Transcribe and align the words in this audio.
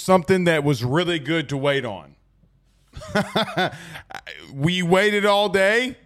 Something 0.00 0.44
that 0.44 0.64
was 0.64 0.82
really 0.82 1.18
good 1.18 1.48
to 1.50 1.56
wait 1.56 1.84
on. 1.84 2.16
we 4.52 4.82
waited 4.82 5.26
all 5.26 5.50
day, 5.50 5.96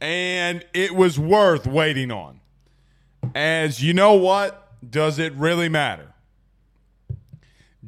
and 0.00 0.64
it 0.72 0.94
was 0.94 1.18
worth 1.18 1.66
waiting 1.66 2.12
on. 2.12 2.40
As 3.34 3.82
you 3.82 3.92
know 3.92 4.14
what? 4.14 4.60
Does 4.88 5.18
it 5.18 5.32
really 5.34 5.68
matter? 5.68 6.12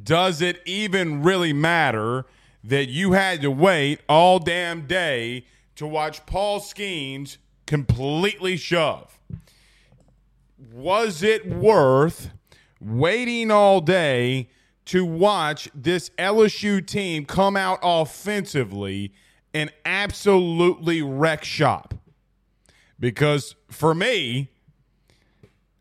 Does 0.01 0.41
it 0.41 0.61
even 0.65 1.23
really 1.23 1.53
matter 1.53 2.25
that 2.63 2.89
you 2.89 3.13
had 3.13 3.41
to 3.41 3.49
wait 3.49 4.01
all 4.09 4.39
damn 4.39 4.85
day 4.85 5.45
to 5.75 5.87
watch 5.87 6.25
Paul 6.25 6.59
Skenes 6.59 7.37
completely 7.65 8.57
shove? 8.57 9.17
Was 10.73 11.23
it 11.23 11.47
worth 11.47 12.31
waiting 12.81 13.49
all 13.49 13.79
day 13.79 14.49
to 14.87 15.03
watch 15.03 15.69
this 15.75 16.09
LSU 16.17 16.85
team 16.85 17.25
come 17.25 17.57
out 17.57 17.79
offensively 17.83 19.11
and 19.53 19.71
absolutely 19.85 21.01
wreck 21.01 21.43
shop. 21.43 21.93
Because 22.99 23.55
for 23.69 23.93
me, 23.93 24.49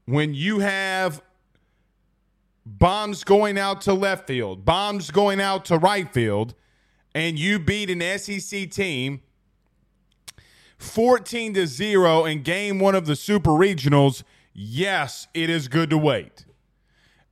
when 0.07 0.35
you 0.35 0.59
have 0.59 1.23
bombs 2.65 3.23
going 3.23 3.57
out 3.59 3.81
to 3.83 3.95
left 3.95 4.27
field, 4.27 4.65
bombs 4.65 5.11
going 5.13 5.41
out 5.41 5.65
to 5.67 5.79
right 5.79 6.13
field, 6.13 6.55
and 7.15 7.39
you 7.39 7.59
beat 7.61 7.91
an 7.91 8.19
SEC 8.19 8.71
team 8.71 9.23
14 10.79 11.55
to 11.55 11.67
0 11.67 12.25
in 12.25 12.43
game 12.43 12.81
one 12.81 12.95
of 12.95 13.07
the 13.07 13.17
Super 13.17 13.51
Regionals, 13.51 14.25
yes, 14.53 15.29
it 15.33 15.49
is 15.49 15.69
good 15.69 15.91
to 15.91 15.99
wait. 15.99 16.46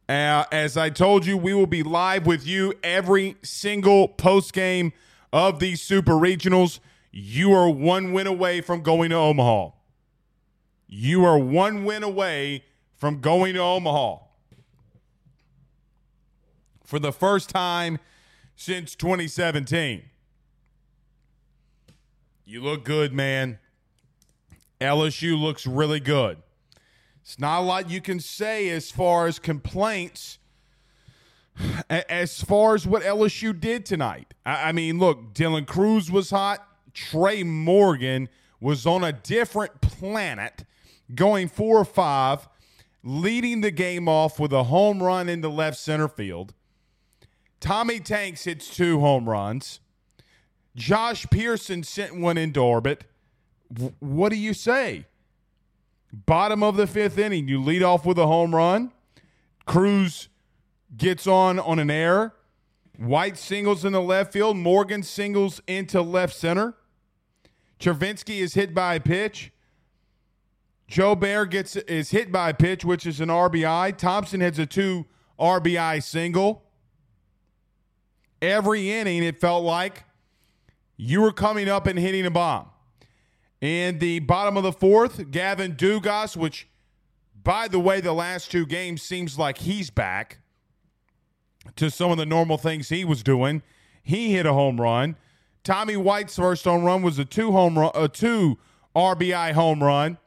Uh, 0.09 0.44
as 0.53 0.76
I 0.76 0.91
told 0.91 1.25
you, 1.25 1.37
we 1.37 1.54
will 1.54 1.66
be 1.66 1.82
live 1.82 2.26
with 2.26 2.47
you 2.47 2.75
every 2.82 3.37
single 3.42 4.09
post 4.09 4.53
game 4.53 4.92
of 5.32 5.60
these 5.60 5.81
super 5.81 6.12
regionals. 6.12 6.78
You 7.10 7.53
are 7.54 7.70
one 7.70 8.12
win 8.12 8.26
away 8.26 8.60
from 8.60 8.82
going 8.82 9.10
to 9.10 9.16
Omaha. 9.16 9.70
You 10.87 11.25
are 11.25 11.38
one 11.38 11.84
win 11.84 12.03
away 12.03 12.65
from 12.97 13.20
going 13.20 13.54
to 13.54 13.60
Omaha. 13.60 14.19
For 16.84 16.98
the 16.98 17.12
first 17.12 17.48
time 17.48 17.98
since 18.54 18.94
2017. 18.94 20.03
You 22.44 22.62
look 22.62 22.84
good, 22.84 23.12
man. 23.12 23.59
LSU 24.81 25.41
looks 25.41 25.66
really 25.66 26.00
good. 26.00 26.44
It's 27.24 27.38
not 27.38 27.60
a 27.60 27.64
lot 27.64 27.90
you 27.90 28.02
can 28.02 28.20
say 28.20 28.68
as 28.68 28.90
far 28.90 29.26
as 29.26 29.38
complaints 29.38 30.38
as 31.88 32.42
far 32.42 32.74
as 32.74 32.86
what 32.86 33.02
LSU 33.02 33.58
did 33.58 33.86
tonight. 33.86 34.34
I, 34.44 34.72
mean, 34.72 34.98
look, 34.98 35.34
Dylan 35.34 35.66
Crews 35.66 36.10
was 36.10 36.30
hot. 36.30 36.66
Trey 36.92 37.42
Morgan 37.42 38.28
was 38.60 38.86
on 38.86 39.04
a 39.04 39.12
different 39.12 39.80
planet, 39.80 40.64
going 41.14 41.48
four 41.48 41.78
or 41.78 41.84
five, 41.84 42.48
leading 43.02 43.60
the 43.60 43.70
game 43.70 44.08
off 44.08 44.38
with 44.38 44.52
a 44.52 44.64
home 44.64 45.02
run 45.02 45.28
into 45.28 45.48
left 45.48 45.78
center 45.78 46.08
field. 46.08 46.54
Tommy 47.60 48.00
Tanks 48.00 48.44
hits 48.44 48.74
two 48.74 49.00
home 49.00 49.28
runs. 49.28 49.80
Josh 50.76 51.26
Pearson 51.30 51.82
sent 51.82 52.18
one 52.18 52.36
into 52.36 52.60
orbit. 52.60 53.04
W- 53.72 53.94
what 54.00 54.30
do 54.30 54.36
you 54.36 54.52
say? 54.54 55.06
Bottom 56.14 56.62
of 56.62 56.76
the 56.76 56.86
fifth 56.86 57.19
inning, 57.19 57.48
you 57.48 57.60
lead 57.60 57.82
off 57.82 58.06
with 58.06 58.19
a 58.19 58.26
home 58.26 58.54
run. 58.54 58.92
Crews 59.66 60.28
gets 60.97 61.26
on 61.26 61.58
on 61.58 61.80
an 61.80 61.91
error. 61.91 62.34
White 62.97 63.36
singles 63.36 63.84
in 63.84 63.92
the 63.92 64.00
left 64.00 64.32
field. 64.32 64.56
Morgan 64.56 65.03
singles 65.03 65.60
into 65.66 66.00
left 66.00 66.32
center. 66.36 66.74
Travinski 67.80 68.38
is 68.38 68.54
hit 68.54 68.72
by 68.72 68.94
a 68.94 69.00
pitch. 69.00 69.50
Jobert 70.88 71.50
gets 71.50 71.74
is 71.74 72.10
hit 72.10 72.30
by 72.30 72.50
a 72.50 72.54
pitch, 72.54 72.84
which 72.84 73.06
is 73.06 73.20
an 73.20 73.28
RBI. 73.28 73.97
Thompson 73.97 74.41
has 74.41 74.60
a 74.60 74.66
two 74.66 75.06
RBI 75.36 76.00
single. 76.00 76.62
Every 78.41 78.92
inning, 78.92 79.24
it 79.24 79.41
felt 79.41 79.64
like 79.64 80.04
you 80.97 81.22
were 81.22 81.32
coming 81.32 81.69
up 81.69 81.88
and 81.88 81.98
hitting 81.98 82.24
a 82.24 82.30
bomb. 82.30 82.69
In 83.64 83.98
the 83.98 84.19
bottom 84.19 84.58
of 84.58 84.62
the 84.62 84.72
fourth, 84.72 85.30
Gavin 85.30 85.75
Dugas, 85.75 86.36
which, 86.36 86.69
by 87.42 87.66
the 87.66 87.80
way, 87.80 88.02
the 88.02 88.12
last 88.12 88.50
two 88.50 88.66
games 88.66 89.00
seems 89.00 89.38
like 89.38 89.56
he's 89.56 89.88
back 89.88 90.41
to 91.76 91.91
some 91.91 92.10
of 92.10 92.19
the 92.19 92.26
normal 92.26 92.58
things 92.58 92.91
he 92.91 93.06
was 93.06 93.22
doing. 93.22 93.62
He 94.03 94.34
hit 94.34 94.44
a 94.44 94.53
home 94.53 94.78
run. 94.78 95.16
Tommy 95.62 95.97
White's 95.97 96.36
first 96.36 96.66
home 96.66 96.84
run 96.84 97.00
was 97.00 97.18
a 97.18 97.24
two 97.24 97.53
home 97.53 97.78
run, 97.78 97.91
a 97.94 98.06
two 98.06 98.59
RBI 98.94 99.53
home 99.53 99.83
run 99.83 100.18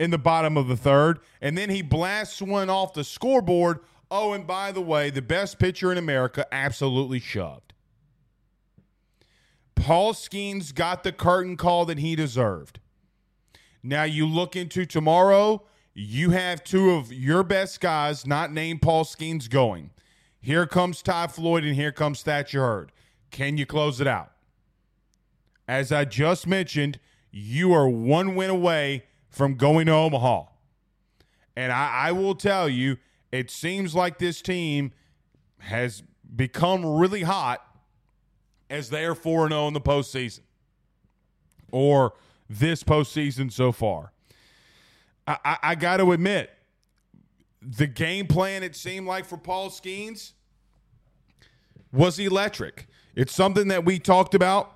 in 0.00 0.10
the 0.10 0.16
bottom 0.16 0.56
of 0.56 0.66
the 0.66 0.76
third, 0.76 1.18
and 1.42 1.58
then 1.58 1.68
he 1.68 1.82
blasts 1.82 2.40
one 2.40 2.70
off 2.70 2.94
the 2.94 3.04
scoreboard. 3.04 3.80
Oh, 4.10 4.32
and 4.32 4.46
by 4.46 4.72
the 4.72 4.80
way, 4.80 5.10
the 5.10 5.20
best 5.20 5.58
pitcher 5.58 5.92
in 5.92 5.98
America 5.98 6.46
absolutely 6.50 7.20
shoved. 7.20 7.67
Paul 9.80 10.12
Skenes 10.12 10.74
got 10.74 11.02
the 11.02 11.12
curtain 11.12 11.56
call 11.56 11.86
that 11.86 11.98
he 11.98 12.16
deserved. 12.16 12.80
Now 13.82 14.02
you 14.02 14.26
look 14.26 14.56
into 14.56 14.84
tomorrow, 14.84 15.62
you 15.94 16.30
have 16.30 16.62
two 16.62 16.90
of 16.90 17.12
your 17.12 17.42
best 17.42 17.80
guys, 17.80 18.26
not 18.26 18.52
named 18.52 18.82
Paul 18.82 19.04
Skenes, 19.04 19.48
going. 19.48 19.90
Here 20.40 20.66
comes 20.66 21.02
Ty 21.02 21.28
Floyd 21.28 21.64
and 21.64 21.74
here 21.74 21.92
comes 21.92 22.22
Thatcher 22.22 22.60
Hurd. 22.60 22.92
Can 23.30 23.56
you 23.56 23.66
close 23.66 24.00
it 24.00 24.06
out? 24.06 24.32
As 25.66 25.92
I 25.92 26.04
just 26.04 26.46
mentioned, 26.46 26.98
you 27.30 27.72
are 27.72 27.88
one 27.88 28.34
win 28.34 28.50
away 28.50 29.04
from 29.28 29.54
going 29.54 29.86
to 29.86 29.92
Omaha. 29.92 30.44
And 31.56 31.72
I, 31.72 32.08
I 32.08 32.12
will 32.12 32.34
tell 32.34 32.68
you, 32.68 32.98
it 33.30 33.50
seems 33.50 33.94
like 33.94 34.18
this 34.18 34.40
team 34.40 34.92
has 35.58 36.02
become 36.34 36.84
really 36.84 37.22
hot 37.22 37.62
as 38.70 38.90
they 38.90 39.04
are 39.04 39.14
4 39.14 39.48
0 39.48 39.68
in 39.68 39.74
the 39.74 39.80
postseason 39.80 40.40
or 41.70 42.14
this 42.48 42.82
postseason 42.82 43.52
so 43.52 43.72
far. 43.72 44.12
I, 45.26 45.38
I, 45.44 45.58
I 45.62 45.74
got 45.74 45.98
to 45.98 46.12
admit, 46.12 46.50
the 47.60 47.86
game 47.86 48.26
plan, 48.26 48.62
it 48.62 48.76
seemed 48.76 49.06
like 49.06 49.24
for 49.24 49.36
Paul 49.36 49.70
Skenes, 49.70 50.32
was 51.92 52.18
electric. 52.18 52.86
It's 53.14 53.34
something 53.34 53.68
that 53.68 53.84
we 53.84 53.98
talked 53.98 54.34
about 54.34 54.72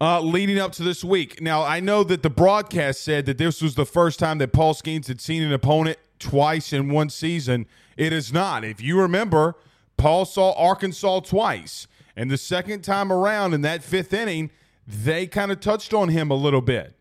uh, 0.00 0.20
leading 0.20 0.58
up 0.58 0.72
to 0.72 0.82
this 0.82 1.02
week. 1.02 1.40
Now, 1.40 1.62
I 1.62 1.80
know 1.80 2.04
that 2.04 2.22
the 2.22 2.30
broadcast 2.30 3.02
said 3.02 3.26
that 3.26 3.38
this 3.38 3.62
was 3.62 3.74
the 3.74 3.86
first 3.86 4.18
time 4.18 4.38
that 4.38 4.52
Paul 4.52 4.74
Skenes 4.74 5.08
had 5.08 5.20
seen 5.20 5.42
an 5.42 5.52
opponent 5.52 5.98
twice 6.18 6.72
in 6.72 6.90
one 6.90 7.10
season. 7.10 7.66
It 7.96 8.12
is 8.12 8.32
not. 8.32 8.64
If 8.64 8.80
you 8.80 9.00
remember, 9.00 9.56
Paul 9.96 10.24
saw 10.24 10.52
Arkansas 10.52 11.20
twice. 11.20 11.86
And 12.18 12.32
the 12.32 12.36
second 12.36 12.82
time 12.82 13.12
around 13.12 13.54
in 13.54 13.60
that 13.60 13.84
fifth 13.84 14.12
inning, 14.12 14.50
they 14.84 15.28
kind 15.28 15.52
of 15.52 15.60
touched 15.60 15.94
on 15.94 16.08
him 16.08 16.32
a 16.32 16.34
little 16.34 16.60
bit. 16.60 16.98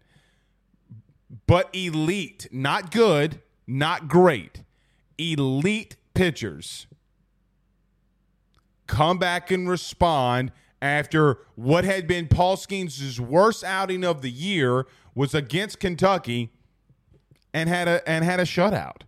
But 1.47 1.69
elite, 1.73 2.47
not 2.51 2.91
good, 2.91 3.41
not 3.65 4.07
great. 4.07 4.61
Elite 5.17 5.97
pitchers 6.13 6.85
come 8.85 9.17
back 9.17 9.49
and 9.49 9.67
respond 9.67 10.51
after 10.83 11.39
what 11.55 11.83
had 11.83 12.07
been 12.07 12.27
Paul 12.27 12.55
Skenes' 12.55 13.19
worst 13.19 13.63
outing 13.63 14.03
of 14.03 14.21
the 14.21 14.29
year 14.29 14.85
was 15.15 15.33
against 15.33 15.79
Kentucky 15.79 16.51
and 17.55 17.67
had 17.67 17.87
a 17.87 18.07
and 18.07 18.23
had 18.23 18.39
a 18.39 18.43
shutout. 18.43 19.01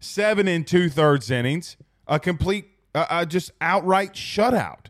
Seven 0.00 0.46
and 0.46 0.66
two 0.66 0.90
thirds 0.90 1.30
innings, 1.30 1.78
a 2.06 2.20
complete, 2.20 2.66
uh, 2.94 3.06
uh, 3.08 3.24
just 3.24 3.52
outright 3.62 4.12
shutout. 4.12 4.88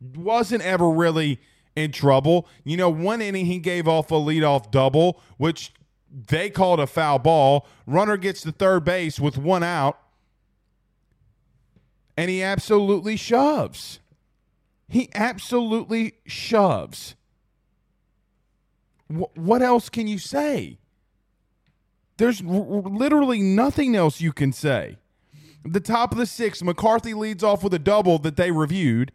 Wasn't 0.00 0.62
ever 0.62 0.88
really 0.90 1.40
in 1.76 1.92
trouble. 1.92 2.48
You 2.64 2.76
know, 2.76 2.88
one 2.90 3.20
inning 3.20 3.46
he 3.46 3.58
gave 3.58 3.86
off 3.86 4.10
a 4.10 4.14
leadoff 4.14 4.70
double, 4.70 5.20
which 5.36 5.72
they 6.10 6.50
called 6.50 6.80
a 6.80 6.86
foul 6.86 7.18
ball. 7.18 7.66
Runner 7.86 8.16
gets 8.16 8.42
to 8.42 8.52
third 8.52 8.84
base 8.84 9.20
with 9.20 9.38
one 9.38 9.62
out, 9.62 9.98
and 12.16 12.30
he 12.30 12.42
absolutely 12.42 13.16
shoves. 13.16 14.00
He 14.88 15.08
absolutely 15.14 16.14
shoves. 16.26 17.14
Wh- 19.08 19.36
what 19.36 19.62
else 19.62 19.88
can 19.88 20.08
you 20.08 20.18
say? 20.18 20.78
There's 22.16 22.42
r- 22.42 22.46
literally 22.46 23.40
nothing 23.40 23.94
else 23.94 24.20
you 24.20 24.32
can 24.32 24.52
say. 24.52 24.98
The 25.64 25.80
top 25.80 26.12
of 26.12 26.18
the 26.18 26.26
sixth, 26.26 26.62
McCarthy 26.62 27.14
leads 27.14 27.44
off 27.44 27.62
with 27.62 27.72
a 27.74 27.78
double 27.78 28.18
that 28.18 28.36
they 28.36 28.50
reviewed. 28.50 29.12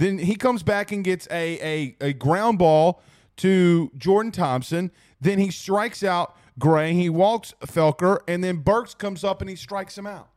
Then 0.00 0.16
he 0.16 0.34
comes 0.34 0.62
back 0.62 0.92
and 0.92 1.04
gets 1.04 1.28
a, 1.30 1.60
a, 1.60 1.96
a 2.00 2.12
ground 2.14 2.58
ball 2.58 3.02
to 3.36 3.92
Jordan 3.98 4.32
Thompson. 4.32 4.90
Then 5.20 5.38
he 5.38 5.50
strikes 5.50 6.02
out 6.02 6.34
Gray. 6.58 6.94
He 6.94 7.10
walks 7.10 7.52
Felker, 7.66 8.20
and 8.26 8.42
then 8.42 8.56
Burks 8.56 8.94
comes 8.94 9.24
up 9.24 9.42
and 9.42 9.50
he 9.50 9.56
strikes 9.56 9.98
him 9.98 10.06
out. 10.06 10.30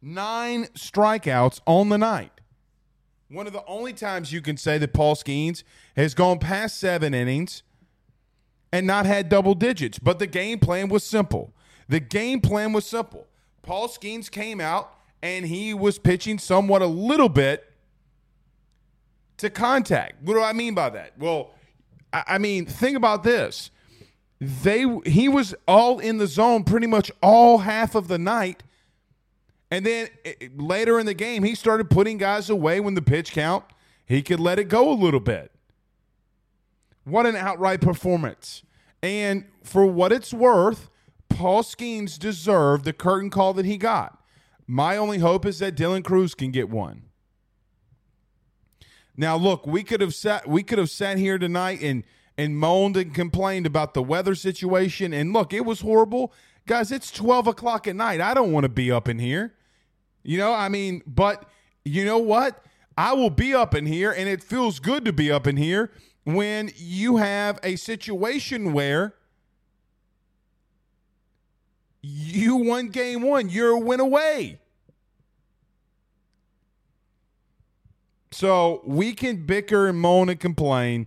Nine 0.00 0.64
strikeouts 0.68 1.60
on 1.66 1.90
the 1.90 1.98
night. 1.98 2.32
One 3.28 3.46
of 3.46 3.52
the 3.52 3.66
only 3.66 3.92
times 3.92 4.32
you 4.32 4.40
can 4.40 4.56
say 4.56 4.78
that 4.78 4.94
Paul 4.94 5.14
Skenes 5.14 5.62
has 5.94 6.14
gone 6.14 6.38
past 6.38 6.80
seven 6.80 7.12
innings 7.12 7.64
and 8.72 8.86
not 8.86 9.04
had 9.04 9.28
double 9.28 9.54
digits. 9.54 9.98
But 9.98 10.18
the 10.18 10.26
game 10.26 10.58
plan 10.58 10.88
was 10.88 11.04
simple. 11.04 11.52
The 11.90 12.00
game 12.00 12.40
plan 12.40 12.72
was 12.72 12.86
simple. 12.86 13.26
Paul 13.60 13.88
Skenes 13.88 14.30
came 14.30 14.58
out 14.58 14.90
and 15.22 15.44
he 15.44 15.74
was 15.74 15.98
pitching 15.98 16.38
somewhat 16.38 16.80
a 16.80 16.86
little 16.86 17.28
bit 17.28 17.72
to 19.38 19.50
contact. 19.50 20.22
What 20.22 20.34
do 20.34 20.42
I 20.42 20.52
mean 20.52 20.74
by 20.74 20.90
that? 20.90 21.12
Well, 21.18 21.50
I, 22.12 22.24
I 22.26 22.38
mean, 22.38 22.66
think 22.66 22.96
about 22.96 23.22
this. 23.22 23.70
They 24.40 24.84
he 25.06 25.28
was 25.28 25.54
all 25.66 25.98
in 25.98 26.18
the 26.18 26.26
zone 26.26 26.64
pretty 26.64 26.86
much 26.86 27.10
all 27.22 27.58
half 27.58 27.94
of 27.94 28.08
the 28.08 28.18
night. 28.18 28.62
And 29.70 29.84
then 29.84 30.08
it, 30.24 30.58
later 30.58 31.00
in 31.00 31.06
the 31.06 31.14
game, 31.14 31.42
he 31.42 31.54
started 31.54 31.90
putting 31.90 32.18
guys 32.18 32.50
away 32.50 32.80
when 32.80 32.94
the 32.94 33.02
pitch 33.02 33.32
count, 33.32 33.64
he 34.06 34.22
could 34.22 34.38
let 34.40 34.58
it 34.58 34.68
go 34.68 34.90
a 34.90 34.94
little 34.94 35.20
bit. 35.20 35.50
What 37.04 37.26
an 37.26 37.36
outright 37.36 37.80
performance. 37.80 38.62
And 39.02 39.46
for 39.62 39.84
what 39.86 40.12
it's 40.12 40.32
worth, 40.32 40.90
Paul 41.28 41.62
Skenes 41.62 42.18
deserved 42.18 42.84
the 42.84 42.92
curtain 42.92 43.30
call 43.30 43.52
that 43.54 43.66
he 43.66 43.76
got. 43.76 44.22
My 44.66 44.96
only 44.96 45.18
hope 45.18 45.44
is 45.44 45.58
that 45.58 45.74
Dylan 45.74 46.04
Crews 46.04 46.34
can 46.34 46.50
get 46.50 46.70
one. 46.70 47.03
Now, 49.16 49.36
look, 49.36 49.66
we 49.66 49.82
could 49.82 50.00
have 50.00 50.14
sat 50.14 50.48
we 50.48 50.62
could 50.62 50.78
have 50.78 50.90
sat 50.90 51.18
here 51.18 51.38
tonight 51.38 51.80
and 51.82 52.04
and 52.36 52.58
moaned 52.58 52.96
and 52.96 53.14
complained 53.14 53.66
about 53.66 53.94
the 53.94 54.02
weather 54.02 54.34
situation. 54.34 55.12
And 55.12 55.32
look, 55.32 55.52
it 55.52 55.64
was 55.64 55.80
horrible. 55.80 56.32
Guys, 56.66 56.90
it's 56.90 57.10
12 57.10 57.46
o'clock 57.46 57.86
at 57.86 57.94
night. 57.94 58.20
I 58.20 58.34
don't 58.34 58.50
want 58.50 58.64
to 58.64 58.70
be 58.70 58.90
up 58.90 59.08
in 59.08 59.18
here. 59.18 59.54
You 60.22 60.38
know, 60.38 60.52
I 60.52 60.68
mean, 60.68 61.02
but 61.06 61.48
you 61.84 62.04
know 62.04 62.18
what? 62.18 62.64
I 62.96 63.12
will 63.12 63.30
be 63.30 63.54
up 63.54 63.74
in 63.74 63.86
here, 63.86 64.10
and 64.10 64.28
it 64.28 64.42
feels 64.42 64.78
good 64.78 65.04
to 65.04 65.12
be 65.12 65.30
up 65.30 65.46
in 65.46 65.56
here 65.56 65.90
when 66.24 66.70
you 66.76 67.18
have 67.18 67.58
a 67.62 67.76
situation 67.76 68.72
where 68.72 69.14
you 72.00 72.56
won 72.56 72.88
game 72.88 73.22
one, 73.22 73.48
you're 73.48 73.70
a 73.70 73.78
win 73.78 74.00
away. 74.00 74.60
So 78.34 78.82
we 78.84 79.12
can 79.12 79.46
bicker 79.46 79.86
and 79.86 79.96
moan 79.96 80.28
and 80.28 80.40
complain, 80.40 81.06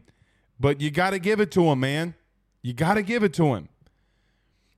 but 0.62 0.80
you 0.80 0.90
got 0.90 1.10
to 1.10 1.20
give 1.20 1.42
it 1.42 1.52
to 1.52 1.66
him, 1.66 1.82
man. 1.82 2.16
You 2.62 2.72
got 2.72 2.94
to 2.94 3.02
give 3.02 3.22
it 3.22 3.34
to 3.34 3.54
him. 3.54 3.68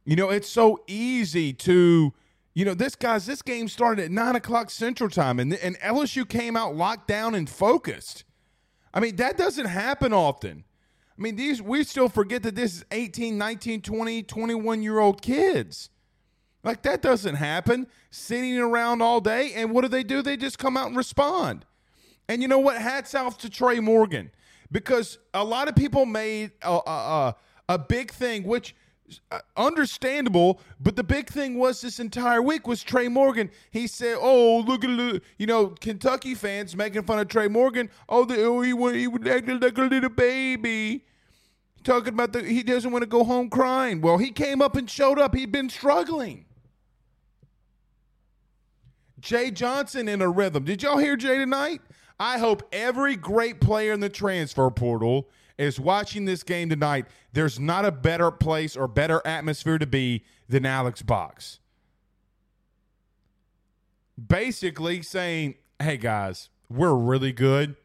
You 0.04 0.16
know, 0.16 0.32
it's 0.32 0.50
so 0.50 0.80
easy 0.88 1.54
to, 1.54 2.12
you 2.56 2.66
know, 2.66 2.74
this 2.74 2.96
guy's 2.96 3.28
this 3.28 3.44
game 3.44 3.68
started 3.68 4.06
at 4.06 4.12
nine 4.12 4.36
o'clock 4.36 4.72
Central 4.72 5.12
Time, 5.12 5.40
and 5.40 5.54
and 5.54 5.78
LSU 5.82 6.28
came 6.28 6.58
out 6.58 6.76
locked 6.76 7.08
down 7.08 7.36
and 7.36 7.48
focused. 7.48 8.24
I 8.96 9.00
mean, 9.00 9.18
that 9.18 9.38
doesn't 9.38 9.68
happen 9.68 10.12
often. 10.12 10.64
I 11.16 11.22
mean, 11.22 11.36
these 11.36 11.62
we 11.62 11.84
still 11.84 12.10
forget 12.10 12.42
that 12.42 12.56
this 12.56 12.78
is 12.78 12.86
18, 12.90 13.38
19, 13.38 13.84
20, 13.84 14.24
21 14.24 14.82
year 14.82 14.98
old 14.98 15.22
kids. 15.22 15.92
Like 16.64 16.82
that 16.82 17.04
doesn't 17.04 17.36
happen. 17.36 17.86
Sitting 18.10 18.58
around 18.58 19.04
all 19.04 19.22
day, 19.22 19.54
and 19.54 19.70
what 19.70 19.82
do 19.82 19.88
they 19.88 20.04
do? 20.04 20.24
They 20.24 20.36
just 20.36 20.58
come 20.58 20.76
out 20.76 20.88
and 20.88 20.98
respond. 20.98 21.66
And 22.30 22.44
you 22.44 22.48
know 22.48 22.60
what? 22.60 22.78
Hats 22.78 23.16
off 23.16 23.40
to 23.40 23.50
Trey 23.50 23.80
Morgan 23.80 24.30
because 24.72 25.18
a 25.34 25.44
lot 25.44 25.68
of 25.68 25.76
people 25.76 26.06
made 26.06 26.52
a, 26.62 26.70
a, 26.72 27.36
a, 27.68 27.80
big 27.80 28.12
thing, 28.12 28.44
which 28.44 28.76
uh, 29.32 29.40
understandable, 29.58 30.62
but 30.80 30.96
the 30.96 31.04
big 31.04 31.28
thing 31.28 31.58
was 31.58 31.82
this 31.82 32.00
entire 32.00 32.44
week 32.44 32.68
was 32.68 32.84
Trey 32.84 33.08
Morgan. 33.08 33.50
He 33.72 33.88
said, 33.88 34.16
"Oh, 34.22 34.60
look 34.60 34.86
at 34.86 34.92
you 35.40 35.48
know 35.48 35.70
Kentucky 35.82 36.36
fans 36.36 36.76
making 36.76 37.02
fun 37.04 37.18
of 37.18 37.28
Trey 37.30 37.48
Morgan. 37.48 37.90
Oh, 38.08 38.26
the, 38.26 38.44
oh 38.44 38.62
he 38.62 38.70
he 39.00 39.08
would 39.08 39.28
act 39.28 39.48
like 39.48 39.78
a 39.78 39.82
little 39.82 40.10
baby." 40.10 41.06
Talking 41.84 42.14
about 42.14 42.34
the 42.34 42.44
he 42.44 42.62
doesn't 42.62 42.92
want 42.92 43.02
to 43.02 43.10
go 43.10 43.24
home 43.24 43.50
crying. 43.50 44.02
Well, 44.02 44.20
he 44.20 44.30
came 44.30 44.62
up 44.62 44.76
and 44.76 44.88
showed 44.88 45.18
up. 45.18 45.34
He'd 45.34 45.52
been 45.52 45.70
struggling. 45.70 46.46
Jay 49.20 49.50
Johnson 49.50 50.08
in 50.08 50.22
a 50.22 50.30
rhythm. 50.30 50.64
Did 50.64 50.84
y'all 50.84 50.98
hear 51.00 51.16
Jay 51.16 51.38
tonight? 51.38 51.82
I 52.20 52.38
hope 52.38 52.68
every 52.72 53.16
great 53.16 53.62
player 53.62 53.94
in 53.94 54.02
the 54.02 54.10
transfer 54.10 54.70
portal 54.70 55.30
is 55.58 55.80
watching 55.80 56.26
this 56.26 56.44
game 56.44 56.70
tonight. 56.70 57.06
There's 57.32 57.60
not 57.60 57.86
a 57.86 57.92
better 57.92 58.32
place 58.32 58.76
or 58.76 58.88
better 58.88 59.22
atmosphere 59.26 59.78
to 59.78 59.88
be 59.88 60.24
than 60.48 60.66
Alex 60.66 61.02
Box. 61.02 61.60
Basically 64.28 65.02
saying, 65.02 65.56
hey 65.82 65.98
guys, 65.98 66.50
we're 66.70 66.96
really 66.96 67.32
good. 67.32 67.76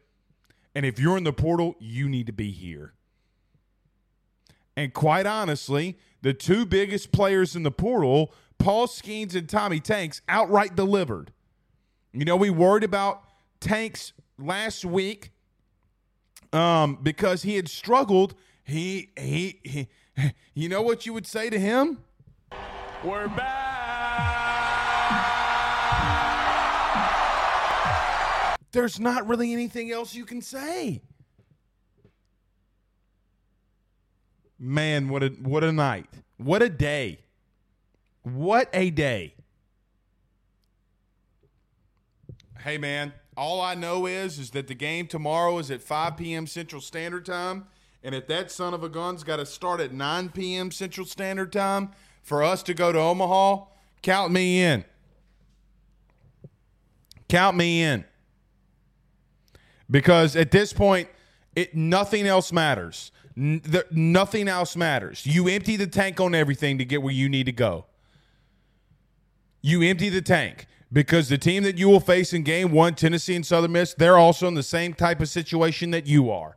And 0.73 0.85
if 0.85 0.99
you're 0.99 1.17
in 1.17 1.23
the 1.23 1.33
portal, 1.33 1.75
you 1.79 2.09
need 2.09 2.27
to 2.27 2.33
be 2.33 2.51
here. 2.51 2.93
And 4.75 4.93
quite 4.93 5.25
honestly, 5.25 5.97
the 6.21 6.33
two 6.33 6.65
biggest 6.65 7.13
players 7.13 7.55
in 7.55 7.63
the 7.63 7.71
portal, 7.71 8.33
Paul 8.57 8.87
Skenes 8.87 9.35
and 9.35 9.47
Tommy 9.47 9.79
Tanks, 9.79 10.21
outright 10.27 10.75
delivered. 10.75 11.31
You 12.11 12.25
know, 12.25 12.35
we 12.35 12.49
worried 12.49 12.83
about 12.83 13.23
Tanks 13.61 14.11
last 14.37 14.85
week 14.85 15.31
um, 16.53 16.97
because 17.01 17.43
he 17.43 17.55
had 17.55 17.67
struggled. 17.67 18.35
He, 18.63 19.11
he, 19.17 19.59
he, 19.63 19.87
you 20.53 20.69
know 20.69 20.81
what 20.81 21.05
you 21.05 21.13
would 21.13 21.27
say 21.27 21.49
to 21.49 21.59
him? 21.59 21.99
We're 23.03 23.27
back. 23.27 23.85
There's 28.71 28.99
not 28.99 29.25
really 29.27 29.53
anything 29.53 29.91
else 29.91 30.13
you 30.13 30.25
can 30.25 30.41
say. 30.41 31.01
Man, 34.59 35.07
what 35.07 35.23
a 35.23 35.27
what 35.27 35.63
a 35.63 35.71
night. 35.71 36.09
What 36.37 36.61
a 36.61 36.67
day. 36.69 37.19
What 38.23 38.69
a 38.73 38.89
day. 38.89 39.35
Hey 42.59 42.77
man, 42.77 43.13
all 43.37 43.61
I 43.61 43.75
know 43.75 44.05
is 44.05 44.39
is 44.39 44.51
that 44.51 44.67
the 44.67 44.75
game 44.75 45.07
tomorrow 45.07 45.57
is 45.57 45.69
at 45.69 45.81
5 45.81 46.17
p.m. 46.17 46.47
Central 46.47 46.81
Standard 46.81 47.25
Time, 47.25 47.67
and 48.03 48.15
if 48.15 48.27
that 48.27 48.51
son 48.51 48.73
of 48.73 48.83
a 48.83 48.89
gun's 48.89 49.23
got 49.23 49.37
to 49.37 49.45
start 49.45 49.81
at 49.81 49.93
9 49.93 50.29
p.m. 50.29 50.71
Central 50.71 51.05
Standard 51.05 51.51
Time 51.51 51.89
for 52.21 52.43
us 52.43 52.63
to 52.63 52.73
go 52.73 52.91
to 52.91 52.99
Omaha, 52.99 53.65
count 54.01 54.31
me 54.31 54.61
in. 54.61 54.85
Count 57.27 57.57
me 57.57 57.81
in. 57.81 58.05
Because 59.89 60.35
at 60.35 60.51
this 60.51 60.73
point, 60.73 61.09
it 61.55 61.75
nothing 61.75 62.25
else 62.25 62.51
matters. 62.51 63.11
N- 63.37 63.61
there, 63.63 63.85
nothing 63.91 64.47
else 64.47 64.75
matters. 64.75 65.25
You 65.25 65.47
empty 65.47 65.75
the 65.75 65.87
tank 65.87 66.19
on 66.19 66.33
everything 66.33 66.77
to 66.77 66.85
get 66.85 67.01
where 67.01 67.13
you 67.13 67.29
need 67.29 67.45
to 67.45 67.51
go. 67.51 67.85
You 69.61 69.81
empty 69.81 70.09
the 70.09 70.21
tank 70.21 70.67
because 70.95 71.27
the 71.27 71.37
team 71.37 71.63
that 71.63 71.77
you 71.77 71.89
will 71.89 71.99
face 71.99 72.31
in 72.31 72.43
game 72.43 72.71
one, 72.71 72.95
Tennessee 72.95 73.35
and 73.35 73.45
Southern 73.45 73.73
Miss, 73.73 73.93
they're 73.93 74.17
also 74.17 74.47
in 74.47 74.53
the 74.53 74.63
same 74.63 74.93
type 74.93 75.19
of 75.19 75.27
situation 75.27 75.91
that 75.91 76.07
you 76.07 76.31
are. 76.31 76.55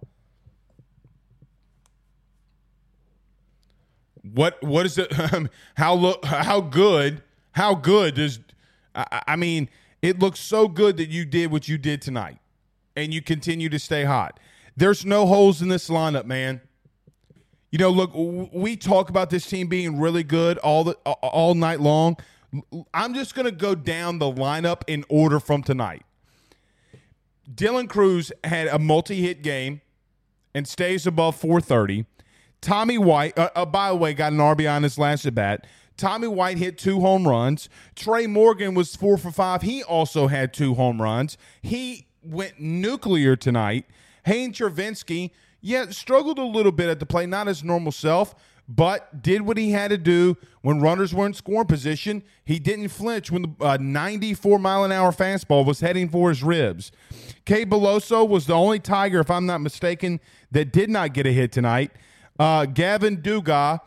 What 4.23 4.62
what 4.62 4.87
is 4.87 4.97
it? 4.97 5.12
Um, 5.33 5.50
how 5.76 5.95
look? 5.95 6.25
How 6.25 6.61
good? 6.61 7.23
How 7.52 7.75
good 7.75 8.14
does? 8.14 8.38
I, 8.95 9.23
I 9.26 9.37
mean, 9.37 9.68
it 10.02 10.21
looks 10.21 10.38
so 10.38 10.68
good 10.68 10.99
that 10.99 11.09
you 11.09 11.25
did 11.25 11.50
what 11.50 11.66
you 11.66 11.76
did 11.76 12.00
tonight, 12.00 12.38
and 12.95 13.12
you 13.12 13.21
continue 13.21 13.68
to 13.68 13.78
stay 13.80 14.04
hot. 14.04 14.38
There's 14.76 15.04
no 15.04 15.26
holes 15.26 15.61
in 15.61 15.68
this 15.68 15.88
lineup, 15.88 16.26
man. 16.26 16.61
You 17.73 17.78
know, 17.78 17.90
look, 17.90 18.12
we 18.14 18.76
talk 18.76 19.11
about 19.11 19.30
this 19.30 19.47
team 19.47 19.66
being 19.66 19.99
really 19.99 20.23
good 20.23 20.59
all 20.59 20.85
the 20.85 20.92
all 21.04 21.54
night 21.54 21.80
long. 21.80 22.16
I'm 22.95 23.14
just 23.14 23.35
going 23.35 23.47
to 23.47 23.52
go 23.52 23.75
down 23.75 24.19
the 24.19 24.31
lineup 24.31 24.83
in 24.87 25.05
order 25.09 25.38
from 25.38 25.62
tonight. 25.62 26.02
Dylan 27.52 27.88
Crews 27.88 28.33
had 28.45 28.69
a 28.69 28.78
multi-hit 28.78 29.43
game 29.43 29.81
and 30.55 30.67
stays 30.67 31.07
above 31.07 31.37
430. 31.37 32.07
Tommy 32.61 32.99
White, 32.99 33.38
uh, 33.38 33.50
uh, 33.55 33.64
by 33.64 33.90
the 33.90 33.97
way, 33.97 34.14
got 34.14 34.33
an 34.33 34.38
RBI 34.38 34.71
on 34.71 34.83
his 34.83 34.99
last 34.99 35.25
at 35.26 35.35
bat. 35.35 35.67
Tommy 35.97 36.28
White 36.28 36.59
hit 36.59 36.78
two 36.78 37.00
home 37.00 37.26
runs. 37.26 37.69
Trey 37.95 38.26
Morgan 38.26 38.75
was 38.75 38.95
four 38.97 39.19
for 39.19 39.31
five. 39.31 39.62
He 39.62 39.83
also 39.83 40.28
had 40.28 40.52
two 40.52 40.75
home 40.75 41.02
runs. 41.02 41.37
He 41.62 42.07
went 42.23 42.61
nuclear 42.61 43.37
tonight. 43.37 43.87
Hayden 44.25 44.52
Travinski, 44.52 45.31
yeah, 45.61 45.87
struggled 45.90 46.38
a 46.38 46.45
little 46.45 46.73
bit 46.73 46.88
at 46.88 47.00
the 47.00 47.07
plate, 47.07 47.28
not 47.28 47.47
his 47.47 47.64
normal 47.64 47.93
self, 47.93 48.35
but 48.69 49.23
did 49.23 49.43
what 49.43 49.57
he 49.57 49.71
had 49.71 49.91
to 49.91 49.97
do 49.97 50.37
when 50.61 50.81
runners 50.81 51.15
were 51.15 51.25
in 51.25 51.33
scoring 51.33 51.67
position. 51.67 52.23
He 52.45 52.59
didn't 52.59 52.89
flinch 52.89 53.31
when 53.31 53.43
the 53.43 53.65
uh, 53.65 53.79
94 53.81 54.59
mile 54.59 54.85
an 54.85 54.93
hour 54.93 55.11
fastball 55.11 55.65
was 55.65 55.81
heading 55.81 56.11
for 56.11 56.29
his 56.29 56.43
ribs. 56.43 56.93
Cade 57.47 57.71
Beloso 57.71 58.29
was 58.29 58.47
the 58.47 58.55
only 58.55 58.79
Tiger, 58.79 59.21
if 59.21 59.31
I'm 59.31 59.47
not 59.47 59.63
mistaken, 59.63 60.21
that 60.51 60.71
did 60.71 60.91
not 60.91 61.15
get 61.15 61.27
a 61.27 61.33
hit 61.33 61.51
tonight. 61.51 61.93
Uh, 62.39 62.67
Gavin 62.67 63.23
Dugas 63.23 63.81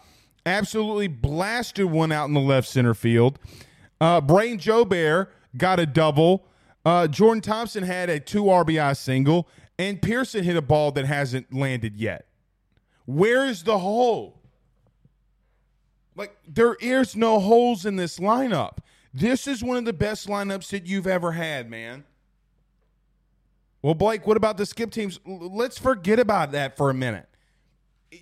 absolutely 0.45 1.07
blasted 1.07 1.85
one 1.85 2.11
out 2.11 2.25
in 2.25 2.33
the 2.33 2.39
left 2.39 2.67
center 2.67 2.95
field. 2.95 3.37
Uh, 3.99 4.19
Brayden 4.19 4.59
Jobert 4.59 5.27
got 5.55 5.79
a 5.79 5.85
double. 5.85 6.47
Uh, 6.83 7.07
Jordan 7.07 7.41
Thompson 7.41 7.83
had 7.83 8.09
a 8.09 8.19
two 8.19 8.45
RBI 8.45 8.97
single, 8.97 9.47
and 9.77 10.01
Pearson 10.01 10.43
hit 10.43 10.57
a 10.57 10.61
ball 10.61 10.91
that 10.93 11.05
hasn't 11.05 11.53
landed 11.53 11.95
yet. 11.95 12.25
Where's 13.05 13.61
the 13.61 13.77
hole? 13.77 14.40
Like, 16.21 16.37
there 16.47 16.75
is 16.75 17.15
no 17.15 17.39
holes 17.39 17.83
in 17.83 17.95
this 17.95 18.19
lineup. 18.19 18.77
This 19.11 19.47
is 19.47 19.63
one 19.63 19.77
of 19.77 19.85
the 19.85 19.91
best 19.91 20.27
lineups 20.27 20.69
that 20.69 20.85
you've 20.85 21.07
ever 21.07 21.31
had, 21.31 21.67
man. 21.67 22.03
Well, 23.81 23.95
Blake, 23.95 24.27
what 24.27 24.37
about 24.37 24.57
the 24.57 24.67
skip 24.67 24.91
teams? 24.91 25.19
Let's 25.25 25.79
forget 25.79 26.19
about 26.19 26.51
that 26.51 26.77
for 26.77 26.91
a 26.91 26.93
minute. 26.93 27.27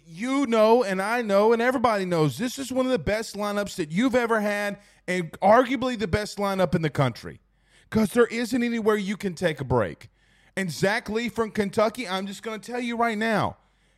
You 0.08 0.48
know, 0.48 0.82
and 0.82 1.01
I 1.01 1.22
know, 1.22 1.51
and 1.51 1.62
everybody 1.62 2.06
knows 2.06 2.38
this 2.38 2.58
is 2.58 2.72
one 2.72 2.86
of 2.86 2.94
the 2.94 3.00
best 3.00 3.36
lineups 3.36 3.75
that 3.75 3.91
you've 3.91 4.15
ever 4.15 4.39
had, 4.39 4.77
and 5.06 5.34
arguably 5.41 6.00
the 6.00 6.08
best 6.08 6.38
lineup 6.38 6.75
in 6.75 6.82
the 6.82 6.89
country 6.89 7.41
because 7.89 8.13
there 8.13 8.27
isn't 8.27 8.63
anywhere 8.63 8.96
you 8.96 9.18
can 9.18 9.34
take 9.34 9.60
a 9.60 9.65
break. 9.65 10.08
And 10.56 10.72
Zach 10.72 11.10
Lee 11.10 11.27
from 11.27 11.51
Kentucky, 11.51 12.08
I'm 12.08 12.27
just 12.27 12.44
going 12.44 12.62
to 12.62 12.72
tell 12.72 12.79
you 12.79 12.96
right 12.96 13.18
now, 13.18 13.58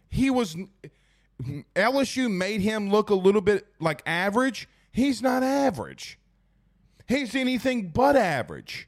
he 0.10 0.31
was 0.31 0.58
LSU 1.75 2.31
made 2.31 2.62
him 2.62 2.89
look 2.89 3.10
a 3.10 3.15
little 3.15 3.41
bit 3.41 3.67
like 3.79 4.01
average. 4.05 4.67
He's 4.91 5.21
not 5.21 5.43
average. 5.43 6.19
He's 7.07 7.36
anything 7.36 7.89
but 7.89 8.15
average. 8.15 8.88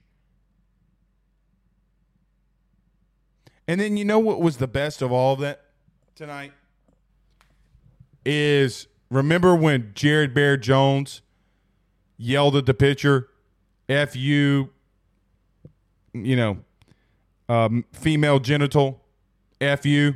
And 3.67 3.79
then 3.79 3.97
you 3.97 4.05
know 4.05 4.19
what 4.19 4.41
was 4.41 4.57
the 4.57 4.67
best 4.67 5.01
of 5.01 5.11
all 5.11 5.33
of 5.33 5.39
that 5.39 5.65
tonight? 6.15 6.51
Is 8.25 8.87
remember 9.09 9.55
when 9.55 9.91
Jared 9.93 10.33
Bear 10.33 10.57
Jones 10.57 11.21
yelled 12.17 12.55
at 12.55 12.65
the 12.65 12.73
pitcher, 12.73 13.29
F 13.87 14.15
you, 14.15 14.69
you 16.13 16.35
know, 16.35 16.57
um, 17.49 17.85
female 17.91 18.39
genital, 18.39 19.01
F 19.59 19.85
you. 19.85 20.15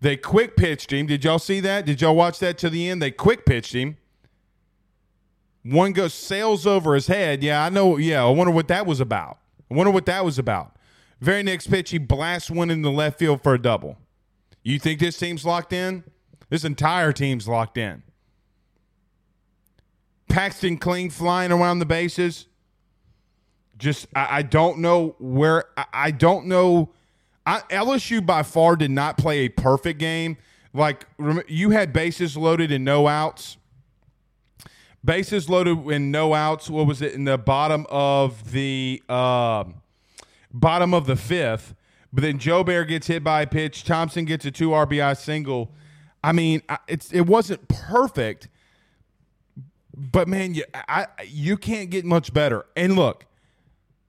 They 0.00 0.16
quick 0.16 0.56
pitched 0.56 0.92
him. 0.92 1.06
Did 1.06 1.24
y'all 1.24 1.38
see 1.38 1.60
that? 1.60 1.84
Did 1.84 2.00
y'all 2.00 2.14
watch 2.14 2.38
that 2.38 2.58
to 2.58 2.70
the 2.70 2.88
end? 2.88 3.02
They 3.02 3.10
quick 3.10 3.44
pitched 3.44 3.74
him. 3.74 3.96
One 5.64 5.92
goes 5.92 6.14
sails 6.14 6.66
over 6.66 6.94
his 6.94 7.08
head. 7.08 7.42
Yeah, 7.42 7.64
I 7.64 7.68
know. 7.68 7.96
Yeah, 7.96 8.24
I 8.24 8.30
wonder 8.30 8.52
what 8.52 8.68
that 8.68 8.86
was 8.86 9.00
about. 9.00 9.38
I 9.70 9.74
wonder 9.74 9.90
what 9.90 10.06
that 10.06 10.24
was 10.24 10.38
about. 10.38 10.76
Very 11.20 11.42
next 11.42 11.66
pitch, 11.66 11.90
he 11.90 11.98
blasts 11.98 12.50
one 12.50 12.70
in 12.70 12.82
the 12.82 12.92
left 12.92 13.18
field 13.18 13.42
for 13.42 13.54
a 13.54 13.60
double. 13.60 13.98
You 14.62 14.78
think 14.78 15.00
this 15.00 15.18
team's 15.18 15.44
locked 15.44 15.72
in? 15.72 16.04
This 16.48 16.64
entire 16.64 17.12
team's 17.12 17.48
locked 17.48 17.76
in. 17.76 18.02
Paxton 20.28 20.78
Kling 20.78 21.10
flying 21.10 21.50
around 21.50 21.80
the 21.80 21.86
bases. 21.86 22.46
Just 23.76 24.06
I, 24.14 24.38
I 24.38 24.42
don't 24.42 24.78
know 24.78 25.16
where 25.18 25.64
I, 25.76 25.84
I 25.92 26.10
don't 26.10 26.46
know 26.46 26.92
I, 27.48 27.60
LSU 27.70 28.24
by 28.24 28.42
far 28.42 28.76
did 28.76 28.90
not 28.90 29.16
play 29.16 29.38
a 29.38 29.48
perfect 29.48 29.98
game. 29.98 30.36
Like 30.74 31.06
you 31.48 31.70
had 31.70 31.94
bases 31.94 32.36
loaded 32.36 32.70
and 32.70 32.84
no 32.84 33.08
outs. 33.08 33.56
Bases 35.02 35.48
loaded 35.48 35.78
and 35.86 36.12
no 36.12 36.34
outs. 36.34 36.68
What 36.68 36.86
was 36.86 37.00
it 37.00 37.14
in 37.14 37.24
the 37.24 37.38
bottom 37.38 37.86
of 37.88 38.52
the 38.52 39.02
uh, 39.08 39.64
bottom 40.52 40.92
of 40.92 41.06
the 41.06 41.16
fifth? 41.16 41.74
But 42.12 42.20
then 42.20 42.38
Jobert 42.38 42.88
gets 42.88 43.06
hit 43.06 43.24
by 43.24 43.42
a 43.42 43.46
pitch. 43.46 43.82
Thompson 43.82 44.26
gets 44.26 44.44
a 44.44 44.50
two 44.50 44.70
RBI 44.70 45.16
single. 45.16 45.72
I 46.22 46.32
mean, 46.32 46.60
it's 46.86 47.10
it 47.14 47.22
wasn't 47.22 47.66
perfect, 47.68 48.48
but 49.96 50.28
man, 50.28 50.52
you 50.52 50.64
I 50.74 51.06
you 51.24 51.56
can't 51.56 51.88
get 51.88 52.04
much 52.04 52.34
better. 52.34 52.66
And 52.76 52.94
look, 52.94 53.24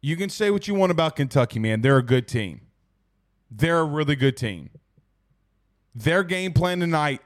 you 0.02 0.18
can 0.18 0.30
say 0.30 0.52
what 0.52 0.68
you 0.68 0.74
want 0.74 0.92
about 0.92 1.16
Kentucky, 1.16 1.60
man. 1.60 1.80
They're 1.80 1.98
a 1.98 2.04
good 2.04 2.28
team. 2.28 2.62
They're 3.52 3.80
a 3.80 3.86
really 3.86 4.16
good 4.16 4.38
team. 4.38 4.70
Their 5.96 6.24
game 6.24 6.54
plan 6.54 6.80
tonight, 6.80 7.22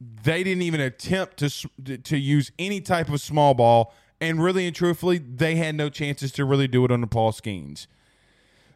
they 0.00 0.44
didn't 0.44 0.62
even 0.62 0.80
attempt 0.80 1.38
to 1.38 1.98
to 1.98 2.16
use 2.16 2.52
any 2.58 2.80
type 2.80 3.08
of 3.08 3.20
small 3.20 3.54
ball, 3.54 3.94
and 4.20 4.42
really 4.42 4.66
and 4.66 4.74
truthfully, 4.74 5.18
they 5.18 5.56
had 5.56 5.74
no 5.74 5.88
chances 5.88 6.32
to 6.32 6.44
really 6.44 6.68
do 6.68 6.84
it 6.84 6.90
under 6.90 7.06
Paul 7.06 7.32
Skenes. 7.32 7.86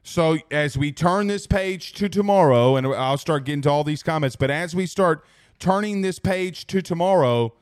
So 0.02 0.38
as 0.50 0.76
we 0.76 0.92
turn 0.92 1.28
this 1.28 1.46
page 1.46 1.94
to 1.94 2.08
tomorrow, 2.08 2.76
and 2.76 2.86
I'll 2.86 3.16
start 3.16 3.44
getting 3.44 3.62
to 3.62 3.70
all 3.70 3.84
these 3.84 4.02
comments, 4.02 4.36
but 4.36 4.50
as 4.50 4.74
we 4.74 4.84
start 4.86 5.24
turning 5.58 6.02
this 6.02 6.18
page 6.18 6.66
to 6.66 6.82
tomorrow, 6.82 7.54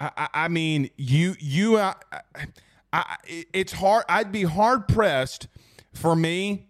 I, 0.00 0.28
I 0.32 0.48
mean, 0.48 0.88
you 0.96 1.36
you, 1.38 1.76
uh, 1.76 1.94
I, 2.10 2.42
I, 2.92 3.16
it's 3.52 3.72
hard. 3.72 4.04
I'd 4.08 4.32
be 4.32 4.44
hard 4.44 4.88
pressed 4.88 5.48
for 5.92 6.16
me 6.16 6.68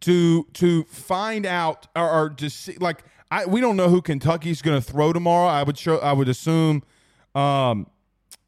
to 0.00 0.44
to 0.54 0.84
find 0.84 1.46
out 1.46 1.86
or, 1.94 2.10
or 2.10 2.30
to 2.30 2.50
see 2.50 2.76
like 2.80 3.04
I 3.30 3.46
we 3.46 3.60
don't 3.60 3.76
know 3.76 3.88
who 3.88 4.02
Kentucky's 4.02 4.62
going 4.62 4.80
to 4.80 4.86
throw 4.86 5.12
tomorrow. 5.12 5.48
I 5.48 5.62
would 5.62 5.78
show 5.78 5.98
I 5.98 6.12
would 6.12 6.28
assume 6.28 6.82
um, 7.34 7.86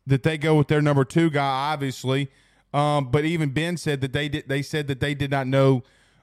that 0.07 0.23
they 0.23 0.39
go 0.39 0.57
with 0.57 0.69
their 0.69 0.83
number 0.83 1.05
two 1.05 1.31
guy, 1.31 1.73
obviously. 1.73 2.31
Um, 2.75 3.11
but 3.11 3.25
even 3.25 3.51
Ben 3.51 3.77
said 3.77 4.01
that 4.01 4.13
they 4.13 4.29
did. 4.29 4.49
They 4.49 4.63
said 4.63 4.89
that 4.89 5.01
they 5.01 5.15
did 5.15 5.31
not 5.31 5.47
know 5.47 5.83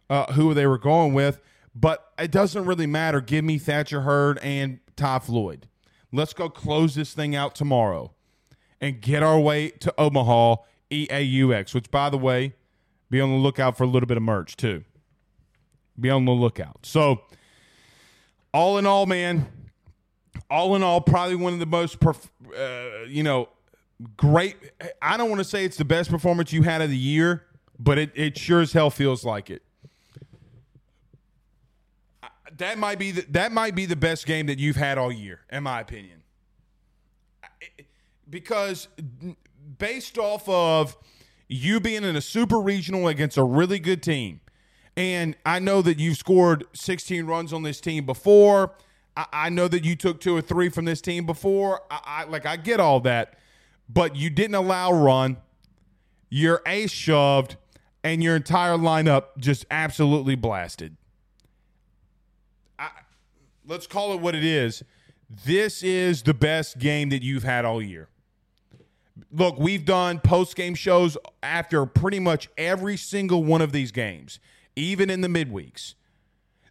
uh, 0.09 0.33
who 0.33 0.53
they 0.53 0.67
were 0.67 0.79
going 0.79 1.13
with. 1.13 1.39
But 1.75 2.11
it 2.17 2.31
doesn't 2.31 2.65
really 2.65 2.87
matter. 2.87 3.21
Give 3.21 3.45
me 3.45 3.57
Thatcher 3.57 4.01
Hurd 4.01 4.39
and 4.39 4.79
Ty 4.95 5.19
Floyd. 5.19 5.67
Let's 6.11 6.33
go 6.33 6.49
close 6.49 6.95
this 6.95 7.13
thing 7.13 7.35
out 7.35 7.53
tomorrow 7.53 8.11
and 8.81 8.99
get 8.99 9.21
our 9.21 9.39
way 9.39 9.69
to 9.69 9.93
Omaha 9.97 10.57
EAUX. 10.89 11.73
Which, 11.75 11.91
by 11.91 12.09
the 12.09 12.17
way, 12.17 12.55
be 13.09 13.21
on 13.21 13.29
the 13.29 13.37
lookout 13.37 13.77
for 13.77 13.83
a 13.83 13.87
little 13.87 14.07
bit 14.07 14.17
of 14.17 14.23
merch 14.23 14.57
too. 14.57 14.83
Be 15.99 16.09
on 16.09 16.25
the 16.25 16.31
lookout. 16.31 16.79
So, 16.83 17.21
all 18.53 18.77
in 18.77 18.85
all, 18.85 19.05
man, 19.05 19.47
all 20.49 20.75
in 20.75 20.83
all, 20.83 21.01
probably 21.01 21.35
one 21.35 21.53
of 21.53 21.59
the 21.59 21.65
most, 21.65 21.99
perf- 21.99 22.29
uh, 22.55 23.05
you 23.05 23.23
know, 23.23 23.49
great. 24.17 24.55
I 25.01 25.17
don't 25.17 25.29
want 25.29 25.39
to 25.39 25.45
say 25.45 25.65
it's 25.65 25.77
the 25.77 25.85
best 25.85 26.09
performance 26.09 26.53
you 26.53 26.63
had 26.63 26.81
of 26.81 26.89
the 26.89 26.97
year, 26.97 27.45
but 27.77 27.97
it, 27.97 28.11
it 28.15 28.37
sure 28.37 28.61
as 28.61 28.73
hell 28.73 28.89
feels 28.89 29.23
like 29.23 29.49
it. 29.49 29.61
That 32.57 32.77
might 32.77 32.99
be 32.99 33.11
the, 33.11 33.25
that 33.29 33.51
might 33.51 33.73
be 33.75 33.85
the 33.85 33.95
best 33.95 34.25
game 34.25 34.47
that 34.47 34.59
you've 34.59 34.75
had 34.75 34.97
all 34.97 35.11
year, 35.11 35.41
in 35.51 35.63
my 35.63 35.79
opinion. 35.79 36.23
Because 38.29 38.87
based 39.77 40.17
off 40.17 40.47
of 40.47 40.97
you 41.47 41.79
being 41.79 42.03
in 42.03 42.15
a 42.15 42.21
super 42.21 42.59
regional 42.59 43.07
against 43.07 43.37
a 43.37 43.43
really 43.43 43.79
good 43.79 44.03
team, 44.03 44.41
and 44.95 45.35
I 45.45 45.59
know 45.59 45.81
that 45.81 45.99
you've 45.99 46.17
scored 46.17 46.65
16 46.73 47.25
runs 47.25 47.53
on 47.53 47.63
this 47.63 47.79
team 47.79 48.05
before. 48.05 48.75
I, 49.15 49.25
I 49.31 49.49
know 49.49 49.67
that 49.67 49.83
you 49.83 49.95
took 49.95 50.19
two 50.19 50.35
or 50.35 50.41
three 50.41 50.69
from 50.69 50.85
this 50.85 51.01
team 51.01 51.25
before. 51.25 51.81
I, 51.89 51.99
I 52.05 52.23
like 52.25 52.45
I 52.45 52.55
get 52.57 52.79
all 52.79 52.99
that, 53.01 53.37
but 53.87 54.15
you 54.15 54.29
didn't 54.29 54.55
allow 54.55 54.91
run. 54.91 55.37
Your 56.29 56.61
ace 56.65 56.91
shoved, 56.91 57.57
and 58.03 58.23
your 58.23 58.35
entire 58.35 58.77
lineup 58.77 59.37
just 59.37 59.65
absolutely 59.71 60.35
blasted. 60.35 60.95
I, 62.77 62.89
let's 63.65 63.87
call 63.87 64.13
it 64.13 64.21
what 64.21 64.35
it 64.35 64.43
is. 64.43 64.83
This 65.45 65.83
is 65.83 66.23
the 66.23 66.33
best 66.33 66.79
game 66.79 67.09
that 67.09 67.21
you've 67.21 67.43
had 67.43 67.65
all 67.65 67.81
year. 67.81 68.09
Look, 69.31 69.59
we've 69.59 69.85
done 69.85 70.19
post 70.19 70.55
game 70.55 70.75
shows 70.75 71.17
after 71.43 71.85
pretty 71.85 72.19
much 72.19 72.49
every 72.57 72.97
single 72.97 73.43
one 73.43 73.61
of 73.61 73.71
these 73.71 73.91
games, 73.91 74.39
even 74.79 75.09
in 75.09 75.21
the 75.21 75.27
midweeks. 75.27 75.95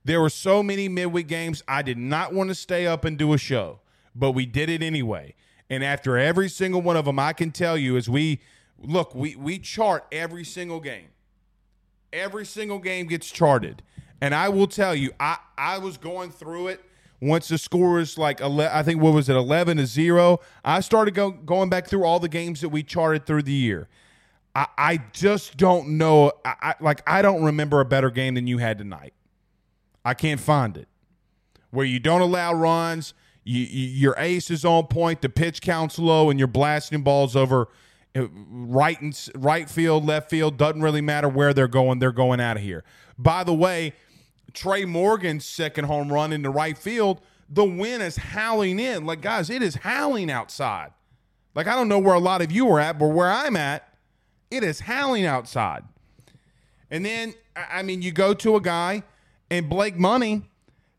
There 0.04 0.20
were 0.20 0.30
so 0.30 0.62
many 0.62 0.88
midweek 0.88 1.28
games, 1.28 1.62
I 1.68 1.82
did 1.82 1.98
not 1.98 2.32
want 2.32 2.48
to 2.48 2.54
stay 2.54 2.86
up 2.86 3.04
and 3.04 3.18
do 3.18 3.32
a 3.32 3.38
show, 3.38 3.80
but 4.14 4.32
we 4.32 4.46
did 4.46 4.70
it 4.70 4.82
anyway. 4.82 5.34
And 5.68 5.84
after 5.84 6.16
every 6.16 6.48
single 6.48 6.80
one 6.80 6.96
of 6.96 7.04
them, 7.04 7.18
I 7.18 7.34
can 7.34 7.50
tell 7.50 7.76
you 7.76 7.96
as 7.96 8.08
we 8.08 8.40
look, 8.78 9.14
we, 9.14 9.36
we 9.36 9.58
chart 9.58 10.06
every 10.10 10.44
single 10.44 10.80
game. 10.80 11.08
Every 12.12 12.46
single 12.46 12.78
game 12.78 13.06
gets 13.06 13.30
charted. 13.30 13.82
And 14.20 14.34
I 14.34 14.48
will 14.48 14.66
tell 14.66 14.94
you, 14.94 15.12
I, 15.20 15.36
I 15.58 15.78
was 15.78 15.98
going 15.98 16.30
through 16.30 16.68
it 16.68 16.82
once 17.20 17.48
the 17.48 17.58
score 17.58 17.94
was 17.94 18.16
like, 18.16 18.40
11, 18.40 18.76
I 18.76 18.82
think, 18.82 19.02
what 19.02 19.12
was 19.12 19.28
it, 19.28 19.36
11 19.36 19.76
to 19.78 19.86
0. 19.86 20.40
I 20.64 20.80
started 20.80 21.14
go, 21.14 21.30
going 21.30 21.68
back 21.68 21.86
through 21.86 22.04
all 22.04 22.20
the 22.20 22.28
games 22.28 22.60
that 22.60 22.68
we 22.68 22.82
charted 22.82 23.26
through 23.26 23.42
the 23.42 23.52
year. 23.52 23.88
I, 24.58 24.66
I 24.76 24.96
just 25.12 25.56
don't 25.56 25.90
know. 25.98 26.32
I, 26.44 26.54
I, 26.60 26.74
like, 26.80 27.08
I 27.08 27.22
don't 27.22 27.44
remember 27.44 27.80
a 27.80 27.84
better 27.84 28.10
game 28.10 28.34
than 28.34 28.48
you 28.48 28.58
had 28.58 28.76
tonight. 28.78 29.14
I 30.04 30.14
can't 30.14 30.40
find 30.40 30.76
it. 30.76 30.88
Where 31.70 31.86
you 31.86 32.00
don't 32.00 32.22
allow 32.22 32.54
runs, 32.54 33.14
you, 33.44 33.60
you, 33.60 33.86
your 33.86 34.14
ace 34.18 34.50
is 34.50 34.64
on 34.64 34.88
point, 34.88 35.22
the 35.22 35.28
pitch 35.28 35.62
counts 35.62 35.96
low, 35.96 36.28
and 36.28 36.40
you're 36.40 36.48
blasting 36.48 37.02
balls 37.02 37.36
over 37.36 37.68
uh, 38.16 38.26
right 38.32 39.00
and 39.00 39.28
right 39.36 39.70
field, 39.70 40.04
left 40.04 40.28
field. 40.28 40.56
Doesn't 40.56 40.82
really 40.82 41.02
matter 41.02 41.28
where 41.28 41.54
they're 41.54 41.68
going; 41.68 42.00
they're 42.00 42.10
going 42.10 42.40
out 42.40 42.56
of 42.56 42.62
here. 42.64 42.82
By 43.16 43.44
the 43.44 43.54
way, 43.54 43.92
Trey 44.54 44.84
Morgan's 44.84 45.44
second 45.44 45.84
home 45.84 46.12
run 46.12 46.32
into 46.32 46.50
right 46.50 46.76
field, 46.76 47.20
the 47.48 47.64
wind 47.64 48.02
is 48.02 48.16
howling 48.16 48.80
in. 48.80 49.06
Like 49.06 49.20
guys, 49.20 49.50
it 49.50 49.62
is 49.62 49.76
howling 49.76 50.32
outside. 50.32 50.90
Like 51.54 51.68
I 51.68 51.76
don't 51.76 51.88
know 51.88 52.00
where 52.00 52.14
a 52.14 52.20
lot 52.20 52.42
of 52.42 52.50
you 52.50 52.68
are 52.70 52.80
at, 52.80 52.98
but 52.98 53.08
where 53.08 53.30
I'm 53.30 53.54
at, 53.54 53.88
it 54.50 54.62
is 54.62 54.80
howling 54.80 55.26
outside. 55.26 55.84
And 56.90 57.04
then 57.04 57.34
I 57.56 57.82
mean, 57.82 58.02
you 58.02 58.12
go 58.12 58.34
to 58.34 58.56
a 58.56 58.60
guy 58.60 59.02
and 59.50 59.68
Blake 59.68 59.96
Money, 59.96 60.42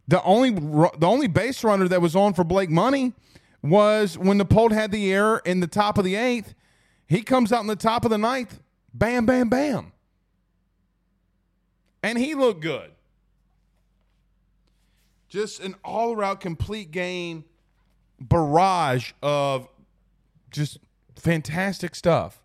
the 0.07 0.21
only 0.23 0.51
the 0.51 1.07
only 1.07 1.27
base 1.27 1.63
runner 1.63 1.87
that 1.87 2.01
was 2.01 2.15
on 2.15 2.33
for 2.33 2.43
Blake 2.43 2.69
Money 2.69 3.13
was 3.61 4.17
when 4.17 4.37
the 4.37 4.45
Polt 4.45 4.71
had 4.71 4.91
the 4.91 5.11
error 5.11 5.41
in 5.45 5.59
the 5.59 5.67
top 5.67 5.97
of 5.97 6.03
the 6.03 6.15
eighth. 6.15 6.53
He 7.07 7.21
comes 7.21 7.51
out 7.51 7.61
in 7.61 7.67
the 7.67 7.75
top 7.75 8.05
of 8.05 8.11
the 8.11 8.17
ninth, 8.17 8.59
bam, 8.93 9.25
bam, 9.25 9.49
bam, 9.49 9.91
and 12.03 12.17
he 12.17 12.35
looked 12.35 12.61
good. 12.61 12.91
Just 15.27 15.59
an 15.59 15.75
all 15.83 16.13
around 16.13 16.37
complete 16.37 16.91
game 16.91 17.45
barrage 18.19 19.11
of 19.21 19.67
just 20.51 20.79
fantastic 21.15 21.95
stuff. 21.95 22.38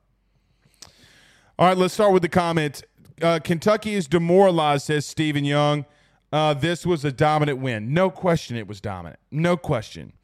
All 1.56 1.68
right, 1.68 1.76
let's 1.76 1.94
start 1.94 2.12
with 2.12 2.22
the 2.22 2.28
comments. 2.28 2.82
Uh, 3.22 3.38
Kentucky 3.38 3.94
is 3.94 4.08
demoralized, 4.08 4.86
says 4.86 5.06
Stephen 5.06 5.44
Young. 5.44 5.84
Uh, 6.32 6.52
this 6.52 6.84
was 6.84 7.04
a 7.04 7.12
dominant 7.12 7.58
win. 7.58 7.94
No 7.94 8.10
question 8.10 8.56
it 8.56 8.66
was 8.66 8.80
dominant. 8.80 9.20
No 9.30 9.56
question. 9.56 10.14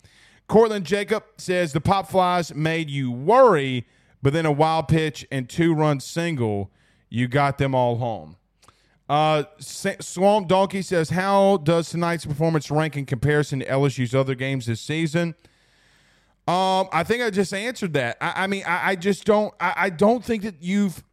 Cortland 0.48 0.84
Jacob 0.84 1.22
says 1.38 1.72
the 1.72 1.80
Pop 1.80 2.10
Flies 2.10 2.52
made 2.52 2.90
you 2.90 3.12
worry, 3.12 3.86
but 4.20 4.32
then 4.32 4.44
a 4.44 4.50
wild 4.50 4.88
pitch 4.88 5.24
and 5.30 5.48
two 5.48 5.72
run 5.72 6.00
single, 6.00 6.72
you 7.08 7.28
got 7.28 7.58
them 7.58 7.76
all 7.76 7.98
home. 7.98 8.34
Uh, 9.08 9.44
Swamp 9.60 10.48
Donkey 10.48 10.82
says, 10.82 11.10
How 11.10 11.58
does 11.58 11.90
tonight's 11.90 12.26
performance 12.26 12.72
rank 12.72 12.96
in 12.96 13.06
comparison 13.06 13.60
to 13.60 13.66
LSU's 13.66 14.16
other 14.16 14.34
games 14.34 14.66
this 14.66 14.80
season? 14.80 15.36
Um, 16.48 16.88
I 16.92 17.04
think 17.04 17.22
I 17.22 17.30
just 17.30 17.54
answered 17.54 17.92
that. 17.92 18.16
I, 18.20 18.32
I 18.42 18.46
mean, 18.48 18.64
I, 18.66 18.90
I 18.90 18.96
just 18.96 19.24
don't. 19.24 19.54
I, 19.60 19.74
I 19.76 19.90
don't 19.90 20.24
think 20.24 20.42
that 20.42 20.56
you've 20.60 21.04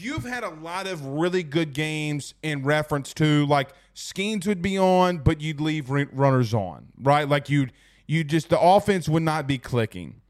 you've 0.00 0.24
had 0.24 0.44
a 0.44 0.50
lot 0.50 0.86
of 0.86 1.04
really 1.04 1.42
good 1.42 1.72
games 1.72 2.34
in 2.42 2.62
reference 2.64 3.14
to 3.14 3.46
like 3.46 3.70
schemes 3.94 4.46
would 4.46 4.62
be 4.62 4.78
on, 4.78 5.18
but 5.18 5.40
you'd 5.40 5.60
leave 5.60 5.90
runners 5.90 6.54
on, 6.54 6.86
right? 7.00 7.28
Like 7.28 7.48
you'd 7.48 7.72
you 8.06 8.24
just 8.24 8.48
the 8.48 8.60
offense 8.60 9.08
would 9.08 9.22
not 9.22 9.46
be 9.46 9.58
clicking, 9.58 10.20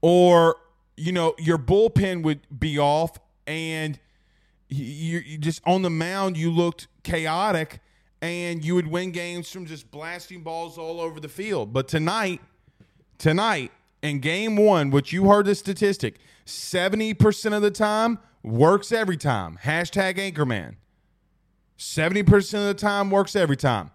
or 0.00 0.56
you 0.96 1.12
know 1.12 1.34
your 1.38 1.58
bullpen 1.58 2.22
would 2.22 2.40
be 2.58 2.78
off, 2.78 3.18
and 3.46 3.98
you, 4.68 5.18
you 5.20 5.38
just 5.38 5.62
on 5.64 5.82
the 5.82 5.90
mound 5.90 6.36
you 6.36 6.50
looked 6.50 6.88
chaotic, 7.04 7.80
and 8.20 8.64
you 8.64 8.74
would 8.74 8.88
win 8.88 9.12
games 9.12 9.50
from 9.50 9.66
just 9.66 9.90
blasting 9.90 10.42
balls 10.42 10.78
all 10.78 11.00
over 11.00 11.20
the 11.20 11.28
field. 11.28 11.72
But 11.72 11.88
tonight, 11.88 12.40
tonight 13.18 13.70
in 14.02 14.20
game 14.20 14.56
one, 14.56 14.90
which 14.90 15.12
you 15.12 15.28
heard 15.28 15.46
the 15.46 15.54
statistic, 15.54 16.18
70% 16.46 17.54
of 17.54 17.62
the 17.62 17.70
time 17.70 18.18
works 18.42 18.92
every 18.92 19.16
time. 19.16 19.58
Hashtag 19.62 20.16
Anchorman. 20.16 20.76
70% 21.78 22.54
of 22.54 22.64
the 22.64 22.74
time 22.74 23.10
works 23.10 23.36
every 23.36 23.56
time. 23.56 23.90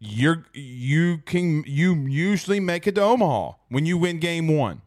You're 0.00 0.44
you 0.52 1.18
can 1.18 1.64
you 1.66 1.94
usually 1.94 2.60
make 2.60 2.86
it 2.86 2.94
to 2.94 3.02
Omaha 3.02 3.52
when 3.68 3.84
you 3.84 3.98
win 3.98 4.20
game 4.20 4.46
one. 4.46 4.80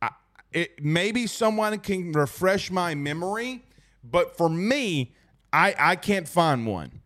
I, 0.00 0.10
it 0.52 0.82
maybe 0.82 1.26
someone 1.26 1.76
can 1.80 2.12
refresh 2.12 2.70
my 2.70 2.94
memory, 2.94 3.64
but 4.04 4.36
for 4.36 4.48
me, 4.48 5.12
I 5.52 5.74
I 5.76 5.96
can't 5.96 6.28
find 6.28 6.68
one. 6.68 7.00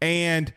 And 0.00 0.52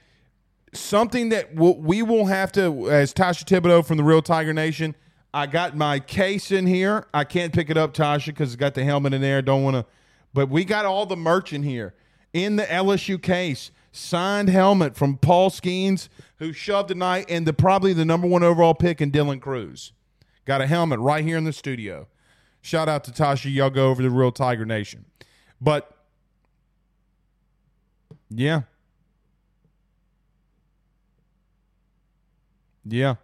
something 0.74 1.30
that 1.30 1.54
we'll, 1.54 1.78
we 1.78 2.02
will 2.02 2.26
have 2.26 2.52
to, 2.54 2.90
as 2.90 3.14
Tasha 3.14 3.44
Thibodeau 3.46 3.86
from 3.86 3.98
the 3.98 4.04
Real 4.04 4.24
Tiger 4.24 4.54
Nation, 4.54 4.96
I 5.36 5.48
got 5.48 5.76
my 5.76 6.00
case 6.00 6.50
in 6.50 6.66
here. 6.66 7.08
I 7.14 7.26
can't 7.26 7.52
pick 7.52 7.70
it 7.70 7.76
up, 7.76 7.94
Tasha, 7.94 8.28
because 8.28 8.54
it's 8.54 8.56
got 8.56 8.74
the 8.74 8.86
helmet 8.86 9.14
in 9.14 9.20
there. 9.20 9.42
Don't 9.42 9.64
want 9.64 9.76
to, 9.76 9.86
but 10.34 10.50
we 10.50 10.64
got 10.64 10.86
all 10.86 11.06
the 11.06 11.18
merch 11.18 11.52
in 11.52 11.62
here 11.62 11.94
in 12.32 12.56
the 12.56 12.64
LSU 12.64 13.22
case. 13.22 13.70
Signed 13.92 14.48
helmet 14.48 14.96
from 14.96 15.18
Paul 15.18 15.50
Skenes, 15.50 16.08
who 16.38 16.54
shoved 16.54 16.88
tonight, 16.88 17.26
and 17.28 17.46
the 17.46 17.52
probably 17.52 17.92
the 17.92 18.06
number 18.06 18.28
one 18.28 18.44
overall 18.44 18.74
pick 18.74 19.02
in 19.02 19.12
Dylan 19.12 19.42
Crews. 19.42 19.92
Got 20.46 20.62
a 20.62 20.68
helmet 20.68 21.00
right 21.00 21.24
here 21.24 21.38
in 21.38 21.44
the 21.44 21.54
studio. 21.54 22.08
Shout 22.62 22.88
out 22.88 23.04
to 23.04 23.12
Tasha. 23.12 23.54
Y'all 23.54 23.70
go 23.70 23.90
over 23.90 24.02
to 24.02 24.10
Real 24.10 24.32
Tiger 24.32 24.66
Nation. 24.66 25.04
But 25.60 25.92
yeah. 28.30 28.62
Yeah. 32.86 33.16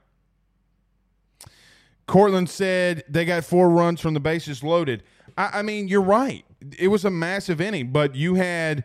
Cortland 2.08 2.50
said 2.50 3.04
they 3.08 3.26
got 3.26 3.46
four 3.46 3.70
runs 3.70 4.02
from 4.02 4.14
the 4.14 4.20
bases 4.20 4.64
loaded. 4.64 5.04
I, 5.38 5.60
I 5.60 5.62
mean, 5.62 5.88
you're 5.88 6.02
right. 6.02 6.44
It 6.78 6.90
was 6.90 7.06
a 7.06 7.10
massive 7.10 7.62
inning, 7.62 7.92
but 7.92 8.16
you 8.16 8.36
had, 8.36 8.84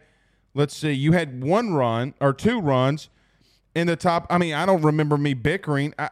let's 0.54 0.76
see, 0.76 0.92
you 0.92 1.12
had 1.12 1.42
one 1.42 1.74
run 1.74 2.14
or 2.20 2.32
two 2.32 2.60
runs 2.60 3.08
in 3.74 3.86
the 3.86 3.96
top. 3.96 4.26
I 4.30 4.38
mean, 4.38 4.54
I 4.54 4.64
don't 4.64 4.82
remember 4.82 5.18
me 5.18 5.34
bickering. 5.34 5.94
I, 5.98 6.10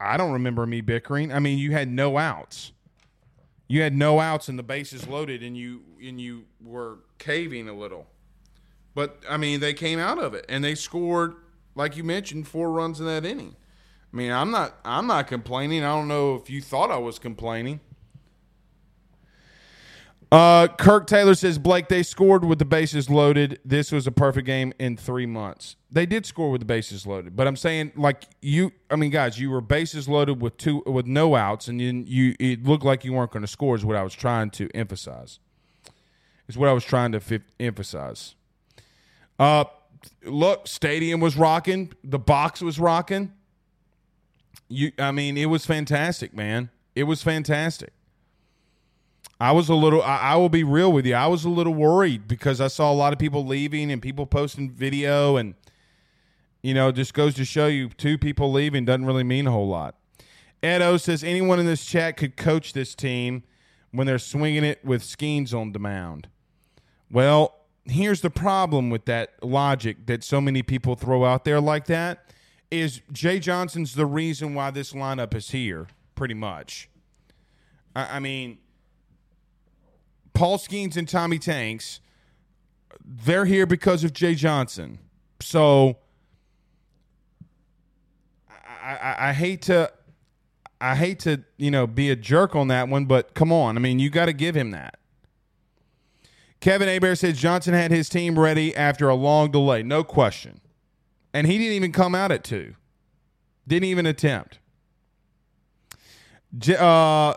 I 0.00 0.16
don't 0.16 0.32
remember 0.32 0.66
me 0.66 0.80
bickering. 0.80 1.32
I 1.32 1.38
mean, 1.38 1.58
you 1.58 1.72
had 1.72 1.88
no 1.88 2.18
outs. 2.18 2.72
You 3.66 3.82
had 3.82 3.94
no 3.94 4.20
outs 4.20 4.48
and 4.48 4.58
the 4.58 4.62
bases 4.62 5.08
loaded, 5.08 5.42
and 5.42 5.56
you 5.56 5.82
and 6.02 6.20
you 6.20 6.44
were 6.62 6.98
caving 7.18 7.68
a 7.68 7.72
little. 7.72 8.06
But 8.94 9.22
I 9.28 9.36
mean, 9.36 9.60
they 9.60 9.74
came 9.74 9.98
out 9.98 10.18
of 10.18 10.34
it 10.34 10.44
and 10.48 10.62
they 10.62 10.74
scored, 10.74 11.34
like 11.74 11.96
you 11.96 12.04
mentioned, 12.04 12.46
four 12.46 12.70
runs 12.70 13.00
in 13.00 13.06
that 13.06 13.24
inning. 13.24 13.56
I 14.14 14.16
mean, 14.16 14.30
I'm 14.30 14.52
not 14.52 14.78
I'm 14.84 15.08
not 15.08 15.26
complaining. 15.26 15.82
I 15.82 15.88
don't 15.88 16.06
know 16.06 16.36
if 16.36 16.48
you 16.48 16.62
thought 16.62 16.92
I 16.92 16.98
was 16.98 17.18
complaining. 17.18 17.80
Uh, 20.30 20.68
Kirk 20.68 21.08
Taylor 21.08 21.34
says 21.34 21.58
Blake 21.58 21.88
they 21.88 22.04
scored 22.04 22.44
with 22.44 22.60
the 22.60 22.64
bases 22.64 23.10
loaded. 23.10 23.58
This 23.64 23.90
was 23.90 24.06
a 24.06 24.12
perfect 24.12 24.46
game 24.46 24.72
in 24.78 24.96
three 24.96 25.26
months. 25.26 25.74
They 25.90 26.06
did 26.06 26.26
score 26.26 26.52
with 26.52 26.60
the 26.60 26.64
bases 26.64 27.06
loaded, 27.06 27.34
but 27.34 27.48
I'm 27.48 27.56
saying 27.56 27.90
like 27.96 28.22
you. 28.40 28.70
I 28.88 28.94
mean, 28.94 29.10
guys, 29.10 29.40
you 29.40 29.50
were 29.50 29.60
bases 29.60 30.08
loaded 30.08 30.40
with 30.40 30.56
two 30.58 30.84
with 30.86 31.06
no 31.06 31.34
outs, 31.34 31.66
and 31.66 31.80
you, 31.80 32.04
you 32.06 32.36
it 32.38 32.62
looked 32.62 32.84
like 32.84 33.04
you 33.04 33.12
weren't 33.12 33.32
going 33.32 33.42
to 33.42 33.48
score. 33.48 33.74
Is 33.74 33.84
what 33.84 33.96
I 33.96 34.04
was 34.04 34.14
trying 34.14 34.50
to 34.50 34.68
emphasize. 34.76 35.40
Is 36.46 36.56
what 36.56 36.68
I 36.68 36.72
was 36.72 36.84
trying 36.84 37.10
to 37.12 37.20
fi- 37.20 37.40
emphasize. 37.58 38.36
Uh, 39.40 39.64
look, 40.24 40.68
stadium 40.68 41.18
was 41.18 41.36
rocking. 41.36 41.92
The 42.04 42.20
box 42.20 42.62
was 42.62 42.78
rocking. 42.78 43.32
You, 44.74 44.90
I 44.98 45.12
mean, 45.12 45.36
it 45.36 45.46
was 45.46 45.64
fantastic, 45.64 46.34
man. 46.34 46.68
It 46.96 47.04
was 47.04 47.22
fantastic. 47.22 47.92
I 49.40 49.52
was 49.52 49.68
a 49.68 49.74
little. 49.74 50.02
I, 50.02 50.16
I, 50.16 50.36
will 50.36 50.48
be 50.48 50.64
real 50.64 50.92
with 50.92 51.06
you. 51.06 51.14
I 51.14 51.28
was 51.28 51.44
a 51.44 51.48
little 51.48 51.74
worried 51.74 52.26
because 52.26 52.60
I 52.60 52.66
saw 52.66 52.90
a 52.90 52.94
lot 52.94 53.12
of 53.12 53.18
people 53.20 53.46
leaving 53.46 53.92
and 53.92 54.02
people 54.02 54.26
posting 54.26 54.70
video, 54.70 55.36
and 55.36 55.54
you 56.62 56.74
know, 56.74 56.90
just 56.90 57.14
goes 57.14 57.34
to 57.34 57.44
show 57.44 57.68
you 57.68 57.88
two 57.88 58.18
people 58.18 58.50
leaving 58.50 58.84
doesn't 58.84 59.06
really 59.06 59.22
mean 59.22 59.46
a 59.46 59.52
whole 59.52 59.68
lot. 59.68 59.94
Edo 60.60 60.96
says 60.96 61.22
anyone 61.22 61.60
in 61.60 61.66
this 61.66 61.84
chat 61.84 62.16
could 62.16 62.36
coach 62.36 62.72
this 62.72 62.96
team 62.96 63.44
when 63.92 64.08
they're 64.08 64.18
swinging 64.18 64.64
it 64.64 64.84
with 64.84 65.02
Skenes 65.02 65.54
on 65.54 65.72
the 65.72 65.78
mound. 65.78 66.28
Well, 67.10 67.54
here's 67.84 68.22
the 68.22 68.30
problem 68.30 68.90
with 68.90 69.04
that 69.04 69.34
logic 69.42 70.06
that 70.06 70.24
so 70.24 70.40
many 70.40 70.62
people 70.62 70.96
throw 70.96 71.24
out 71.24 71.44
there 71.44 71.60
like 71.60 71.86
that 71.86 72.23
is 72.80 73.00
Jay 73.12 73.38
Johnson's 73.38 73.94
the 73.94 74.06
reason 74.06 74.54
why 74.54 74.70
this 74.70 74.92
lineup 74.92 75.34
is 75.34 75.50
here, 75.50 75.88
pretty 76.14 76.34
much. 76.34 76.88
I, 77.94 78.16
I 78.16 78.20
mean 78.20 78.58
Paul 80.34 80.58
Skenes 80.58 80.96
and 80.96 81.08
Tommy 81.08 81.38
Tanks, 81.38 82.00
they're 83.04 83.44
here 83.44 83.66
because 83.66 84.04
of 84.04 84.12
Jay 84.12 84.34
Johnson. 84.34 84.98
So 85.40 85.98
I, 88.48 88.94
I, 88.94 89.28
I 89.28 89.32
hate 89.32 89.62
to 89.62 89.92
I 90.80 90.96
hate 90.96 91.20
to, 91.20 91.42
you 91.56 91.70
know, 91.70 91.86
be 91.86 92.10
a 92.10 92.16
jerk 92.16 92.54
on 92.54 92.68
that 92.68 92.88
one, 92.88 93.06
but 93.06 93.32
come 93.34 93.52
on. 93.52 93.76
I 93.76 93.80
mean, 93.80 93.98
you 93.98 94.10
got 94.10 94.26
to 94.26 94.34
give 94.34 94.54
him 94.54 94.70
that. 94.72 94.98
Kevin 96.60 96.88
Abear 96.88 97.16
says 97.16 97.38
Johnson 97.38 97.74
had 97.74 97.90
his 97.90 98.08
team 98.08 98.38
ready 98.38 98.74
after 98.76 99.08
a 99.08 99.14
long 99.14 99.50
delay. 99.50 99.82
No 99.82 100.02
question. 100.04 100.60
And 101.34 101.48
he 101.48 101.58
didn't 101.58 101.74
even 101.74 101.92
come 101.92 102.14
out 102.14 102.30
at 102.30 102.44
two. 102.44 102.76
Didn't 103.66 103.88
even 103.88 104.06
attempt. 104.06 104.60
Uh, 106.78 107.34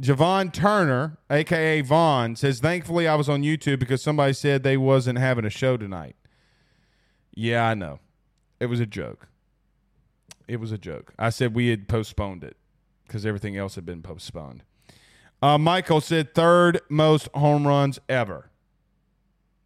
Javon 0.00 0.52
Turner, 0.52 1.18
aka 1.28 1.82
Vaughn, 1.82 2.36
says, 2.36 2.60
"Thankfully, 2.60 3.06
I 3.06 3.14
was 3.16 3.28
on 3.28 3.42
YouTube 3.42 3.78
because 3.78 4.02
somebody 4.02 4.32
said 4.32 4.62
they 4.62 4.78
wasn't 4.78 5.18
having 5.18 5.44
a 5.44 5.50
show 5.50 5.76
tonight." 5.76 6.16
Yeah, 7.34 7.68
I 7.68 7.74
know. 7.74 8.00
It 8.58 8.66
was 8.66 8.80
a 8.80 8.86
joke. 8.86 9.28
It 10.46 10.58
was 10.58 10.72
a 10.72 10.78
joke. 10.78 11.12
I 11.18 11.28
said 11.28 11.54
we 11.54 11.68
had 11.68 11.86
postponed 11.86 12.42
it 12.42 12.56
because 13.06 13.26
everything 13.26 13.56
else 13.56 13.74
had 13.74 13.84
been 13.84 14.02
postponed. 14.02 14.62
Uh, 15.42 15.58
Michael 15.58 16.00
said 16.00 16.34
third 16.34 16.80
most 16.88 17.28
home 17.34 17.66
runs 17.66 17.98
ever. 18.08 18.50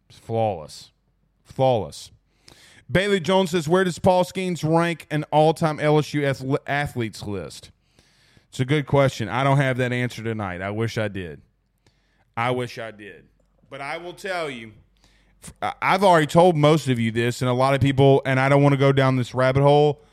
It's 0.09 0.19
flawless, 0.19 0.91
flawless. 1.43 2.11
Bailey 2.91 3.19
Jones 3.19 3.51
says, 3.51 3.67
"Where 3.67 3.83
does 3.83 3.99
Paul 3.99 4.23
Skenes 4.23 4.63
rank 4.63 5.07
an 5.09 5.25
all-time 5.31 5.79
LSU 5.79 6.57
athletes 6.67 7.23
list?" 7.23 7.71
It's 8.49 8.59
a 8.59 8.65
good 8.65 8.85
question. 8.85 9.29
I 9.29 9.43
don't 9.43 9.57
have 9.57 9.77
that 9.77 9.91
answer 9.91 10.23
tonight. 10.23 10.61
I 10.61 10.69
wish 10.69 10.97
I 10.97 11.07
did. 11.07 11.41
I 12.37 12.51
wish 12.51 12.77
I 12.77 12.91
did. 12.91 13.25
But 13.69 13.81
I 13.81 13.97
will 13.97 14.13
tell 14.13 14.47
you, 14.49 14.73
I've 15.81 16.03
already 16.03 16.27
told 16.27 16.55
most 16.55 16.87
of 16.87 16.99
you 16.99 17.11
this, 17.11 17.41
and 17.41 17.49
a 17.49 17.53
lot 17.53 17.73
of 17.73 17.81
people, 17.81 18.21
and 18.25 18.39
I 18.39 18.49
don't 18.49 18.61
want 18.61 18.73
to 18.73 18.77
go 18.77 18.91
down 18.91 19.15
this 19.15 19.33
rabbit 19.33 19.63
hole, 19.63 20.03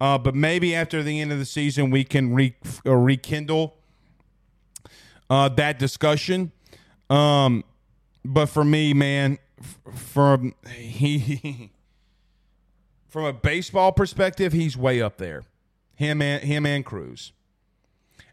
uh, 0.00 0.16
but 0.16 0.34
maybe 0.34 0.74
after 0.74 1.02
the 1.02 1.20
end 1.20 1.30
of 1.32 1.38
the 1.38 1.44
season, 1.44 1.90
we 1.90 2.04
can 2.04 2.34
re, 2.34 2.56
uh, 2.86 2.94
rekindle 2.94 3.76
uh, 5.28 5.50
that 5.50 5.78
discussion. 5.78 6.52
Um, 7.10 7.64
but 8.24 8.46
for 8.46 8.64
me, 8.64 8.94
man, 8.94 9.38
from 9.94 10.54
he 10.70 11.70
from 13.10 13.24
a 13.24 13.32
baseball 13.32 13.92
perspective, 13.92 14.52
he's 14.52 14.76
way 14.76 15.02
up 15.02 15.18
there. 15.18 15.42
Him 15.96 16.22
and 16.22 16.42
him 16.42 16.64
and 16.64 16.84
Crews. 16.84 17.32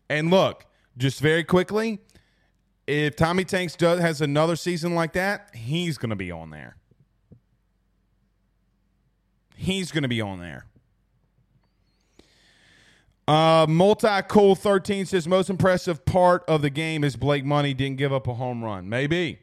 And 0.07 0.31
look, 0.31 0.65
just 0.97 1.19
very 1.19 1.43
quickly, 1.43 1.99
if 2.85 3.15
Tommy 3.15 3.43
Tanks 3.43 3.75
does 3.75 3.99
has 3.99 4.21
another 4.21 4.55
season 4.55 4.95
like 4.95 5.13
that, 5.13 5.53
he's 5.53 5.97
going 5.97 6.11
to 6.11 6.15
be 6.15 6.31
on 6.31 6.51
there. 6.51 6.77
He's 9.55 9.91
going 9.91 10.03
to 10.03 10.07
be 10.07 10.21
on 10.21 10.39
there. 10.39 10.65
Uh, 13.27 13.65
Multi 13.67 14.21
Cool 14.29 14.55
13 14.55 15.05
says 15.05 15.27
most 15.27 15.49
impressive 15.49 16.05
part 16.05 16.45
of 16.47 16.61
the 16.61 16.69
game 16.69 17.03
is 17.03 17.17
Blake 17.17 17.43
Money 17.43 17.73
didn't 17.73 17.97
give 17.97 18.13
up 18.13 18.27
a 18.27 18.35
home 18.35 18.63
run. 18.63 18.87
Maybe. 18.87 19.39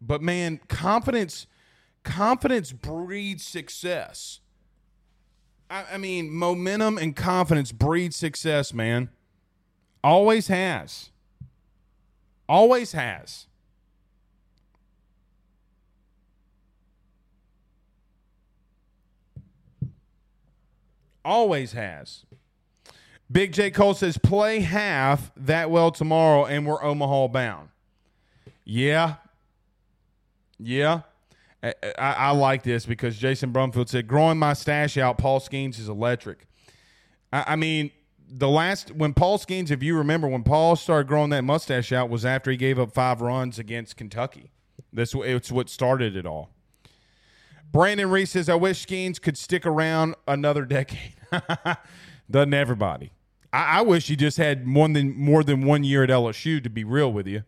But 0.00 0.20
man, 0.20 0.60
confidence 0.68 1.46
confidence 2.02 2.72
breeds 2.72 3.44
success. 3.44 4.40
I, 5.70 5.84
I 5.92 5.98
mean, 5.98 6.30
momentum 6.30 6.98
and 6.98 7.16
confidence 7.16 7.72
breeds 7.72 8.16
success, 8.16 8.74
man. 8.74 9.08
Always 10.04 10.48
has. 10.48 11.10
Always 12.48 12.92
has. 12.92 13.46
Always 21.24 21.72
has. 21.72 22.26
Big 23.30 23.52
J. 23.52 23.70
Cole 23.70 23.94
says, 23.94 24.18
play 24.18 24.60
half 24.60 25.32
that 25.36 25.70
well 25.70 25.90
tomorrow 25.90 26.44
and 26.44 26.66
we're 26.66 26.82
Omaha 26.82 27.28
bound. 27.28 27.68
Yeah. 28.64 29.14
Yeah. 30.58 31.02
I, 31.62 31.74
I, 31.96 32.30
like 32.32 32.64
this 32.64 32.86
because 32.86 33.16
Jason 33.16 33.52
Brumfield 33.52 33.88
said, 33.88 34.08
growing 34.08 34.36
my 34.36 34.52
stash 34.52 34.98
out, 34.98 35.16
Paul 35.16 35.38
Skenes 35.38 35.78
is 35.78 35.88
electric. 35.88 36.46
I, 37.32 37.44
I 37.48 37.56
mean, 37.56 37.92
the 38.28 38.48
last 38.48 38.90
when 38.92 39.14
Paul 39.14 39.38
Skenes, 39.38 39.70
if 39.70 39.82
you 39.82 39.96
remember, 39.96 40.26
when 40.26 40.42
Paul 40.42 40.74
started 40.74 41.06
growing 41.06 41.30
that 41.30 41.44
mustache 41.44 41.92
out, 41.92 42.08
was 42.08 42.24
after 42.24 42.50
he 42.50 42.56
gave 42.56 42.78
up 42.78 42.92
five 42.92 43.20
runs 43.20 43.58
against 43.58 43.96
Kentucky. 43.96 44.50
That's 44.92 45.14
it's 45.14 45.52
what 45.52 45.68
started 45.68 46.16
it 46.16 46.26
all. 46.26 46.50
Brandon 47.70 48.10
Reese 48.10 48.30
says, 48.30 48.48
"I 48.48 48.54
wish 48.54 48.86
Skenes 48.86 49.20
could 49.20 49.38
stick 49.38 49.64
around 49.66 50.14
another 50.26 50.64
decade." 50.66 51.14
Doesn't 52.30 52.54
everybody? 52.54 53.12
I, 53.52 53.78
I, 53.78 53.82
wish 53.82 54.08
he 54.08 54.16
just 54.16 54.38
had 54.38 54.66
more 54.66 54.88
than 54.88 55.16
more 55.16 55.44
than 55.44 55.64
one 55.64 55.84
year 55.84 56.02
at 56.02 56.10
LSU. 56.10 56.62
To 56.62 56.70
be 56.70 56.84
real 56.84 57.12
with 57.12 57.26
you, 57.26 57.44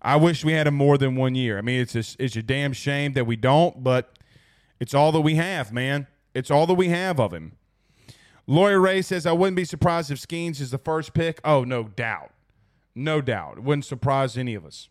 I 0.00 0.16
wish 0.16 0.44
we 0.44 0.52
had 0.52 0.66
him 0.66 0.74
more 0.74 0.96
than 0.96 1.16
one 1.16 1.34
year. 1.34 1.58
I 1.58 1.60
mean, 1.60 1.80
it's 1.80 1.94
a, 1.94 2.22
it's 2.22 2.36
a 2.36 2.42
damn 2.42 2.72
shame 2.72 3.14
that 3.14 3.26
we 3.26 3.36
don't, 3.36 3.82
but 3.82 4.18
it's 4.78 4.94
all 4.94 5.12
that 5.12 5.20
we 5.20 5.34
have, 5.34 5.72
man. 5.72 6.06
It's 6.34 6.50
all 6.50 6.66
that 6.66 6.74
we 6.74 6.88
have 6.88 7.18
of 7.18 7.32
him. 7.32 7.52
Lawyer 8.46 8.80
Ray 8.80 9.02
says, 9.02 9.26
I 9.26 9.32
wouldn't 9.32 9.56
be 9.56 9.64
surprised 9.64 10.10
if 10.10 10.18
Skenes 10.18 10.60
is 10.60 10.70
the 10.70 10.78
first 10.78 11.14
pick. 11.14 11.40
Oh, 11.44 11.64
no 11.64 11.84
doubt. 11.84 12.30
No 12.94 13.20
doubt. 13.20 13.58
It 13.58 13.62
wouldn't 13.64 13.84
surprise 13.84 14.38
any 14.38 14.54
of 14.54 14.64
us. 14.64 14.88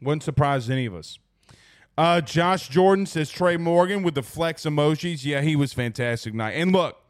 Wouldn't 0.00 0.22
surprise 0.22 0.68
any 0.68 0.86
of 0.86 0.94
us. 0.94 1.18
Uh, 1.96 2.20
Josh 2.20 2.68
Jordan 2.68 3.06
says 3.06 3.30
Trey 3.30 3.56
Morgan 3.56 4.02
with 4.02 4.14
the 4.14 4.22
flex 4.22 4.64
emojis. 4.64 5.24
Yeah, 5.24 5.40
he 5.40 5.56
was 5.56 5.72
fantastic 5.72 6.34
night. 6.34 6.52
And 6.52 6.72
look, 6.72 7.00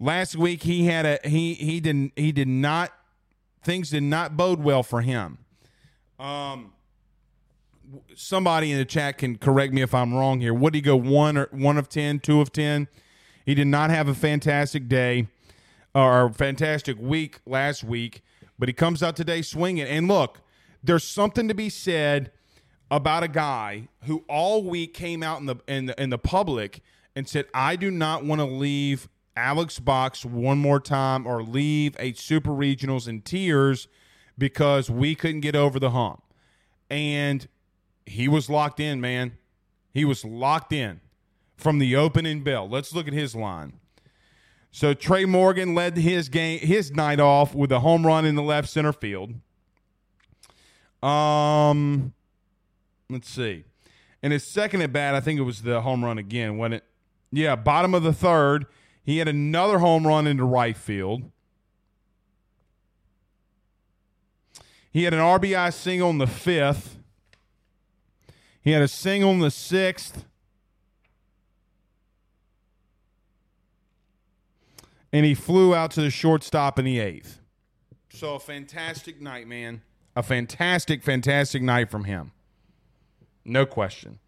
last 0.00 0.34
week 0.34 0.62
he 0.62 0.86
had 0.86 1.04
a 1.04 1.18
he 1.28 1.54
he 1.54 1.78
didn't 1.78 2.12
he 2.16 2.32
did 2.32 2.48
not 2.48 2.90
things 3.62 3.90
did 3.90 4.02
not 4.02 4.36
bode 4.36 4.60
well 4.60 4.82
for 4.82 5.00
him. 5.02 5.38
Um 6.18 6.72
somebody 8.14 8.72
in 8.72 8.78
the 8.78 8.84
chat 8.84 9.18
can 9.18 9.36
correct 9.36 9.72
me 9.72 9.82
if 9.82 9.94
I'm 9.94 10.14
wrong 10.14 10.40
here. 10.40 10.54
Would 10.54 10.74
he 10.74 10.80
go 10.80 10.96
one 10.96 11.36
or 11.36 11.48
one 11.50 11.76
of 11.76 11.88
ten, 11.88 12.20
two 12.20 12.40
of 12.40 12.52
ten? 12.52 12.88
He 13.44 13.54
did 13.54 13.66
not 13.66 13.90
have 13.90 14.08
a 14.08 14.14
fantastic 14.14 14.88
day 14.88 15.28
or 15.94 16.32
fantastic 16.32 16.96
week 16.98 17.40
last 17.44 17.84
week, 17.84 18.22
but 18.58 18.68
he 18.68 18.72
comes 18.72 19.02
out 19.02 19.16
today 19.16 19.42
swinging. 19.42 19.86
And 19.86 20.08
look, 20.08 20.40
there's 20.82 21.04
something 21.04 21.48
to 21.48 21.54
be 21.54 21.68
said 21.68 22.30
about 22.90 23.22
a 23.22 23.28
guy 23.28 23.88
who 24.04 24.24
all 24.28 24.62
week 24.62 24.94
came 24.94 25.22
out 25.22 25.40
in 25.40 25.46
the 25.46 25.56
in 25.66 25.86
the, 25.86 26.02
in 26.02 26.10
the 26.10 26.18
public 26.18 26.82
and 27.14 27.28
said, 27.28 27.46
"I 27.52 27.76
do 27.76 27.90
not 27.90 28.24
want 28.24 28.40
to 28.40 28.46
leave 28.46 29.08
Alex 29.36 29.78
Box 29.78 30.24
one 30.24 30.58
more 30.58 30.80
time 30.80 31.26
or 31.26 31.42
leave 31.42 31.96
a 31.98 32.12
Super 32.12 32.50
Regionals 32.50 33.08
in 33.08 33.22
tears 33.22 33.88
because 34.36 34.90
we 34.90 35.14
couldn't 35.14 35.40
get 35.40 35.56
over 35.56 35.78
the 35.78 35.90
hump." 35.90 36.22
And 36.90 37.46
he 38.04 38.28
was 38.28 38.50
locked 38.50 38.80
in, 38.80 39.00
man. 39.00 39.38
He 39.92 40.04
was 40.04 40.24
locked 40.24 40.72
in 40.72 41.00
from 41.56 41.78
the 41.78 41.94
opening 41.96 42.42
bell. 42.42 42.68
Let's 42.68 42.94
look 42.94 43.06
at 43.06 43.12
his 43.14 43.34
line. 43.34 43.74
So 44.70 44.94
Trey 44.94 45.26
Morgan 45.26 45.74
led 45.74 45.98
his 45.98 46.28
game 46.28 46.58
his 46.58 46.90
night 46.92 47.20
off 47.20 47.54
with 47.54 47.70
a 47.70 47.80
home 47.80 48.06
run 48.06 48.24
in 48.24 48.34
the 48.34 48.42
left 48.42 48.68
center 48.70 48.92
field. 48.92 49.34
Um 51.02 52.14
let's 53.10 53.28
see. 53.28 53.64
In 54.22 54.32
his 54.32 54.44
second 54.44 54.82
at 54.82 54.92
bat, 54.92 55.14
I 55.14 55.20
think 55.20 55.38
it 55.38 55.42
was 55.42 55.62
the 55.62 55.82
home 55.82 56.04
run 56.04 56.16
again, 56.16 56.56
when 56.56 56.72
it 56.72 56.84
yeah, 57.30 57.54
bottom 57.54 57.94
of 57.94 58.02
the 58.02 58.12
third, 58.12 58.66
he 59.04 59.18
had 59.18 59.28
another 59.28 59.78
home 59.78 60.06
run 60.06 60.26
into 60.26 60.44
right 60.44 60.76
field. 60.76 61.30
He 64.92 65.04
had 65.04 65.14
an 65.14 65.20
RBI 65.20 65.72
single 65.72 66.10
in 66.10 66.18
the 66.18 66.26
fifth. 66.26 66.98
He 68.60 68.70
had 68.70 68.82
a 68.82 68.88
single 68.88 69.30
in 69.30 69.40
the 69.40 69.50
sixth. 69.50 70.24
And 75.12 75.26
he 75.26 75.34
flew 75.34 75.74
out 75.74 75.90
to 75.92 76.00
the 76.00 76.10
shortstop 76.10 76.78
in 76.78 76.84
the 76.84 76.98
eighth. 76.98 77.40
So 78.10 78.34
a 78.34 78.40
fantastic 78.40 79.20
night, 79.20 79.48
man. 79.48 79.82
A 80.14 80.22
fantastic, 80.22 81.02
fantastic 81.02 81.62
night 81.62 81.90
from 81.90 82.04
him. 82.04 82.32
No 83.44 83.66
question. 83.66 84.18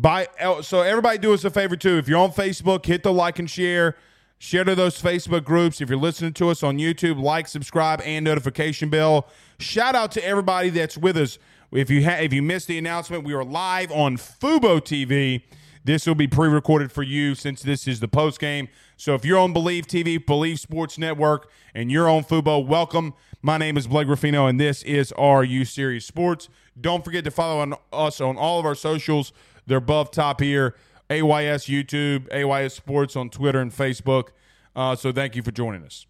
By 0.00 0.28
oh, 0.40 0.60
so 0.60 0.82
everybody 0.82 1.18
do 1.18 1.34
us 1.34 1.42
a 1.42 1.50
favor 1.50 1.74
too. 1.74 1.98
If 1.98 2.06
you're 2.06 2.20
on 2.20 2.30
Facebook, 2.30 2.86
hit 2.86 3.02
the 3.02 3.12
like 3.12 3.40
and 3.40 3.50
share. 3.50 3.96
Share 4.38 4.62
to 4.62 4.76
those 4.76 5.02
Facebook 5.02 5.42
groups. 5.42 5.80
If 5.80 5.88
you're 5.90 5.98
listening 5.98 6.34
to 6.34 6.50
us 6.50 6.62
on 6.62 6.78
YouTube, 6.78 7.20
like, 7.20 7.48
subscribe, 7.48 8.00
and 8.04 8.24
notification 8.24 8.90
bell. 8.90 9.26
Shout 9.58 9.96
out 9.96 10.12
to 10.12 10.24
everybody 10.24 10.70
that's 10.70 10.96
with 10.96 11.16
us. 11.16 11.40
If 11.72 11.90
you 11.90 12.04
ha- 12.04 12.20
if 12.20 12.32
you 12.32 12.42
missed 12.42 12.68
the 12.68 12.78
announcement, 12.78 13.24
we 13.24 13.34
are 13.34 13.42
live 13.42 13.90
on 13.90 14.16
Fubo 14.16 14.80
TV. 14.80 15.42
This 15.82 16.06
will 16.06 16.14
be 16.14 16.28
pre-recorded 16.28 16.92
for 16.92 17.02
you 17.02 17.34
since 17.34 17.62
this 17.62 17.88
is 17.88 17.98
the 17.98 18.06
post 18.06 18.38
game. 18.38 18.68
So 18.96 19.16
if 19.16 19.24
you're 19.24 19.38
on 19.38 19.52
Believe 19.52 19.88
TV, 19.88 20.24
Believe 20.24 20.60
Sports 20.60 20.96
Network, 20.96 21.50
and 21.74 21.90
you're 21.90 22.08
on 22.08 22.22
Fubo, 22.22 22.64
welcome. 22.64 23.14
My 23.42 23.58
name 23.58 23.76
is 23.76 23.88
Blake 23.88 24.06
Ruffino, 24.06 24.46
and 24.46 24.60
this 24.60 24.84
is 24.84 25.12
RU 25.18 25.64
Series 25.64 26.04
Sports. 26.04 26.48
Don't 26.80 27.04
forget 27.04 27.24
to 27.24 27.32
follow 27.32 27.60
on 27.60 27.74
us 27.92 28.20
on 28.20 28.36
all 28.36 28.60
of 28.60 28.66
our 28.66 28.76
socials. 28.76 29.32
They're 29.68 29.78
above 29.78 30.10
top 30.10 30.40
here. 30.40 30.74
AYS 31.10 31.66
YouTube, 31.66 32.30
AYS 32.32 32.74
Sports 32.74 33.16
on 33.16 33.30
Twitter 33.30 33.60
and 33.60 33.72
Facebook. 33.72 34.28
Uh, 34.74 34.94
so 34.94 35.12
thank 35.12 35.36
you 35.36 35.42
for 35.42 35.50
joining 35.50 35.84
us. 35.84 36.06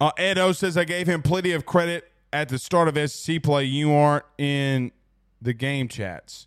Uh, 0.00 0.10
Ed 0.18 0.38
O 0.38 0.52
says 0.52 0.76
I 0.76 0.84
gave 0.84 1.06
him 1.06 1.22
plenty 1.22 1.52
of 1.52 1.64
credit 1.66 2.10
at 2.32 2.48
the 2.48 2.58
start 2.58 2.88
of 2.88 3.10
SEC 3.10 3.42
play. 3.42 3.64
You 3.64 3.92
aren't 3.92 4.24
in 4.38 4.92
the 5.40 5.52
game 5.52 5.88
chats. 5.88 6.46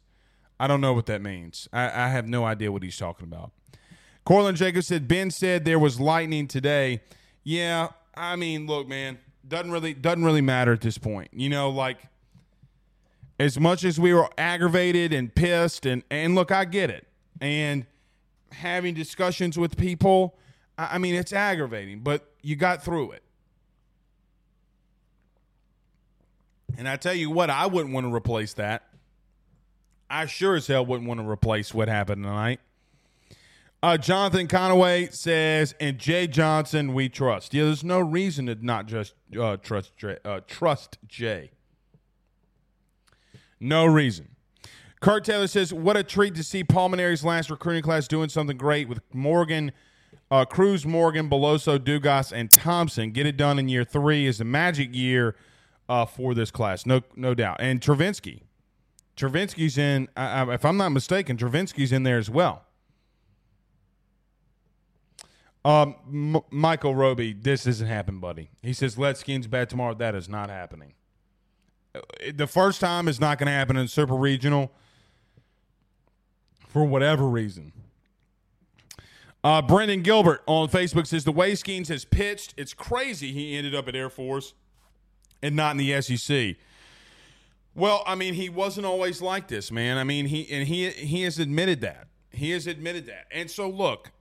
I 0.59 0.67
don't 0.67 0.81
know 0.81 0.93
what 0.93 1.05
that 1.05 1.21
means. 1.21 1.67
I, 1.71 1.85
I 1.85 2.07
have 2.09 2.27
no 2.27 2.45
idea 2.45 2.71
what 2.71 2.83
he's 2.83 2.97
talking 2.97 3.25
about. 3.25 3.51
Corlin 4.25 4.55
Jacobs 4.55 4.87
said 4.87 5.07
Ben 5.07 5.31
said 5.31 5.63
there 5.65 5.79
was 5.79 5.99
lightning 5.99 6.47
today. 6.47 7.01
Yeah, 7.43 7.89
I 8.15 8.35
mean, 8.35 8.67
look, 8.67 8.87
man, 8.87 9.19
doesn't 9.47 9.71
really 9.71 9.93
doesn't 9.93 10.23
really 10.23 10.41
matter 10.41 10.73
at 10.73 10.81
this 10.81 10.97
point. 10.97 11.29
You 11.31 11.49
know, 11.49 11.69
like 11.69 11.99
as 13.39 13.59
much 13.59 13.83
as 13.83 13.99
we 13.99 14.13
were 14.13 14.29
aggravated 14.37 15.13
and 15.13 15.33
pissed 15.33 15.85
and 15.85 16.03
and 16.09 16.35
look, 16.35 16.51
I 16.51 16.65
get 16.65 16.89
it. 16.89 17.07
And 17.39 17.85
having 18.51 18.93
discussions 18.93 19.57
with 19.57 19.77
people, 19.77 20.37
I, 20.77 20.95
I 20.95 20.97
mean, 20.97 21.15
it's 21.15 21.33
aggravating, 21.33 21.99
but 21.99 22.31
you 22.41 22.55
got 22.55 22.83
through 22.83 23.11
it. 23.11 23.23
And 26.77 26.87
I 26.87 26.95
tell 26.95 27.13
you 27.13 27.31
what, 27.31 27.49
I 27.49 27.65
wouldn't 27.65 27.93
want 27.93 28.05
to 28.05 28.13
replace 28.13 28.53
that. 28.53 28.83
I 30.09 30.25
sure 30.25 30.55
as 30.55 30.67
hell 30.67 30.85
wouldn't 30.85 31.07
want 31.07 31.19
to 31.19 31.27
replace 31.27 31.73
what 31.73 31.87
happened 31.89 32.23
tonight. 32.23 32.59
Uh, 33.83 33.97
Jonathan 33.97 34.47
Conaway 34.47 35.13
says, 35.13 35.75
and 35.79 35.99
Jay 35.99 36.27
Johnson, 36.27 36.93
we 36.93 37.09
trust. 37.09 37.53
Yeah, 37.53 37.65
there's 37.65 37.83
no 37.83 37.99
reason 37.99 38.47
to 38.47 38.55
not 38.55 38.87
just 38.87 39.13
uh, 39.39 39.57
trust 39.57 39.95
Jay, 39.97 40.17
uh, 40.25 40.41
trust 40.47 40.97
Jay. 41.07 41.51
No 43.59 43.85
reason. 43.85 44.29
Kurt 44.99 45.23
Taylor 45.25 45.47
says, 45.47 45.73
"What 45.73 45.95
a 45.95 46.03
treat 46.03 46.35
to 46.35 46.43
see 46.43 46.63
Paul 46.63 46.89
Mainieri's 46.89 47.23
last 47.23 47.49
recruiting 47.49 47.83
class 47.83 48.07
doing 48.07 48.29
something 48.29 48.57
great 48.57 48.87
with 48.89 48.99
Morgan, 49.13 49.71
uh, 50.31 50.45
Crews, 50.45 50.85
Morgan, 50.85 51.29
Beloso, 51.29 51.77
Dugas, 51.77 52.31
and 52.31 52.49
Thompson. 52.51 53.11
Get 53.11 53.25
it 53.25 53.37
done 53.37 53.59
in 53.59 53.69
year 53.69 53.83
three 53.83 54.25
is 54.25 54.41
a 54.41 54.45
magic 54.45 54.93
year 54.95 55.35
uh, 55.87 56.05
for 56.05 56.33
this 56.33 56.51
class, 56.51 56.85
no, 56.85 57.01
no 57.15 57.33
doubt. 57.33 57.57
And 57.59 57.79
Travinski, 57.79 58.41
Travinski's 59.15 59.77
in. 59.77 60.09
If 60.17 60.65
I'm 60.65 60.77
not 60.77 60.89
mistaken, 60.89 61.37
Travinski's 61.37 61.91
in 61.91 62.03
there 62.03 62.17
as 62.17 62.29
well. 62.29 62.63
Um, 65.63 65.95
M- 66.07 66.41
Michael 66.49 66.95
Roby, 66.95 67.33
this 67.33 67.65
doesn't 67.65 67.87
happen, 67.87 68.19
buddy. 68.19 68.49
He 68.61 68.73
says, 68.73 68.97
"Let 68.97 69.17
Skins 69.17 69.47
bat 69.47 69.69
tomorrow." 69.69 69.93
That 69.93 70.15
is 70.15 70.29
not 70.29 70.49
happening. 70.49 70.93
The 72.33 72.47
first 72.47 72.79
time 72.79 73.07
is 73.07 73.19
not 73.19 73.37
going 73.37 73.47
to 73.47 73.53
happen 73.53 73.77
in 73.77 73.87
Super 73.87 74.15
Regional 74.15 74.71
for 76.67 76.85
whatever 76.85 77.27
reason. 77.27 77.71
Uh, 79.43 79.61
Brendan 79.61 80.01
Gilbert 80.01 80.41
on 80.45 80.67
Facebook 80.67 81.07
says 81.07 81.23
the 81.23 81.31
way 81.31 81.53
Skenes 81.53 81.87
has 81.87 82.03
pitched, 82.05 82.53
it's 82.57 82.73
crazy 82.73 83.31
he 83.31 83.55
ended 83.55 83.73
up 83.73 83.87
at 83.87 83.95
Air 83.95 84.09
Force 84.09 84.53
and 85.41 85.55
not 85.55 85.71
in 85.71 85.77
the 85.77 86.01
SEC. 86.01 86.55
Well, 87.75 88.03
I 88.07 88.15
mean, 88.15 88.33
he 88.33 88.49
wasn't 88.49 88.87
always 88.87 89.21
like 89.21 89.47
this, 89.47 89.71
man. 89.71 89.97
I 89.97 90.03
mean, 90.03 90.25
he 90.25 90.49
and 90.51 90.67
he 90.67 90.89
he 90.89 91.21
has 91.23 91.37
admitted 91.37 91.81
that. 91.81 92.07
He 92.31 92.49
has 92.51 92.65
admitted 92.65 93.05
that. 93.05 93.27
And 93.31 93.49
so, 93.51 93.69
look, 93.69 94.11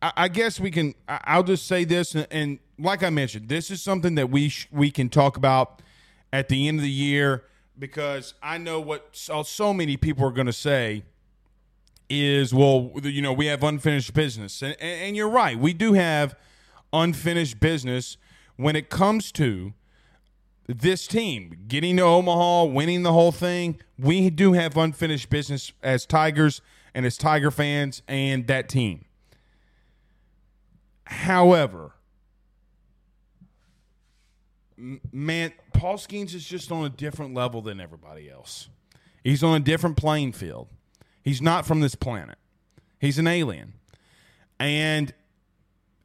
I, 0.00 0.12
I 0.16 0.28
guess 0.28 0.58
we 0.58 0.70
can. 0.70 0.94
I, 1.06 1.36
will 1.36 1.44
just 1.44 1.66
say 1.66 1.84
this, 1.84 2.14
and, 2.14 2.26
and, 2.30 2.58
like 2.78 3.02
I 3.02 3.10
mentioned, 3.10 3.48
this 3.48 3.70
is 3.70 3.82
something 3.82 4.14
that 4.14 4.30
we 4.30 4.48
sh- 4.48 4.68
we 4.72 4.90
can 4.90 5.10
talk 5.10 5.36
about 5.36 5.81
at 6.32 6.48
the 6.48 6.68
end 6.68 6.78
of 6.78 6.82
the 6.82 6.90
year 6.90 7.44
because 7.78 8.34
I 8.42 8.58
know 8.58 8.80
what 8.80 9.08
so, 9.12 9.42
so 9.42 9.72
many 9.74 9.96
people 9.96 10.26
are 10.26 10.32
going 10.32 10.46
to 10.46 10.52
say 10.52 11.04
is, 12.08 12.52
well, 12.52 12.92
you 13.02 13.22
know, 13.22 13.32
we 13.32 13.46
have 13.46 13.62
unfinished 13.62 14.12
business, 14.14 14.62
and, 14.62 14.76
and, 14.80 15.02
and 15.02 15.16
you're 15.16 15.28
right, 15.28 15.58
we 15.58 15.72
do 15.72 15.94
have 15.94 16.34
unfinished 16.92 17.58
business 17.58 18.16
when 18.56 18.76
it 18.76 18.90
comes 18.90 19.32
to 19.32 19.72
this 20.66 21.06
team 21.06 21.56
getting 21.68 21.96
to 21.96 22.02
Omaha, 22.02 22.64
winning 22.64 23.02
the 23.02 23.12
whole 23.12 23.32
thing, 23.32 23.80
we 23.98 24.30
do 24.30 24.52
have 24.52 24.76
unfinished 24.76 25.30
business 25.30 25.72
as 25.82 26.06
Tigers 26.06 26.60
and 26.94 27.04
as 27.06 27.16
Tiger 27.16 27.50
fans 27.50 28.02
and 28.06 28.46
that 28.46 28.68
team. 28.68 29.04
However, 31.04 31.92
man, 35.12 35.52
Paul 35.72 35.96
Skenes 35.96 36.34
is 36.34 36.44
just 36.44 36.72
on 36.72 36.84
a 36.84 36.88
different 36.88 37.34
level 37.34 37.62
than 37.62 37.80
everybody 37.80 38.30
else. 38.30 38.68
He's 39.22 39.42
on 39.42 39.54
a 39.54 39.60
different 39.60 39.96
playing 39.96 40.32
field. 40.32 40.68
He's 41.22 41.40
not 41.40 41.64
from 41.64 41.80
this 41.80 41.94
planet. 41.94 42.38
He's 42.98 43.18
an 43.18 43.26
alien. 43.26 43.74
And 44.58 45.14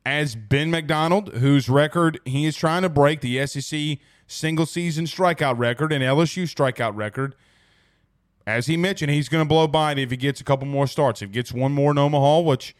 as 0.06 0.36
Ben 0.36 0.72
McDonald, 0.72 1.34
whose 1.36 1.70
record 1.70 2.20
he 2.26 2.46
is 2.46 2.56
trying 2.56 2.84
to 2.84 2.90
break 2.90 3.22
the 3.22 3.46
SEC 3.46 3.98
single 4.28 4.66
season 4.66 5.06
strikeout 5.06 5.58
record 5.58 5.92
and 5.92 6.04
LSU 6.04 6.44
strikeout 6.44 6.96
record. 6.96 7.36
As 8.46 8.68
he 8.68 8.78
mentioned, 8.78 9.12
he's 9.12 9.28
going 9.28 9.44
to 9.44 9.48
blow 9.48 9.68
by 9.68 9.94
it 9.94 10.00
if 10.00 10.12
he 10.12 10.18
gets 10.18 10.40
a 10.40 10.44
couple 10.44 10.68
more 10.68 10.88
starts. 10.88 11.22
If 11.22 11.30
he 11.30 11.34
gets 11.34 11.52
one 11.52 11.74
more 11.74 11.92
in 11.92 11.98
Omaha, 11.98 12.42
which 12.42 12.76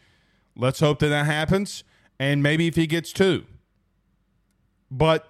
let's 0.56 0.80
hope 0.80 1.00
that 1.00 1.08
that 1.08 1.26
happens, 1.26 1.84
and 2.18 2.42
maybe 2.42 2.66
if 2.66 2.76
he 2.76 2.86
gets 2.86 3.12
two. 3.12 3.44
But 4.90 5.28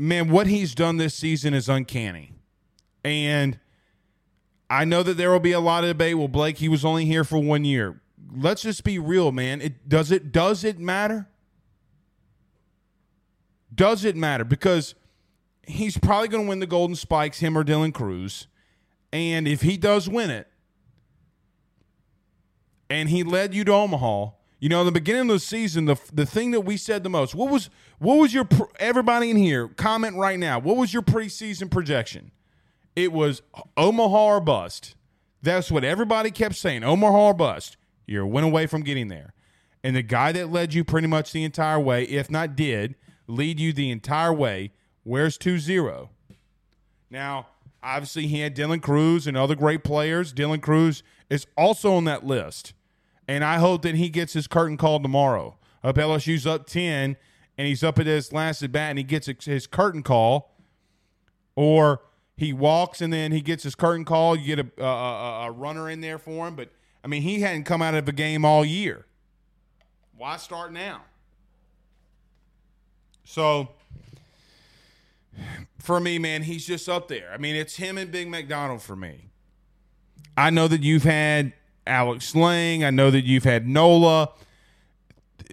man, 0.00 0.30
what 0.30 0.46
he's 0.46 0.74
done 0.74 0.96
this 0.96 1.14
season 1.14 1.52
is 1.52 1.68
uncanny. 1.68 2.32
And 3.04 3.58
I 4.70 4.84
know 4.84 5.02
that 5.02 5.16
there 5.16 5.30
will 5.30 5.40
be 5.40 5.52
a 5.52 5.60
lot 5.60 5.84
of 5.84 5.90
debate. 5.90 6.16
Well, 6.16 6.28
Blake, 6.28 6.58
he 6.58 6.68
was 6.68 6.84
only 6.84 7.04
here 7.04 7.22
for 7.22 7.38
one 7.38 7.64
year. 7.64 8.00
Let's 8.34 8.62
just 8.62 8.82
be 8.82 8.98
real, 8.98 9.30
man. 9.30 9.60
It 9.60 9.88
does 9.88 10.10
it 10.10 10.32
does 10.32 10.64
it 10.64 10.78
matter? 10.78 11.28
Does 13.74 14.04
it 14.04 14.16
matter? 14.16 14.44
Because 14.44 14.94
he's 15.66 15.98
probably 15.98 16.28
going 16.28 16.44
to 16.44 16.48
win 16.48 16.60
the 16.60 16.66
Golden 16.66 16.96
Spikes, 16.96 17.40
him 17.40 17.56
or 17.56 17.64
Dylan 17.64 17.92
Crews. 17.92 18.46
And 19.12 19.46
if 19.46 19.62
he 19.62 19.76
does 19.76 20.08
win 20.08 20.30
it, 20.30 20.48
and 22.88 23.08
he 23.08 23.22
led 23.22 23.54
you 23.54 23.64
to 23.64 23.72
Omaha, 23.72 24.30
you 24.60 24.68
know, 24.68 24.80
in 24.80 24.86
the 24.86 24.92
beginning 24.92 25.22
of 25.22 25.28
the 25.28 25.40
season, 25.40 25.86
the 25.86 25.96
the 26.12 26.26
thing 26.26 26.50
that 26.50 26.60
we 26.60 26.76
said 26.76 27.02
the 27.02 27.10
most, 27.10 27.34
what 27.34 27.50
was 27.50 27.70
what 27.98 28.16
was 28.16 28.32
your 28.32 28.46
everybody 28.78 29.30
in 29.30 29.36
here 29.36 29.68
comment 29.68 30.16
right 30.16 30.38
now? 30.38 30.58
What 30.58 30.76
was 30.76 30.92
your 30.92 31.02
preseason 31.02 31.70
projection? 31.70 32.30
It 32.94 33.12
was 33.12 33.42
Omaha 33.76 34.24
or 34.24 34.40
bust. 34.40 34.94
That's 35.42 35.70
what 35.70 35.84
everybody 35.84 36.30
kept 36.30 36.56
saying. 36.56 36.84
Omaha 36.84 37.28
or 37.28 37.34
bust. 37.34 37.78
You're 38.06 38.24
away 38.24 38.66
from 38.66 38.82
getting 38.82 39.08
there. 39.08 39.32
And 39.82 39.96
the 39.96 40.02
guy 40.02 40.32
that 40.32 40.50
led 40.50 40.74
you 40.74 40.84
pretty 40.84 41.06
much 41.06 41.32
the 41.32 41.44
entire 41.44 41.80
way, 41.80 42.04
if 42.04 42.30
not 42.30 42.54
did, 42.54 42.96
lead 43.26 43.58
you 43.58 43.72
the 43.72 43.90
entire 43.90 44.32
way. 44.32 44.72
Where's 45.04 45.38
2 45.38 45.58
0? 45.58 46.10
Now, 47.08 47.46
obviously, 47.82 48.26
he 48.26 48.40
had 48.40 48.54
Dylan 48.54 48.82
Crews 48.82 49.26
and 49.26 49.36
other 49.36 49.54
great 49.54 49.82
players. 49.82 50.34
Dylan 50.34 50.60
Crews 50.60 51.02
is 51.30 51.46
also 51.56 51.94
on 51.94 52.04
that 52.04 52.26
list. 52.26 52.74
And 53.30 53.44
I 53.44 53.58
hope 53.58 53.82
that 53.82 53.94
he 53.94 54.08
gets 54.08 54.32
his 54.32 54.48
curtain 54.48 54.76
call 54.76 54.98
tomorrow. 54.98 55.56
Up 55.84 55.94
LSU's 55.94 56.48
up 56.48 56.66
10 56.66 57.16
and 57.56 57.66
he's 57.68 57.84
up 57.84 58.00
at 58.00 58.06
his 58.06 58.32
last 58.32 58.60
at 58.60 58.72
bat 58.72 58.90
and 58.90 58.98
he 58.98 59.04
gets 59.04 59.28
his 59.44 59.68
curtain 59.68 60.02
call. 60.02 60.56
Or 61.54 62.00
he 62.36 62.52
walks 62.52 63.00
and 63.00 63.12
then 63.12 63.30
he 63.30 63.40
gets 63.40 63.62
his 63.62 63.76
curtain 63.76 64.04
call. 64.04 64.34
You 64.34 64.56
get 64.56 64.66
a, 64.80 64.84
a, 64.84 65.46
a 65.46 65.50
runner 65.52 65.88
in 65.88 66.00
there 66.00 66.18
for 66.18 66.48
him. 66.48 66.56
But, 66.56 66.70
I 67.04 67.06
mean, 67.06 67.22
he 67.22 67.40
hadn't 67.40 67.64
come 67.64 67.80
out 67.82 67.94
of 67.94 68.08
a 68.08 68.12
game 68.12 68.44
all 68.44 68.64
year. 68.64 69.06
Why 70.16 70.36
start 70.36 70.72
now? 70.72 71.02
So, 73.22 73.68
for 75.78 76.00
me, 76.00 76.18
man, 76.18 76.42
he's 76.42 76.66
just 76.66 76.88
up 76.88 77.06
there. 77.06 77.30
I 77.32 77.38
mean, 77.38 77.54
it's 77.54 77.76
him 77.76 77.96
and 77.96 78.10
Big 78.10 78.28
McDonald 78.28 78.82
for 78.82 78.96
me. 78.96 79.30
I 80.36 80.50
know 80.50 80.66
that 80.66 80.82
you've 80.82 81.04
had 81.04 81.52
Alex 81.90 82.34
Lang. 82.34 82.84
I 82.84 82.90
know 82.90 83.10
that 83.10 83.24
you've 83.24 83.44
had 83.44 83.66
Nola. 83.66 84.30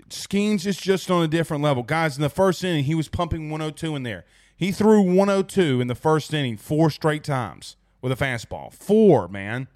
Skenes 0.09 0.65
is 0.65 0.77
just 0.77 1.09
on 1.09 1.23
a 1.23 1.27
different 1.27 1.63
level. 1.63 1.83
Guys, 1.83 2.15
in 2.15 2.21
the 2.21 2.29
first 2.29 2.63
inning, 2.63 2.83
he 2.83 2.95
was 2.95 3.09
pumping 3.09 3.49
102 3.49 3.95
in 3.95 4.03
there. 4.03 4.23
He 4.55 4.71
threw 4.71 5.01
102 5.01 5.81
in 5.81 5.87
the 5.87 5.95
first 5.95 6.33
inning 6.33 6.55
four 6.55 6.89
straight 6.89 7.23
times 7.23 7.75
with 8.01 8.11
a 8.11 8.15
fastball. 8.15 8.71
Four, 8.71 9.27
man. 9.27 9.67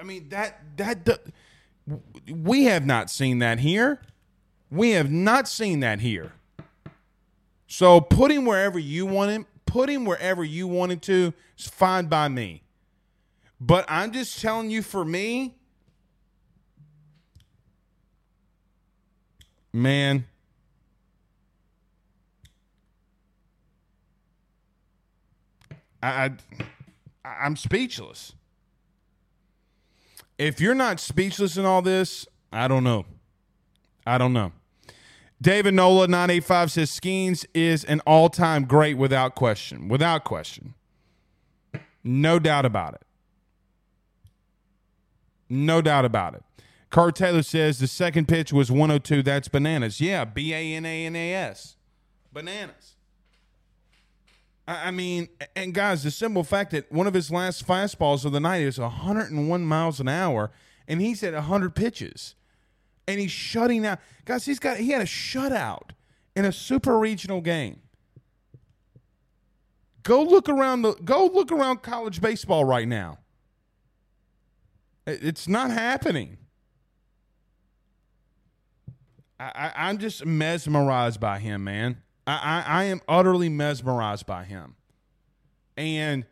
I 0.00 0.02
mean, 0.02 0.28
that, 0.30 0.58
that, 0.76 1.20
we 2.30 2.64
have 2.64 2.84
not 2.84 3.08
seen 3.08 3.38
that 3.38 3.60
here. 3.60 4.00
We 4.70 4.90
have 4.90 5.10
not 5.10 5.48
seen 5.48 5.80
that 5.80 6.00
here. 6.00 6.32
So 7.66 8.00
put 8.00 8.30
him 8.30 8.44
wherever 8.44 8.78
you 8.78 9.06
want 9.06 9.30
him, 9.30 9.46
put 9.66 9.88
him 9.88 10.04
wherever 10.04 10.42
you 10.42 10.66
wanted 10.66 11.02
to, 11.02 11.32
is 11.56 11.66
fine 11.66 12.06
by 12.06 12.28
me. 12.28 12.62
But 13.60 13.84
I'm 13.88 14.12
just 14.12 14.40
telling 14.40 14.70
you 14.70 14.82
for 14.82 15.04
me, 15.04 15.56
man, 19.72 20.26
I, 26.02 26.08
I 26.08 26.32
I'm 27.24 27.56
speechless. 27.56 28.32
If 30.38 30.60
you're 30.60 30.74
not 30.74 31.00
speechless 31.00 31.56
in 31.56 31.64
all 31.64 31.82
this, 31.82 32.26
I 32.52 32.68
don't 32.68 32.84
know. 32.84 33.04
I 34.06 34.18
don't 34.18 34.32
know. 34.32 34.52
David 35.42 35.74
Nola 35.74 36.08
985 36.08 36.72
says 36.72 36.90
Skenes 36.90 37.44
is 37.54 37.84
an 37.84 38.00
all-time 38.00 38.64
great 38.64 38.96
without 38.96 39.34
question. 39.34 39.88
Without 39.88 40.24
question. 40.24 40.74
No 42.02 42.38
doubt 42.38 42.64
about 42.64 42.94
it. 42.94 43.02
No 45.48 45.80
doubt 45.80 46.04
about 46.04 46.34
it. 46.34 46.42
Carl 46.90 47.12
Taylor 47.12 47.42
says 47.42 47.78
the 47.78 47.86
second 47.86 48.28
pitch 48.28 48.52
was 48.52 48.70
102. 48.70 49.22
That's 49.22 49.48
bananas. 49.48 50.00
Yeah, 50.00 50.24
B 50.24 50.54
A 50.54 50.74
N 50.74 50.86
A 50.86 51.06
N 51.06 51.16
A 51.16 51.34
S. 51.34 51.76
Bananas. 52.32 52.94
I 54.66 54.90
mean, 54.90 55.28
and 55.56 55.72
guys, 55.72 56.02
the 56.02 56.10
simple 56.10 56.44
fact 56.44 56.72
that 56.72 56.92
one 56.92 57.06
of 57.06 57.14
his 57.14 57.30
last 57.30 57.66
fastballs 57.66 58.26
of 58.26 58.32
the 58.32 58.40
night 58.40 58.60
is 58.60 58.78
101 58.78 59.64
miles 59.64 59.98
an 59.98 60.08
hour, 60.08 60.50
and 60.86 61.00
he's 61.00 61.22
at 61.22 61.32
100 61.32 61.74
pitches, 61.74 62.34
and 63.06 63.18
he's 63.18 63.30
shutting 63.30 63.86
out. 63.86 63.98
Guys, 64.26 64.44
he's 64.44 64.58
got 64.58 64.76
he 64.76 64.90
had 64.90 65.00
a 65.00 65.06
shutout 65.06 65.92
in 66.36 66.44
a 66.44 66.52
super 66.52 66.98
regional 66.98 67.40
game. 67.40 67.80
Go 70.02 70.22
look 70.22 70.50
around 70.50 70.82
the 70.82 70.92
go 70.94 71.26
look 71.26 71.50
around 71.50 71.82
college 71.82 72.20
baseball 72.20 72.64
right 72.64 72.86
now. 72.86 73.18
It's 75.08 75.48
not 75.48 75.70
happening. 75.70 76.36
I, 79.40 79.72
I, 79.74 79.90
am 79.90 79.98
just 79.98 80.26
mesmerized 80.26 81.20
by 81.20 81.38
him, 81.38 81.64
man. 81.64 82.02
I, 82.26 82.64
I, 82.66 82.80
I 82.80 82.84
am 82.84 83.00
utterly 83.08 83.48
mesmerized 83.48 84.26
by 84.26 84.44
him. 84.44 84.74
And 85.76 86.26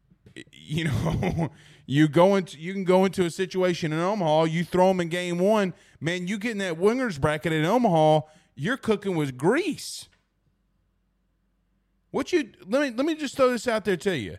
you 0.52 0.84
know, 0.84 1.50
you 1.86 2.08
go 2.08 2.36
into 2.36 2.58
you 2.58 2.72
can 2.72 2.84
go 2.84 3.04
into 3.04 3.24
a 3.24 3.30
situation 3.30 3.92
in 3.92 3.98
Omaha, 3.98 4.44
you 4.44 4.64
throw 4.64 4.90
him 4.90 5.00
in 5.00 5.08
game 5.08 5.38
one, 5.38 5.74
man, 6.00 6.26
you 6.26 6.38
get 6.38 6.52
in 6.52 6.58
that 6.58 6.78
wingers 6.78 7.20
bracket 7.20 7.52
in 7.52 7.64
Omaha, 7.64 8.20
you're 8.54 8.76
cooking 8.76 9.16
with 9.16 9.36
grease. 9.36 10.08
What 12.10 12.32
you 12.32 12.50
let 12.66 12.80
me 12.80 12.90
let 12.96 13.04
me 13.04 13.14
just 13.14 13.36
throw 13.36 13.50
this 13.50 13.68
out 13.68 13.84
there 13.84 13.96
to 13.98 14.16
you 14.16 14.38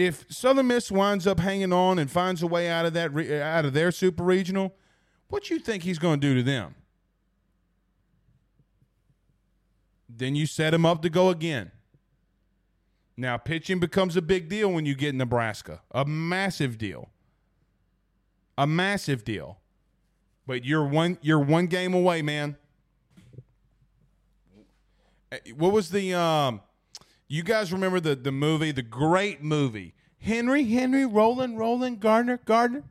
if 0.00 0.24
Southern 0.30 0.68
Miss 0.68 0.90
winds 0.90 1.26
up 1.26 1.40
hanging 1.40 1.72
on 1.74 1.98
and 1.98 2.10
finds 2.10 2.42
a 2.42 2.46
way 2.46 2.70
out 2.70 2.86
of 2.86 2.94
that 2.94 3.14
out 3.42 3.66
of 3.66 3.74
their 3.74 3.92
super 3.92 4.24
regional, 4.24 4.74
what 5.28 5.44
do 5.44 5.54
you 5.54 5.60
think 5.60 5.82
he's 5.82 5.98
going 5.98 6.20
to 6.20 6.26
do 6.26 6.34
to 6.34 6.42
them? 6.42 6.74
Then 10.08 10.34
you 10.34 10.46
set 10.46 10.72
him 10.72 10.86
up 10.86 11.02
to 11.02 11.10
go 11.10 11.28
again. 11.28 11.70
Now 13.16 13.36
pitching 13.36 13.78
becomes 13.78 14.16
a 14.16 14.22
big 14.22 14.48
deal 14.48 14.72
when 14.72 14.86
you 14.86 14.94
get 14.94 15.14
Nebraska, 15.14 15.82
a 15.90 16.06
massive 16.06 16.78
deal, 16.78 17.10
a 18.56 18.66
massive 18.66 19.22
deal. 19.22 19.58
But 20.46 20.64
you're 20.64 20.86
one 20.86 21.18
you're 21.20 21.38
one 21.38 21.66
game 21.66 21.92
away, 21.92 22.22
man. 22.22 22.56
What 25.54 25.72
was 25.72 25.90
the 25.90 26.14
um? 26.14 26.62
You 27.32 27.44
guys 27.44 27.72
remember 27.72 28.00
the 28.00 28.16
the 28.16 28.32
movie, 28.32 28.72
the 28.72 28.82
great 28.82 29.40
movie, 29.40 29.94
Henry, 30.18 30.64
Henry, 30.64 31.06
Roland, 31.06 31.60
Roland, 31.60 32.00
Gardner, 32.00 32.40
Gardner? 32.44 32.82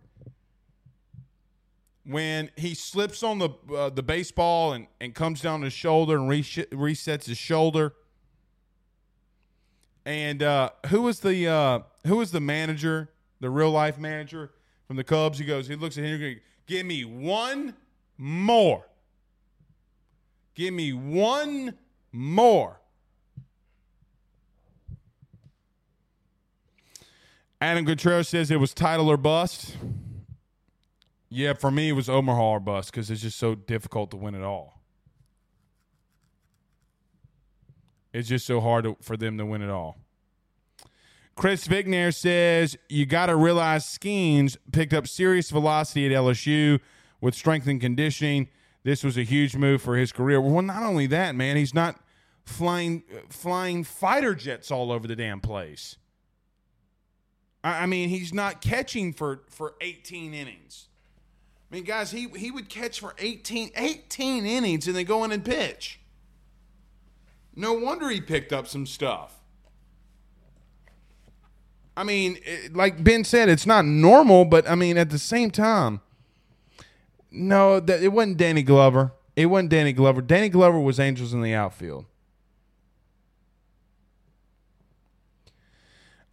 When 2.06 2.50
he 2.56 2.74
slips 2.74 3.22
on 3.22 3.40
the 3.40 3.50
uh, 3.76 3.90
the 3.90 4.02
baseball 4.02 4.72
and, 4.72 4.88
and 5.02 5.14
comes 5.14 5.42
down 5.42 5.62
his 5.64 5.74
shoulder 5.74 6.16
and 6.16 6.30
resets 6.30 7.26
his 7.26 7.38
shoulder. 7.38 7.96
And 10.06 10.42
uh, 10.42 10.70
who 10.86 11.02
was 11.02 11.20
the 11.20 11.46
uh, 11.46 11.80
who 12.08 12.16
was 12.16 12.32
the 12.32 12.40
manager, 12.40 13.10
the 13.42 13.50
real 13.50 13.72
life 13.72 13.98
manager 13.98 14.52
from 14.88 14.96
the 14.96 15.04
Cubs? 15.04 15.38
He 15.38 15.44
goes, 15.44 15.68
he 15.68 15.76
looks 15.76 15.98
at 15.98 16.06
Henry, 16.06 16.42
give 16.66 16.86
me 16.86 17.04
one 17.04 17.76
more. 18.18 18.88
Give 20.56 20.74
me 20.74 20.94
one 20.94 21.78
more. 22.14 22.79
Adam 27.62 27.86
Contreras 27.86 28.30
says 28.30 28.52
it 28.52 28.60
was 28.60 28.74
title 28.74 29.10
or 29.10 29.18
bust. 29.18 29.76
Yeah, 31.30 31.54
for 31.54 31.70
me, 31.70 31.90
it 31.90 31.94
was 31.94 32.10
Omaha 32.10 32.42
or 32.42 32.60
bust 32.60 32.92
because 32.92 33.12
it's 33.12 33.22
just 33.22 33.38
so 33.38 33.54
difficult 33.54 34.12
to 34.12 34.18
win 34.18 34.34
it 34.34 34.44
all. 34.44 34.82
It's 38.14 38.28
just 38.28 38.48
so 38.48 38.60
hard 38.62 38.86
to, 38.86 38.98
for 39.02 39.18
them 39.18 39.38
to 39.38 39.46
win 39.46 39.62
it 39.62 39.70
all. 39.70 39.98
Chris 41.36 41.68
Vigner 41.68 42.14
says 42.14 42.78
you 42.90 43.06
got 43.06 43.28
to 43.28 43.36
realize 43.36 43.86
Skenes 43.86 44.58
picked 44.72 44.94
up 44.94 45.08
serious 45.08 45.50
velocity 45.52 46.06
at 46.06 46.12
LSU 46.12 46.80
with 47.22 47.36
strength 47.36 47.68
and 47.68 47.80
conditioning. 47.80 48.50
This 48.84 49.04
was 49.04 49.18
a 49.18 49.24
huge 49.24 49.56
move 49.56 49.82
for 49.82 49.96
his 49.96 50.12
career. 50.12 50.42
Well, 50.42 50.62
not 50.62 50.84
only 50.84 51.08
that, 51.08 51.36
man, 51.36 51.56
he's 51.56 51.74
not 51.74 52.00
flying 52.44 53.04
flying 53.30 53.84
fighter 53.84 54.34
jets 54.34 54.72
all 54.72 54.92
over 54.92 55.08
the 55.08 55.16
damn 55.16 55.40
place. 55.40 55.98
I 57.64 57.86
mean, 57.86 58.10
he's 58.10 58.34
not 58.34 58.62
catching 58.62 59.12
for, 59.12 59.42
for 59.50 59.76
18 59.82 60.34
innings. 60.34 60.88
I 61.70 61.76
mean, 61.76 61.84
guys, 61.84 62.12
he, 62.12 62.28
he 62.36 62.52
would 62.52 62.70
catch 62.70 63.00
for 63.00 63.14
18, 63.18 63.72
18 63.76 64.46
innings 64.46 64.88
and 64.88 64.96
then 64.96 65.06
go 65.06 65.24
in 65.24 65.32
and 65.32 65.44
pitch. 65.44 66.00
No 67.56 67.74
wonder 67.74 68.10
he 68.10 68.22
picked 68.22 68.54
up 68.54 68.68
some 68.68 68.86
stuff. 68.86 69.36
I 71.98 72.04
mean, 72.04 72.38
it, 72.46 72.74
like 72.74 73.04
Ben 73.04 73.26
said, 73.26 73.50
it's 73.50 73.66
not 73.66 73.84
normal, 73.84 74.46
but 74.46 74.68
I 74.70 74.76
mean, 74.76 74.98
at 74.98 75.10
the 75.10 75.20
same 75.20 75.52
time, 75.52 76.00
no, 77.30 77.82
that 77.82 78.02
it 78.02 78.14
wasn't 78.14 78.38
Danny 78.38 78.64
Glover. 78.64 79.12
It 79.36 79.48
wasn't 79.48 79.70
Danny 79.70 79.92
Glover. 79.92 80.22
Danny 80.22 80.48
Glover 80.48 80.80
was 80.80 81.00
Angels 81.00 81.34
in 81.34 81.42
the 81.42 81.54
outfield. 81.54 82.06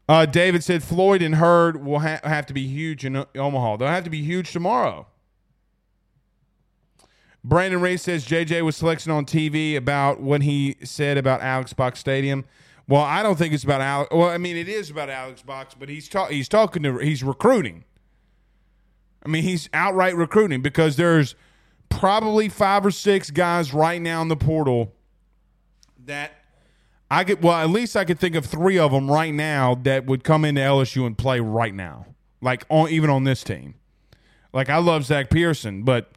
Uh, 0.08 0.24
David 0.24 0.62
said 0.62 0.82
Floyd 0.82 1.20
and 1.20 1.36
Hurd 1.36 1.84
will 1.84 1.98
ha- 2.00 2.20
have 2.22 2.46
to 2.46 2.54
be 2.54 2.66
huge 2.66 3.04
in 3.04 3.24
Omaha. 3.34 3.76
They'll 3.78 3.88
have 3.88 4.04
to 4.04 4.10
be 4.10 4.22
huge 4.22 4.52
tomorrow. 4.52 5.06
Brandon 7.42 7.80
Ray 7.80 7.96
says 7.96 8.26
JJ 8.26 8.62
was 8.64 8.76
selected 8.76 9.10
on 9.10 9.24
TV 9.24 9.76
about 9.76 10.20
what 10.20 10.42
he 10.42 10.76
said 10.82 11.16
about 11.16 11.40
Alex 11.42 11.72
Box 11.72 12.00
Stadium. 12.00 12.44
Well, 12.88 13.02
I 13.02 13.22
don't 13.22 13.36
think 13.36 13.52
it's 13.52 13.64
about 13.64 13.80
Alex. 13.80 14.10
Well, 14.12 14.28
I 14.28 14.38
mean, 14.38 14.56
it 14.56 14.68
is 14.68 14.90
about 14.90 15.10
Alex 15.10 15.42
Box, 15.42 15.74
but 15.78 15.88
he's 15.88 16.08
ta- 16.08 16.26
he's 16.26 16.48
talking 16.48 16.82
to 16.84 16.98
he's 16.98 17.22
recruiting. 17.22 17.84
I 19.24 19.28
mean, 19.28 19.42
he's 19.42 19.68
outright 19.72 20.16
recruiting 20.16 20.62
because 20.62 20.96
there's 20.96 21.34
probably 21.88 22.48
five 22.48 22.86
or 22.86 22.90
six 22.92 23.30
guys 23.30 23.74
right 23.74 24.00
now 24.00 24.22
in 24.22 24.28
the 24.28 24.36
portal 24.36 24.92
that 26.04 26.32
I 27.10 27.24
could 27.24 27.42
well 27.42 27.54
at 27.54 27.70
least 27.70 27.96
I 27.96 28.04
could 28.04 28.18
think 28.18 28.34
of 28.34 28.44
three 28.46 28.78
of 28.78 28.90
them 28.92 29.10
right 29.10 29.32
now 29.32 29.76
that 29.82 30.06
would 30.06 30.24
come 30.24 30.44
into 30.44 30.60
LSU 30.60 31.06
and 31.06 31.16
play 31.16 31.40
right 31.40 31.74
now, 31.74 32.06
like 32.40 32.64
on 32.68 32.88
even 32.90 33.10
on 33.10 33.24
this 33.24 33.44
team. 33.44 33.74
Like 34.52 34.68
I 34.68 34.78
love 34.78 35.04
Zach 35.04 35.30
Pearson, 35.30 35.82
but 35.82 36.10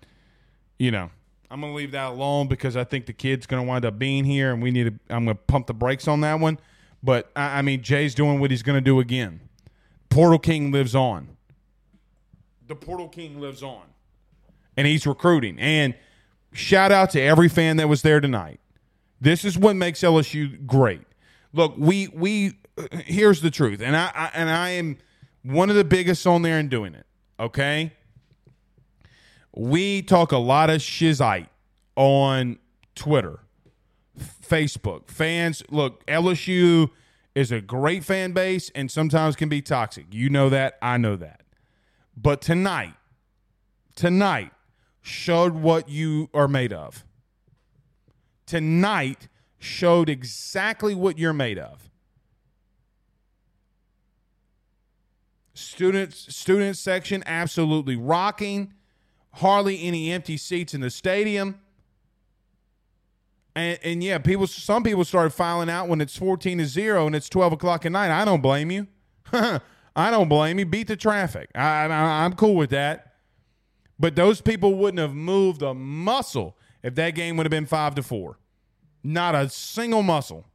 you 0.79 0.91
know, 0.91 1.11
I'm 1.51 1.61
gonna 1.61 1.73
leave 1.73 1.91
that 1.91 2.11
alone 2.11 2.47
because 2.47 2.77
I 2.77 2.83
think 2.83 3.05
the 3.05 3.13
kid's 3.13 3.45
gonna 3.45 3.63
wind 3.63 3.85
up 3.85 3.99
being 3.99 4.25
here, 4.25 4.51
and 4.53 4.61
we 4.61 4.71
need 4.71 4.85
to. 4.85 5.13
I'm 5.13 5.25
gonna 5.25 5.35
pump 5.35 5.67
the 5.67 5.73
brakes 5.73 6.07
on 6.07 6.21
that 6.21 6.39
one. 6.39 6.59
But 7.03 7.31
I, 7.35 7.59
I 7.59 7.61
mean, 7.61 7.81
Jay's 7.81 8.15
doing 8.15 8.39
what 8.39 8.51
he's 8.51 8.63
gonna 8.63 8.81
do 8.81 8.99
again. 8.99 9.41
Portal 10.09 10.39
King 10.39 10.71
lives 10.71 10.95
on. 10.95 11.37
The 12.67 12.75
Portal 12.75 13.07
King 13.09 13.39
lives 13.39 13.63
on, 13.63 13.83
and 14.77 14.85
he's 14.85 15.07
recruiting. 15.07 15.59
And 15.59 15.95
shout 16.53 16.91
out 16.91 17.09
to 17.11 17.21
every 17.21 17.49
fan 17.49 17.77
that 17.77 17.89
was 17.89 18.03
there 18.03 18.19
tonight. 18.19 18.59
This 19.21 19.43
is 19.43 19.57
what 19.57 19.75
makes 19.75 20.01
LSU 20.01 20.65
great. 20.65 21.01
Look, 21.53 21.75
we 21.77 22.07
we 22.09 22.59
here's 22.91 23.41
the 23.41 23.51
truth, 23.51 23.81
and 23.81 23.95
I, 23.95 24.11
I 24.13 24.31
and 24.33 24.49
I 24.49 24.69
am 24.71 24.97
one 25.43 25.69
of 25.69 25.75
the 25.75 25.83
biggest 25.83 26.25
on 26.25 26.41
there 26.41 26.59
in 26.59 26.69
doing 26.69 26.93
it. 26.93 27.05
Okay, 27.39 27.93
we 29.55 30.01
talk 30.01 30.31
a 30.31 30.37
lot 30.37 30.69
of 30.69 30.81
shizite 30.81 31.47
on 31.95 32.59
Twitter, 32.95 33.39
Facebook. 34.17 35.09
Fans, 35.09 35.63
look, 35.69 36.05
LSU 36.05 36.89
is 37.35 37.51
a 37.51 37.61
great 37.61 38.03
fan 38.03 38.31
base 38.31 38.71
and 38.75 38.89
sometimes 38.91 39.35
can 39.35 39.49
be 39.49 39.61
toxic. 39.61 40.05
You 40.11 40.29
know 40.29 40.49
that. 40.49 40.77
I 40.81 40.97
know 40.97 41.15
that. 41.15 41.41
But 42.15 42.41
tonight, 42.41 42.95
tonight 43.95 44.51
showed 45.01 45.53
what 45.53 45.89
you 45.89 46.29
are 46.33 46.47
made 46.47 46.73
of. 46.73 47.05
Tonight 48.49 49.27
showed 49.59 50.09
exactly 50.09 50.95
what 50.95 51.19
you're 51.19 51.33
made 51.33 51.59
of. 51.59 51.87
Students, 55.53 56.35
student 56.35 56.75
section 56.75 57.21
absolutely 57.27 57.95
rocking 57.95 58.73
hardly 59.33 59.83
any 59.83 60.11
empty 60.11 60.35
seats 60.35 60.73
in 60.73 60.81
the 60.81 60.89
stadium. 60.89 61.59
And, 63.55 63.77
and 63.83 64.03
yeah, 64.03 64.17
people. 64.17 64.47
Some 64.47 64.81
people 64.81 65.05
started 65.05 65.29
filing 65.29 65.69
out 65.69 65.87
when 65.87 66.01
it's 66.01 66.17
fourteen 66.17 66.57
to 66.57 66.65
zero 66.65 67.05
and 67.05 67.15
it's 67.15 67.29
twelve 67.29 67.53
o'clock 67.53 67.85
at 67.85 67.91
night. 67.91 68.09
I 68.09 68.25
don't 68.25 68.41
blame 68.41 68.71
you. 68.71 68.87
I 69.31 69.61
don't 70.09 70.27
blame 70.27 70.57
you. 70.57 70.65
Beat 70.65 70.87
the 70.87 70.95
traffic. 70.95 71.51
I, 71.53 71.85
I, 71.85 72.25
I'm 72.25 72.33
cool 72.33 72.55
with 72.55 72.71
that. 72.71 73.13
But 73.99 74.15
those 74.15 74.41
people 74.41 74.73
wouldn't 74.73 74.99
have 74.99 75.13
moved 75.13 75.61
a 75.61 75.75
muscle 75.75 76.57
if 76.81 76.95
that 76.95 77.11
game 77.11 77.37
would 77.37 77.45
have 77.45 77.51
been 77.51 77.65
five 77.65 77.95
to 77.95 78.03
four. 78.03 78.38
Not 79.03 79.35
a 79.35 79.49
single 79.49 80.03
muscle. 80.03 80.45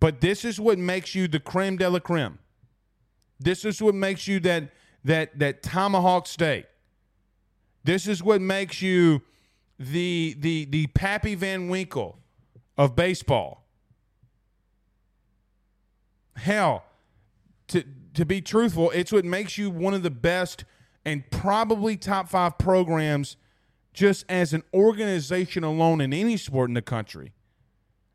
But 0.00 0.20
this 0.20 0.44
is 0.44 0.60
what 0.60 0.78
makes 0.78 1.14
you 1.14 1.28
the 1.28 1.40
creme 1.40 1.76
de 1.76 1.88
la 1.88 2.00
creme. 2.00 2.38
This 3.38 3.64
is 3.64 3.80
what 3.80 3.94
makes 3.94 4.26
you 4.26 4.40
that 4.40 4.70
that 5.04 5.38
that 5.38 5.62
tomahawk 5.62 6.26
steak. 6.26 6.66
This 7.84 8.06
is 8.06 8.22
what 8.22 8.40
makes 8.40 8.82
you 8.82 9.22
the 9.78 10.36
the 10.38 10.64
the 10.66 10.86
Pappy 10.88 11.34
Van 11.34 11.68
Winkle 11.68 12.18
of 12.76 12.94
baseball. 12.94 13.64
Hell, 16.36 16.84
to 17.68 17.84
to 18.14 18.24
be 18.24 18.40
truthful, 18.40 18.90
it's 18.90 19.12
what 19.12 19.24
makes 19.24 19.56
you 19.56 19.70
one 19.70 19.94
of 19.94 20.02
the 20.02 20.10
best 20.10 20.64
and 21.04 21.28
probably 21.30 21.96
top 21.96 22.28
five 22.28 22.58
programs 22.58 23.36
just 23.92 24.24
as 24.28 24.52
an 24.52 24.62
organization 24.72 25.64
alone 25.64 26.00
in 26.00 26.12
any 26.12 26.36
sport 26.36 26.70
in 26.70 26.74
the 26.74 26.82
country. 26.82 27.32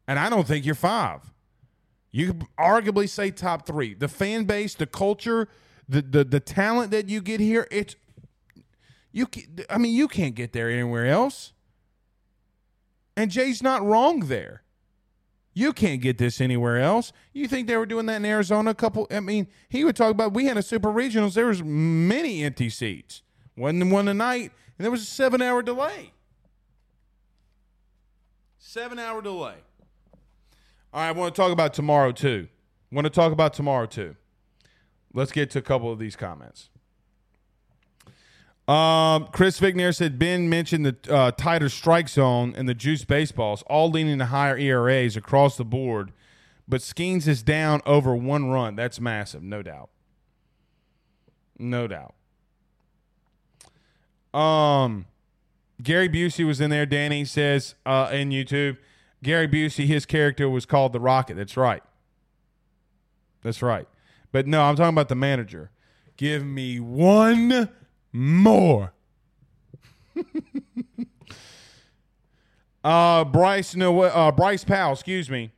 And 0.08 0.18
I 0.18 0.30
don't 0.30 0.48
think 0.48 0.66
you're 0.66 0.76
five. 0.76 1.34
You 2.12 2.28
could 2.28 2.44
arguably 2.58 3.10
say 3.10 3.32
top 3.32 3.66
three. 3.68 3.94
The 3.94 4.08
fan 4.08 4.46
base, 4.46 4.74
the 4.74 4.88
culture, 4.88 5.48
the 5.88 6.02
the 6.02 6.24
the 6.24 6.40
talent 6.40 6.92
that 6.92 7.10
you 7.10 7.22
get 7.22 7.40
here, 7.40 7.68
it's 7.70 7.96
you. 9.12 9.28
Can, 9.28 9.66
I 9.70 9.78
mean, 9.78 9.94
you 9.94 10.08
can't 10.08 10.34
get 10.34 10.54
there 10.54 10.70
anywhere 10.70 11.06
else. 11.06 11.54
And 13.16 13.32
Jay's 13.32 13.62
not 13.62 13.84
wrong 13.84 14.22
there. 14.22 14.64
You 15.54 15.74
can't 15.74 16.02
get 16.02 16.20
this 16.20 16.40
anywhere 16.40 16.78
else. 16.78 17.12
You 17.34 17.48
think 17.48 17.68
they 17.68 17.78
were 17.78 17.88
doing 17.88 18.06
that 18.06 18.18
in 18.18 18.26
Arizona? 18.26 18.70
A 18.70 18.76
couple. 18.76 19.08
I 19.10 19.20
mean, 19.20 19.48
he 19.70 19.84
would 19.84 19.96
talk 19.96 20.12
about 20.12 20.34
we 20.34 20.46
had 20.46 20.56
a 20.56 20.62
super 20.62 20.90
regionals. 20.90 21.34
There 21.34 21.48
was 21.48 21.64
many 21.64 22.44
empty 22.44 22.70
seats. 22.70 23.24
Wasn't 23.56 23.92
one 23.92 24.06
tonight, 24.06 24.52
and 24.78 24.86
there 24.86 24.92
was 24.92 25.02
a 25.02 25.06
seven-hour 25.06 25.64
delay. 25.64 26.12
Seven-hour 28.60 29.22
delay. 29.22 29.56
All 30.94 31.02
right, 31.02 31.10
I 31.10 31.12
want 31.12 31.34
to 31.34 31.42
talk 31.42 31.52
about 31.52 31.74
tomorrow 31.74 32.12
too. 32.12 32.48
I 32.92 32.96
want 32.96 33.06
to 33.06 33.12
talk 33.12 33.32
about 33.32 33.54
tomorrow 33.54 33.86
too. 33.86 34.16
Let's 35.14 35.32
get 35.32 35.50
to 35.52 35.60
a 35.60 35.62
couple 35.62 35.92
of 35.92 36.00
these 36.00 36.16
comments. 36.16 36.70
Um, 38.68 39.30
Chris 39.32 39.60
Vigner 39.60 39.96
said 39.96 40.20
Ben 40.20 40.50
mentioned 40.50 40.86
the 40.86 40.98
uh, 41.10 41.32
tighter 41.32 41.70
strike 41.70 42.10
zone 42.10 42.54
and 42.58 42.68
the 42.68 42.74
juice 42.74 43.06
baseballs, 43.06 43.64
all 43.64 43.90
leading 43.90 44.18
to 44.20 44.26
higher 44.26 44.58
ERAs 44.58 45.16
across 45.16 45.56
the 45.56 45.64
board. 45.64 46.12
But 46.68 46.82
Skenes 46.82 47.28
is 47.28 47.44
down 47.44 47.82
over 47.86 48.14
one 48.14 48.50
run. 48.50 48.76
That's 48.76 49.00
massive, 49.00 49.42
no 49.42 49.62
doubt. 49.64 49.90
No 51.58 51.88
doubt. 51.88 52.14
Um, 54.38 55.08
Gary 55.82 56.08
Busey 56.10 56.46
was 56.46 56.62
in 56.62 56.70
there. 56.70 56.86
Danny 56.86 57.26
says 57.26 57.74
uh, 57.86 58.10
in 58.12 58.30
YouTube, 58.30 58.78
Gary 59.24 59.48
Busey, 59.48 59.88
his 59.88 60.06
character 60.06 60.48
was 60.48 60.66
called 60.66 60.94
the 60.94 61.00
Rocket. 61.00 61.36
That's 61.36 61.58
right. 61.58 61.82
That's 63.42 63.62
right. 63.62 63.88
But 64.32 64.46
no, 64.46 64.62
I'm 64.62 64.76
talking 64.76 64.94
about 64.94 65.10
the 65.10 65.16
manager. 65.16 65.72
Give 66.18 66.46
me 66.46 66.80
one 66.80 67.70
more. 68.12 68.94
uh, 72.84 73.24
Bryce, 73.26 73.76
no, 73.76 74.02
uh, 74.02 74.32
Bryce 74.32 74.64
Powell, 74.64 74.94
excuse 74.94 75.30
me, 75.30 75.52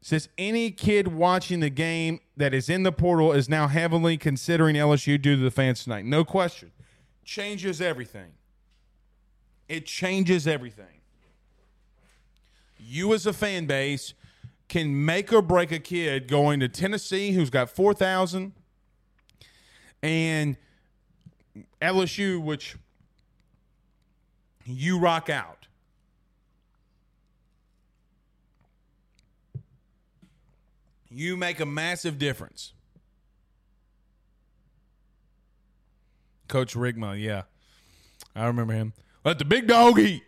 says 0.00 0.28
any 0.38 0.70
kid 0.70 1.08
watching 1.08 1.60
the 1.60 1.70
game 1.70 2.20
that 2.36 2.54
is 2.54 2.70
in 2.70 2.82
the 2.82 2.92
portal 2.92 3.32
is 3.32 3.48
now 3.48 3.68
heavily 3.68 4.16
considering 4.16 4.76
LSU 4.76 5.20
due 5.20 5.36
to 5.36 5.42
the 5.42 5.50
fans 5.50 5.84
tonight. 5.84 6.04
No 6.04 6.24
question. 6.24 6.72
Changes 7.24 7.80
everything. 7.80 8.32
It 9.68 9.86
changes 9.86 10.46
everything. 10.46 11.00
You 12.78 13.14
as 13.14 13.26
a 13.26 13.32
fan 13.32 13.66
base 13.66 14.14
can 14.68 15.04
make 15.04 15.32
or 15.32 15.42
break 15.42 15.70
a 15.70 15.78
kid 15.78 16.28
going 16.28 16.60
to 16.60 16.68
Tennessee 16.68 17.32
who's 17.32 17.50
got 17.50 17.70
4,000 17.70 18.52
and 20.02 20.56
LSU, 21.80 22.42
which 22.42 22.76
you 24.64 24.98
rock 24.98 25.28
out. 25.28 25.66
You 31.08 31.36
make 31.36 31.60
a 31.60 31.66
massive 31.66 32.18
difference. 32.18 32.72
Coach 36.52 36.74
Rigma, 36.74 37.18
yeah. 37.18 37.44
I 38.36 38.44
remember 38.44 38.74
him. 38.74 38.92
Let 39.24 39.38
the 39.38 39.46
big 39.46 39.66
dog 39.66 39.98
eat. 39.98 40.22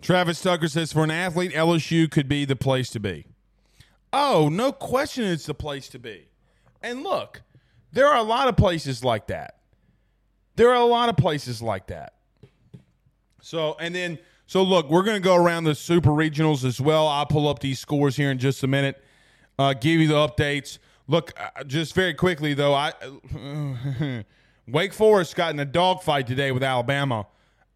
Travis 0.00 0.40
Tucker 0.40 0.68
says 0.68 0.92
for 0.92 1.02
an 1.02 1.10
athlete, 1.10 1.52
LSU 1.52 2.08
could 2.08 2.28
be 2.28 2.44
the 2.44 2.54
place 2.54 2.90
to 2.90 3.00
be. 3.00 3.26
Oh, 4.12 4.48
no 4.52 4.70
question 4.70 5.24
it's 5.24 5.46
the 5.46 5.54
place 5.54 5.88
to 5.88 5.98
be. 5.98 6.28
And 6.80 7.02
look, 7.02 7.42
there 7.90 8.06
are 8.06 8.18
a 8.18 8.22
lot 8.22 8.46
of 8.46 8.56
places 8.56 9.02
like 9.02 9.26
that. 9.26 9.58
There 10.54 10.70
are 10.70 10.76
a 10.76 10.84
lot 10.84 11.08
of 11.08 11.16
places 11.16 11.60
like 11.60 11.88
that. 11.88 12.12
So, 13.40 13.74
and 13.80 13.92
then, 13.92 14.20
so 14.46 14.62
look, 14.62 14.88
we're 14.90 15.02
going 15.02 15.20
to 15.20 15.28
go 15.28 15.34
around 15.34 15.64
the 15.64 15.74
super 15.74 16.10
regionals 16.10 16.64
as 16.64 16.80
well. 16.80 17.08
I'll 17.08 17.26
pull 17.26 17.48
up 17.48 17.58
these 17.58 17.80
scores 17.80 18.14
here 18.14 18.30
in 18.30 18.38
just 18.38 18.62
a 18.62 18.68
minute, 18.68 19.02
uh, 19.58 19.72
give 19.72 20.00
you 20.00 20.06
the 20.06 20.14
updates. 20.14 20.78
Look, 21.06 21.32
uh, 21.38 21.64
just 21.64 21.94
very 21.94 22.14
quickly, 22.14 22.54
though, 22.54 22.74
I 22.74 22.92
Wake 24.68 24.92
Forest 24.92 25.36
got 25.36 25.52
in 25.52 25.60
a 25.60 25.64
dogfight 25.64 26.26
today 26.26 26.50
with 26.52 26.62
Alabama 26.62 27.26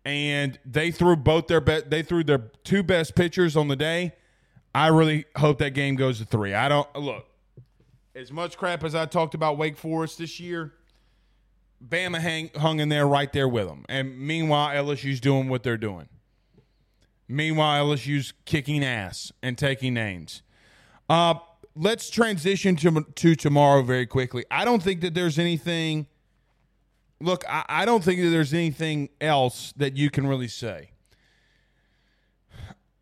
and 0.09 0.59
they 0.65 0.91
threw 0.91 1.17
both 1.17 1.49
their 1.49 1.61
be- 1.61 1.83
they 1.87 2.03
threw 2.03 2.25
their 2.25 2.51
two 2.65 2.83
best 2.83 3.15
pitchers 3.15 3.57
on 3.57 3.69
the 3.69 3.77
day. 3.77 4.15
I 4.75 4.89
really 4.89 5.27
hope 5.37 5.59
that 5.59 5.71
game 5.71 5.97
goes 5.97 6.19
to 6.19 6.25
three. 6.25 6.55
I 6.55 6.69
don't 6.69 6.95
look 6.97 7.27
as 8.15 8.33
much 8.33 8.57
crap 8.57 8.85
as 8.85 8.95
I 8.95 9.05
talked 9.05 9.35
about 9.35 9.59
Wake 9.59 9.77
Forest 9.77 10.19
this 10.19 10.41
year. 10.41 10.73
Bama 11.87 12.19
hang, 12.19 12.51
hung 12.57 12.81
in 12.81 12.89
there 12.89 13.07
right 13.07 13.33
there 13.33 13.49
with 13.49 13.69
them, 13.69 13.85
and 13.89 14.19
meanwhile 14.19 14.75
LSU's 14.85 15.21
doing 15.21 15.49
what 15.51 15.63
they're 15.63 15.77
doing. 15.77 16.09
Meanwhile 17.29 17.87
LSU's 17.87 18.33
kicking 18.47 18.83
ass 18.83 19.31
and 19.43 19.59
taking 19.59 19.93
names. 19.93 20.43
Uh, 21.11 21.35
let's 21.79 22.11
transition 22.11 22.77
to 22.77 23.07
to 23.15 23.35
tomorrow 23.35 23.83
very 23.83 24.07
quickly. 24.07 24.45
I 24.51 24.65
don't 24.65 24.83
think 24.83 25.01
that 25.03 25.15
there's 25.15 25.39
anything 25.39 26.07
look, 27.21 27.45
I, 27.49 27.65
I 27.69 27.85
don't 27.85 28.03
think 28.03 28.21
that 28.21 28.31
there's 28.31 28.55
anything 28.55 29.09
else 29.21 29.73
that 29.77 29.97
you 29.97 30.11
can 30.11 30.27
really 30.27 30.49
say. 30.49 30.91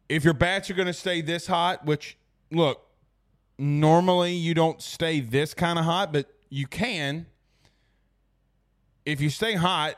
If 0.09 0.25
your 0.25 0.35
bats 0.35 0.71
are 0.71 0.75
going 0.75 0.87
to 0.87 0.93
stay 0.93 1.21
this 1.21 1.47
hot, 1.47 1.85
which, 1.85 2.17
look, 2.51 2.87
normally 3.59 4.33
you 4.33 4.55
don't 4.55 4.81
stay 4.81 5.21
this 5.21 5.53
kind 5.53 5.79
of 5.79 5.85
hot, 5.85 6.13
but 6.13 6.33
you 6.49 6.67
can. 6.67 7.27
if 9.05 9.21
you 9.21 9.31
stay 9.31 9.55
hot, 9.55 9.97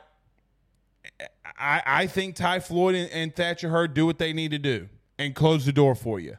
I, 1.58 1.82
I 1.84 2.06
think 2.06 2.36
Ty 2.36 2.60
Floyd 2.60 2.94
and, 2.94 3.10
and 3.10 3.34
Thatcher 3.34 3.68
Hurd 3.70 3.94
do 3.94 4.06
what 4.06 4.18
they 4.18 4.32
need 4.32 4.50
to 4.52 4.58
do 4.58 4.88
and 5.18 5.34
close 5.34 5.66
the 5.66 5.72
door 5.72 5.94
for 5.94 6.20
you. 6.20 6.36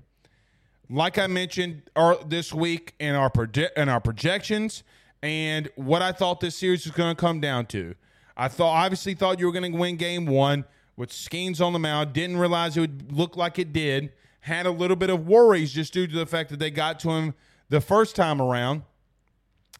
Like 0.90 1.20
I 1.20 1.28
mentioned 1.28 1.84
our, 1.96 2.18
this 2.24 2.52
week 2.52 2.96
in 3.00 3.14
our 3.14 3.30
proje- 3.30 3.72
in 3.78 3.90
our 3.90 4.00
projections 4.00 4.84
and 5.22 5.70
what 5.76 6.02
I 6.02 6.12
thought 6.12 6.40
this 6.40 6.56
series 6.56 6.86
was 6.86 6.96
going 6.96 7.16
to 7.16 7.20
come 7.20 7.40
down 7.40 7.68
to. 7.68 7.94
I 8.36 8.48
thought 8.48 8.86
obviously 8.86 9.14
thought 9.14 9.40
you 9.40 9.46
were 9.46 9.52
going 9.52 9.72
to 9.72 9.78
win 9.78 9.98
game 9.98 10.26
one 10.26 10.66
with 10.98 11.12
Skenes 11.12 11.62
on 11.62 11.74
the 11.74 11.80
mound. 11.80 12.14
Didn't 12.14 12.38
realize 12.38 12.76
it 12.76 12.82
would 12.82 13.12
look 13.12 13.38
like 13.38 13.60
it 13.60 13.72
did. 13.72 14.12
Had 14.42 14.66
a 14.66 14.72
little 14.72 14.96
bit 14.96 15.12
of 15.12 15.28
worries 15.28 15.74
just 15.74 15.94
due 15.94 16.08
to 16.08 16.16
the 16.16 16.26
fact 16.26 16.50
that 16.50 16.58
they 16.58 16.72
got 16.72 17.00
to 17.02 17.12
him 17.12 17.36
the 17.70 17.82
first 17.82 18.16
time 18.16 18.42
around. 18.42 18.84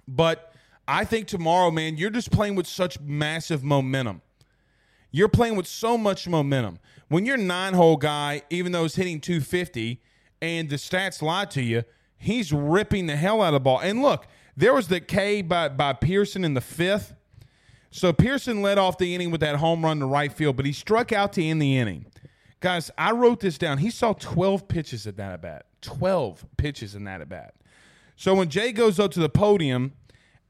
But 0.08 0.54
I 0.88 1.06
think 1.06 1.28
tomorrow, 1.28 1.72
man, 1.72 1.98
you're 1.98 2.10
just 2.10 2.32
playing 2.32 2.56
with 2.56 2.68
such 2.68 3.00
massive 3.00 3.64
momentum. 3.64 4.22
You're 5.12 5.30
playing 5.30 5.56
with 5.56 5.68
so 5.68 5.98
much 5.98 6.28
momentum. 6.28 6.78
When 7.08 7.26
you're 7.26 7.38
nine 7.38 7.74
hole 7.74 7.98
guy, 7.98 8.44
even 8.52 8.74
though 8.74 8.84
he's 8.84 8.96
hitting 8.96 9.20
250 9.20 10.02
and 10.42 10.70
the 10.70 10.76
stats 10.76 11.22
lie 11.22 11.46
to 11.46 11.62
you, 11.62 11.84
he's 12.18 12.52
ripping 12.52 13.08
the 13.08 13.16
hell 13.16 13.42
out 13.42 13.50
of 13.50 13.54
the 13.54 13.60
ball. 13.60 13.80
And 13.80 14.02
look, 14.02 14.28
there 14.56 14.74
was 14.74 14.88
the 14.88 15.00
K 15.00 15.42
by, 15.42 15.70
by 15.70 15.94
Pearson 15.94 16.44
in 16.44 16.54
the 16.54 16.62
fifth. 16.62 17.16
So 17.92 18.14
Pearson 18.14 18.62
led 18.62 18.78
off 18.78 18.98
the 18.98 19.16
inning 19.16 19.32
with 19.32 19.42
that 19.42 19.56
home 19.56 19.84
run 19.84 20.00
to 20.00 20.06
right 20.06 20.32
field, 20.32 20.56
but 20.56 20.66
he 20.66 20.74
struck 20.74 21.12
out 21.12 21.34
to 21.34 21.44
end 21.44 21.62
the 21.62 21.78
inning. 21.78 22.06
Guys, 22.60 22.92
I 22.98 23.12
wrote 23.12 23.40
this 23.40 23.58
down. 23.58 23.78
He 23.78 23.90
saw 23.90 24.14
12 24.14 24.68
pitches 24.68 25.08
at 25.08 25.18
that 25.18 25.32
at 25.32 25.42
bat. 25.42 25.66
12 25.82 26.46
pitches 26.58 26.94
in 26.94 27.06
that 27.06 27.22
at 27.22 27.30
bat. 27.30 27.56
So 28.16 28.36
when 28.36 28.50
Jay 28.50 28.74
goes 28.74 29.00
up 29.00 29.12
to 29.12 29.20
the 29.22 29.30
podium 29.30 29.94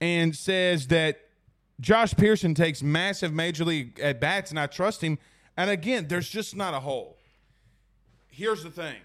and 0.01 0.35
says 0.35 0.87
that 0.87 1.19
Josh 1.79 2.13
Pearson 2.15 2.55
takes 2.55 2.81
massive 2.81 3.31
major 3.31 3.63
league 3.63 3.99
at 3.99 4.19
bats 4.19 4.49
and 4.49 4.59
I 4.59 4.65
trust 4.65 5.01
him, 5.01 5.19
and 5.55 5.69
again, 5.69 6.07
there's 6.07 6.29
just 6.29 6.55
not 6.55 6.73
a 6.73 6.79
hole. 6.79 7.17
Here's 8.27 8.63
the 8.63 8.71
thing 8.71 8.95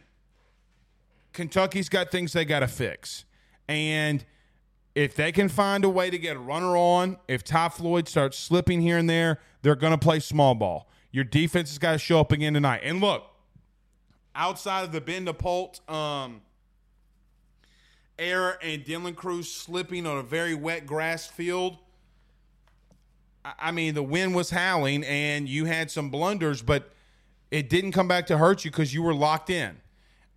Kentucky's 1.35 1.89
got 1.89 2.11
things 2.11 2.33
they 2.33 2.45
got 2.45 2.61
to 2.61 2.69
fix. 2.69 3.25
And 3.69 4.25
if 4.95 5.15
they 5.15 5.33
can 5.33 5.49
find 5.49 5.85
a 5.85 5.89
way 5.89 6.09
to 6.09 6.19
get 6.19 6.37
a 6.37 6.41
runner 6.41 6.77
on, 6.77 7.19
if 7.29 7.45
Ty 7.45 7.71
Floyd 7.71 8.09
starts 8.09 8.39
slipping 8.39 8.81
here 8.81 8.97
and 8.97 9.11
there, 9.11 9.41
they're 9.63 9.75
going 9.75 9.93
to 9.93 9.99
play 9.99 10.21
small 10.21 10.55
ball. 10.55 10.89
Your 11.11 11.25
defense 11.25 11.71
has 11.71 11.79
got 11.79 11.93
to 11.93 11.99
show 11.99 12.21
up 12.21 12.33
again 12.33 12.55
tonight. 12.55 12.81
And 12.85 13.01
look, 13.01 13.25
outside 14.35 14.85
of 14.85 14.93
the 14.93 15.01
Ben 15.01 15.27
DePault 15.27 15.89
um, 15.91 16.41
error 18.19 18.57
and 18.63 18.85
Dylan 18.85 19.17
Crews 19.17 19.51
slipping 19.51 20.07
on 20.07 20.19
a 20.19 20.23
very 20.23 20.55
wet 20.55 20.87
grass 20.87 21.27
field, 21.27 21.79
I 23.59 23.73
mean, 23.73 23.95
the 23.95 24.03
wind 24.03 24.35
was 24.35 24.51
howling 24.51 25.05
and 25.05 25.49
you 25.49 25.67
had 25.67 25.91
some 25.91 26.11
blunders, 26.11 26.63
but 26.63 26.93
it 27.51 27.69
didn't 27.69 27.93
come 27.93 28.09
back 28.09 28.27
to 28.29 28.39
hurt 28.39 28.65
you 28.65 28.71
because 28.71 28.95
you 28.95 29.03
were 29.03 29.15
locked 29.15 29.51
in. 29.51 29.81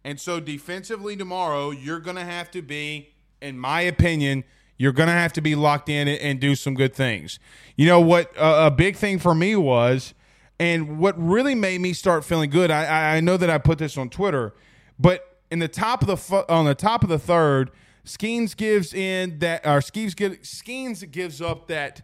And 0.07 0.21
so 0.21 0.39
defensively 0.39 1.17
tomorrow, 1.17 1.71
you're 1.71 1.99
going 1.99 2.15
to 2.15 2.23
have 2.23 2.49
to 2.51 2.61
be, 2.61 3.09
in 3.41 3.59
my 3.59 3.81
opinion, 3.81 4.45
you're 4.77 4.93
going 4.93 5.07
to 5.07 5.13
have 5.13 5.33
to 5.33 5.41
be 5.41 5.53
locked 5.53 5.89
in 5.89 6.07
and 6.07 6.39
do 6.39 6.55
some 6.55 6.75
good 6.75 6.95
things. 6.95 7.39
You 7.75 7.87
know 7.87 7.99
what? 7.99 8.31
Uh, 8.37 8.67
a 8.67 8.71
big 8.71 8.95
thing 8.95 9.19
for 9.19 9.35
me 9.35 9.57
was, 9.57 10.13
and 10.61 10.97
what 10.97 11.21
really 11.21 11.55
made 11.55 11.81
me 11.81 11.91
start 11.91 12.23
feeling 12.23 12.49
good. 12.49 12.71
I, 12.71 13.17
I 13.17 13.19
know 13.19 13.35
that 13.35 13.49
I 13.49 13.57
put 13.57 13.79
this 13.79 13.97
on 13.97 14.09
Twitter, 14.09 14.53
but 14.97 15.39
in 15.51 15.59
the 15.59 15.67
top 15.67 16.01
of 16.01 16.07
the 16.07 16.45
on 16.47 16.63
the 16.63 16.73
top 16.73 17.03
of 17.03 17.09
the 17.09 17.19
third, 17.19 17.69
Skenes 18.05 18.55
gives 18.55 18.93
in 18.93 19.39
that, 19.39 19.65
or 19.65 19.81
Skenes, 19.81 20.15
Skenes 20.15 21.11
gives 21.11 21.41
up 21.41 21.67
that 21.67 22.01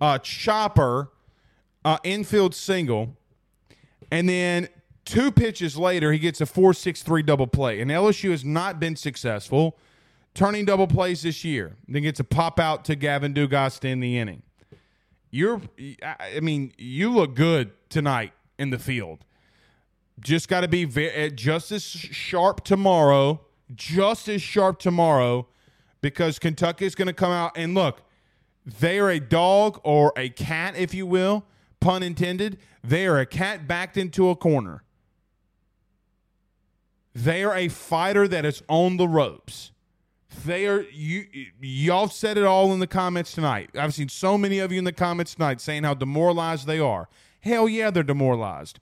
uh, 0.00 0.16
chopper 0.16 1.10
uh, 1.84 1.98
infield 2.02 2.54
single, 2.54 3.14
and 4.10 4.26
then 4.26 4.70
two 5.04 5.30
pitches 5.30 5.76
later, 5.76 6.12
he 6.12 6.18
gets 6.18 6.40
a 6.40 6.46
4 6.46 6.74
6 6.74 7.02
3 7.02 7.22
double 7.22 7.46
play. 7.46 7.80
And 7.80 7.90
LSU 7.90 8.30
has 8.30 8.44
not 8.44 8.80
been 8.80 8.96
successful 8.96 9.78
turning 10.34 10.64
double 10.64 10.86
plays 10.86 11.22
this 11.22 11.44
year. 11.44 11.76
Then 11.86 12.02
gets 12.02 12.20
a 12.20 12.24
pop 12.24 12.58
out 12.58 12.84
to 12.86 12.96
Gavin 12.96 13.34
Dugas 13.34 13.78
to 13.80 13.88
end 13.88 14.02
the 14.02 14.18
inning. 14.18 14.42
You're, 15.30 15.62
I 16.02 16.40
mean, 16.40 16.72
you 16.76 17.10
look 17.10 17.34
good 17.34 17.72
tonight 17.88 18.32
in 18.58 18.70
the 18.70 18.78
field. 18.78 19.24
Just 20.20 20.48
got 20.48 20.60
to 20.60 20.68
be 20.68 20.84
very, 20.84 21.10
eh, 21.10 21.28
just 21.30 21.72
as 21.72 21.82
sharp 21.82 22.64
tomorrow, 22.64 23.40
just 23.74 24.28
as 24.28 24.42
sharp 24.42 24.78
tomorrow, 24.78 25.48
because 26.02 26.38
Kentucky 26.38 26.84
is 26.84 26.94
going 26.94 27.06
to 27.06 27.14
come 27.14 27.32
out 27.32 27.52
and 27.56 27.74
look 27.74 28.02
they 28.64 28.98
are 29.00 29.10
a 29.10 29.18
dog 29.18 29.80
or 29.82 30.12
a 30.16 30.28
cat, 30.28 30.76
if 30.76 30.94
you 30.94 31.06
will, 31.06 31.44
pun 31.80 32.02
intended. 32.02 32.58
They 32.84 33.06
are 33.06 33.18
a 33.18 33.26
cat 33.26 33.66
backed 33.66 33.96
into 33.96 34.28
a 34.28 34.36
corner. 34.36 34.84
They 37.14 37.44
are 37.44 37.54
a 37.54 37.68
fighter 37.68 38.26
that 38.28 38.44
is 38.44 38.62
on 38.68 38.96
the 38.96 39.08
ropes. 39.08 39.72
They 40.44 40.66
are 40.66 40.82
you 40.90 41.26
y'all 41.60 42.08
said 42.08 42.38
it 42.38 42.44
all 42.44 42.72
in 42.72 42.80
the 42.80 42.86
comments 42.86 43.32
tonight. 43.32 43.70
I've 43.78 43.92
seen 43.92 44.08
so 44.08 44.38
many 44.38 44.60
of 44.60 44.72
you 44.72 44.78
in 44.78 44.84
the 44.84 44.92
comments 44.92 45.34
tonight 45.34 45.60
saying 45.60 45.84
how 45.84 45.94
demoralized 45.94 46.66
they 46.66 46.78
are. 46.78 47.08
Hell 47.40 47.68
yeah, 47.68 47.90
they're 47.90 48.02
demoralized. 48.02 48.78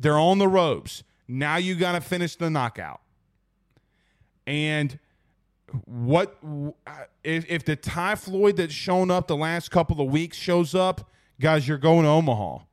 They're 0.00 0.18
on 0.18 0.38
the 0.38 0.48
ropes. 0.48 1.04
Now 1.28 1.56
you 1.56 1.76
got 1.76 1.92
to 1.92 2.00
finish 2.00 2.36
the 2.36 2.50
knockout. 2.50 3.00
And 4.46 4.98
what 5.84 6.38
if, 7.22 7.44
if 7.48 7.64
the 7.64 7.76
Ty 7.76 8.14
Floyd 8.16 8.56
that's 8.56 8.72
shown 8.72 9.10
up 9.10 9.28
the 9.28 9.36
last 9.36 9.70
couple 9.70 10.00
of 10.00 10.10
weeks 10.10 10.36
shows 10.36 10.74
up, 10.74 11.10
guys, 11.38 11.68
you're 11.68 11.78
going 11.78 12.04
to 12.04 12.08
Omaha. 12.08 12.64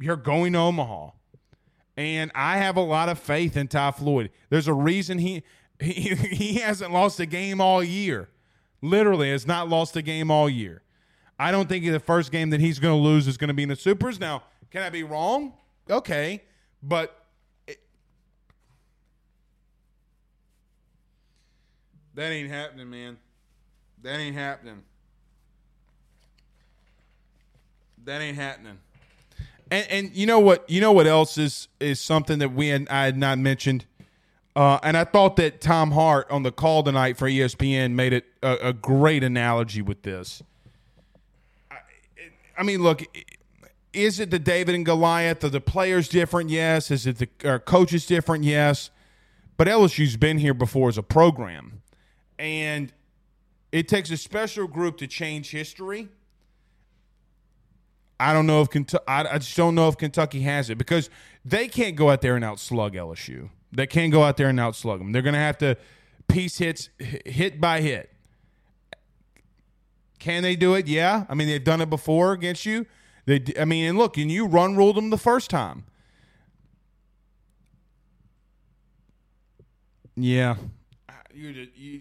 You're 0.00 0.16
going 0.16 0.54
to 0.54 0.58
Omaha. 0.58 1.10
And 1.96 2.32
I 2.34 2.58
have 2.58 2.76
a 2.76 2.80
lot 2.80 3.08
of 3.08 3.18
faith 3.18 3.56
in 3.56 3.68
Ty 3.68 3.92
Floyd. 3.92 4.30
There's 4.50 4.68
a 4.68 4.74
reason 4.74 5.18
he 5.18 5.42
he, 5.80 5.90
he 6.14 6.54
hasn't 6.54 6.92
lost 6.92 7.20
a 7.20 7.26
game 7.26 7.60
all 7.60 7.82
year. 7.82 8.28
Literally 8.80 9.30
has 9.30 9.46
not 9.46 9.68
lost 9.68 9.96
a 9.96 10.02
game 10.02 10.30
all 10.30 10.48
year. 10.48 10.82
I 11.38 11.50
don't 11.50 11.68
think 11.68 11.84
the 11.84 12.00
first 12.00 12.30
game 12.30 12.50
that 12.50 12.60
he's 12.60 12.78
going 12.78 12.96
to 12.96 13.02
lose 13.02 13.26
is 13.26 13.36
going 13.36 13.48
to 13.48 13.54
be 13.54 13.64
in 13.64 13.68
the 13.68 13.76
Supers. 13.76 14.20
Now, 14.20 14.44
can 14.70 14.82
I 14.82 14.90
be 14.90 15.02
wrong? 15.02 15.54
Okay. 15.90 16.42
But 16.82 17.24
That 22.14 22.30
ain't 22.30 22.50
happening, 22.50 22.88
man. 22.88 23.18
That 24.02 24.20
ain't 24.20 24.36
happening. 24.36 24.82
That 28.04 28.20
ain't 28.20 28.36
happening. 28.36 28.78
And 29.74 29.90
and 29.90 30.16
you 30.16 30.26
know 30.26 30.38
what? 30.38 30.68
You 30.70 30.80
know 30.80 30.92
what 30.92 31.08
else 31.08 31.36
is 31.36 31.66
is 31.80 32.00
something 32.00 32.38
that 32.38 32.52
we 32.52 32.68
had 32.68 32.88
I 32.88 33.06
had 33.06 33.16
not 33.16 33.38
mentioned. 33.38 33.86
Uh, 34.54 34.78
and 34.84 34.96
I 34.96 35.02
thought 35.02 35.34
that 35.36 35.60
Tom 35.60 35.90
Hart 35.90 36.30
on 36.30 36.44
the 36.44 36.52
call 36.52 36.84
tonight 36.84 37.16
for 37.16 37.28
ESPN 37.28 37.90
made 37.90 38.12
it 38.12 38.24
a, 38.40 38.68
a 38.68 38.72
great 38.72 39.24
analogy 39.24 39.82
with 39.82 40.02
this. 40.02 40.44
I, 41.72 41.78
I, 42.56 42.62
mean, 42.62 42.80
look, 42.80 43.02
is 43.92 44.20
it 44.20 44.30
the 44.30 44.38
David 44.38 44.76
and 44.76 44.86
Goliath? 44.86 45.42
Are 45.42 45.48
the 45.48 45.60
players 45.60 46.08
different? 46.08 46.50
Yes. 46.50 46.92
Is 46.92 47.04
it 47.04 47.18
the 47.18 47.58
coaches 47.58 48.06
different? 48.06 48.44
Yes. 48.44 48.90
But 49.56 49.66
LSU's 49.66 50.16
been 50.16 50.38
here 50.38 50.54
before 50.54 50.88
as 50.88 50.98
a 50.98 51.02
program 51.02 51.82
and 52.38 52.92
it 53.72 53.88
takes 53.88 54.08
a 54.12 54.16
special 54.16 54.68
group 54.68 54.98
to 54.98 55.08
change 55.08 55.50
history. 55.50 56.10
I 58.18 58.32
don't 58.32 58.46
know 58.46 58.62
if 58.62 58.70
Kentucky. 58.70 59.04
I, 59.08 59.38
just 59.38 59.56
don't 59.56 59.74
know 59.74 59.88
if 59.88 59.96
Kentucky 59.96 60.40
has 60.42 60.70
it 60.70 60.78
because 60.78 61.10
they 61.44 61.68
can't 61.68 61.96
go 61.96 62.10
out 62.10 62.20
there 62.20 62.36
and 62.36 62.44
outslug 62.44 62.94
LSU. 62.94 63.50
They 63.72 63.86
can't 63.86 64.12
go 64.12 64.22
out 64.22 64.36
there 64.36 64.48
and 64.48 64.58
outslug 64.58 64.98
them. 64.98 65.12
They're 65.12 65.22
going 65.22 65.34
to 65.34 65.40
have 65.40 65.58
to 65.58 65.76
piece 66.28 66.58
hits 66.58 66.90
hit 66.98 67.60
by 67.60 67.80
hit. 67.80 68.10
Can 70.18 70.42
they 70.42 70.56
do 70.56 70.74
it? 70.74 70.86
Yeah. 70.86 71.26
I 71.28 71.34
mean, 71.34 71.48
they've 71.48 71.62
done 71.62 71.80
it 71.80 71.90
before 71.90 72.32
against 72.32 72.64
you. 72.64 72.86
They, 73.26 73.42
I 73.58 73.64
mean, 73.64 73.88
and 73.88 73.98
look, 73.98 74.16
and 74.16 74.30
you 74.30 74.46
run 74.46 74.76
ruled 74.76 74.96
them 74.96 75.10
the 75.10 75.18
first 75.18 75.50
time. 75.50 75.84
Yeah, 80.16 80.56
you, 81.32 81.68
you, 81.74 82.00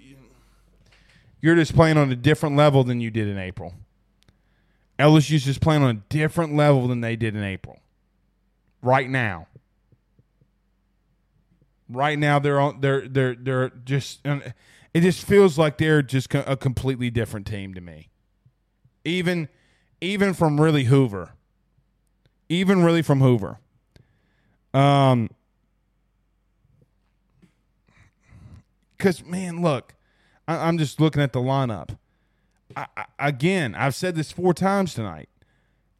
you're 1.41 1.55
just 1.55 1.75
playing 1.75 1.97
on 1.97 2.11
a 2.11 2.15
different 2.15 2.55
level 2.55 2.83
than 2.83 3.01
you 3.01 3.09
did 3.09 3.27
in 3.27 3.39
April. 3.39 3.73
LSU's 4.99 5.43
just 5.43 5.61
playing 5.61 5.83
on 5.83 5.89
a 5.89 6.01
different 6.09 6.55
level 6.55 6.87
than 6.87 7.01
they 7.01 7.15
did 7.15 7.35
in 7.35 7.43
April. 7.43 7.79
Right 8.81 9.09
now. 9.09 9.47
Right 11.89 12.17
now 12.17 12.39
they're 12.39 12.59
on 12.59 12.81
they're 12.81 13.07
they're 13.07 13.35
they're 13.35 13.69
just 13.69 14.25
it 14.25 15.01
just 15.01 15.25
feels 15.25 15.57
like 15.57 15.77
they're 15.77 16.01
just 16.01 16.33
a 16.33 16.57
completely 16.57 17.09
different 17.09 17.45
team 17.45 17.73
to 17.73 17.81
me. 17.81 18.09
Even 19.03 19.49
even 20.01 20.33
from 20.33 20.59
really 20.59 20.85
Hoover. 20.85 21.31
Even 22.49 22.83
really 22.83 23.01
from 23.01 23.21
Hoover. 23.21 23.59
Um 24.73 25.29
cuz 28.97 29.23
man, 29.25 29.61
look, 29.61 29.95
I, 30.47 30.67
am 30.67 30.77
just 30.77 30.99
looking 30.99 31.21
at 31.21 31.33
the 31.33 31.39
lineup. 31.39 31.97
Again, 33.19 33.75
I've 33.75 33.95
said 33.95 34.15
this 34.15 34.31
four 34.31 34.53
times 34.53 34.93
tonight. 34.93 35.29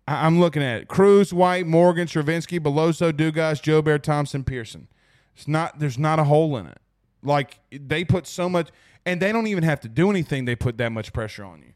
I, 0.08 0.28
am 0.28 0.40
looking 0.40 0.62
at 0.62 0.82
it. 0.82 0.88
Crews, 0.88 1.34
White, 1.34 1.66
Morgan, 1.66 2.08
Travinski, 2.08 2.60
Beloso, 2.60 3.12
Dugas, 3.12 3.62
Jobert, 3.62 4.02
Thompson, 4.02 4.44
Pearson. 4.44 4.88
It's 5.36 5.48
not. 5.48 5.80
There's 5.80 5.98
not 5.98 6.20
a 6.20 6.26
hole 6.26 6.58
in 6.58 6.68
it. 6.68 6.80
Like 7.24 7.60
they 7.72 8.04
put 8.04 8.28
so 8.28 8.50
much, 8.50 8.70
and 9.06 9.22
they 9.22 9.32
don't 9.32 9.48
even 9.48 9.64
have 9.64 9.80
to 9.82 9.88
do 9.88 10.10
anything. 10.10 10.46
They 10.46 10.56
put 10.56 10.78
that 10.78 10.92
much 10.92 11.14
pressure 11.14 11.44
on 11.44 11.62
you. 11.62 11.74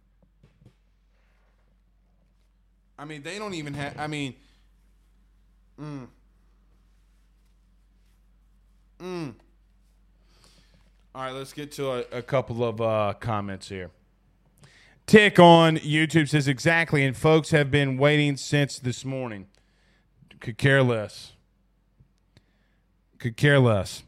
I 3.00 3.06
mean, 3.06 3.24
they 3.24 3.38
don't 3.38 3.54
even 3.54 3.74
have. 3.74 3.98
I 3.98 4.08
mean, 4.08 4.36
mm, 5.80 6.08
mm. 9.00 9.34
All 11.16 11.24
right, 11.24 11.32
let's 11.32 11.54
get 11.54 11.72
to 11.74 11.92
a, 11.92 12.00
a 12.12 12.22
couple 12.22 12.64
of 12.64 12.80
uh, 12.80 13.14
comments 13.20 13.70
here. 13.70 13.90
Tick 15.08 15.40
on 15.40 15.78
YouTube 15.78 16.28
says 16.28 16.50
exactly, 16.50 17.06
and 17.06 17.16
folks 17.16 17.52
have 17.52 17.72
been 17.72 17.98
waiting 17.98 18.36
since 18.36 18.78
this 18.78 19.06
morning. 19.06 19.48
Could 20.42 20.58
care 20.58 20.84
less. 20.84 21.32
Could 23.18 23.38
care 23.38 23.58
less. 23.58 24.04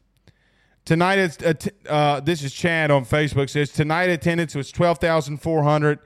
Tonight, 0.84 1.18
it's 1.20 1.42
uh, 1.42 1.54
uh, 1.90 2.20
this 2.20 2.44
is 2.44 2.54
Chad 2.54 2.92
on 2.92 3.06
Facebook 3.06 3.50
says 3.50 3.72
tonight 3.72 4.10
attendance 4.10 4.54
was 4.56 4.74
twelve 4.74 4.98
thousand 4.98 5.38
four 5.38 5.64
hundred, 5.64 6.00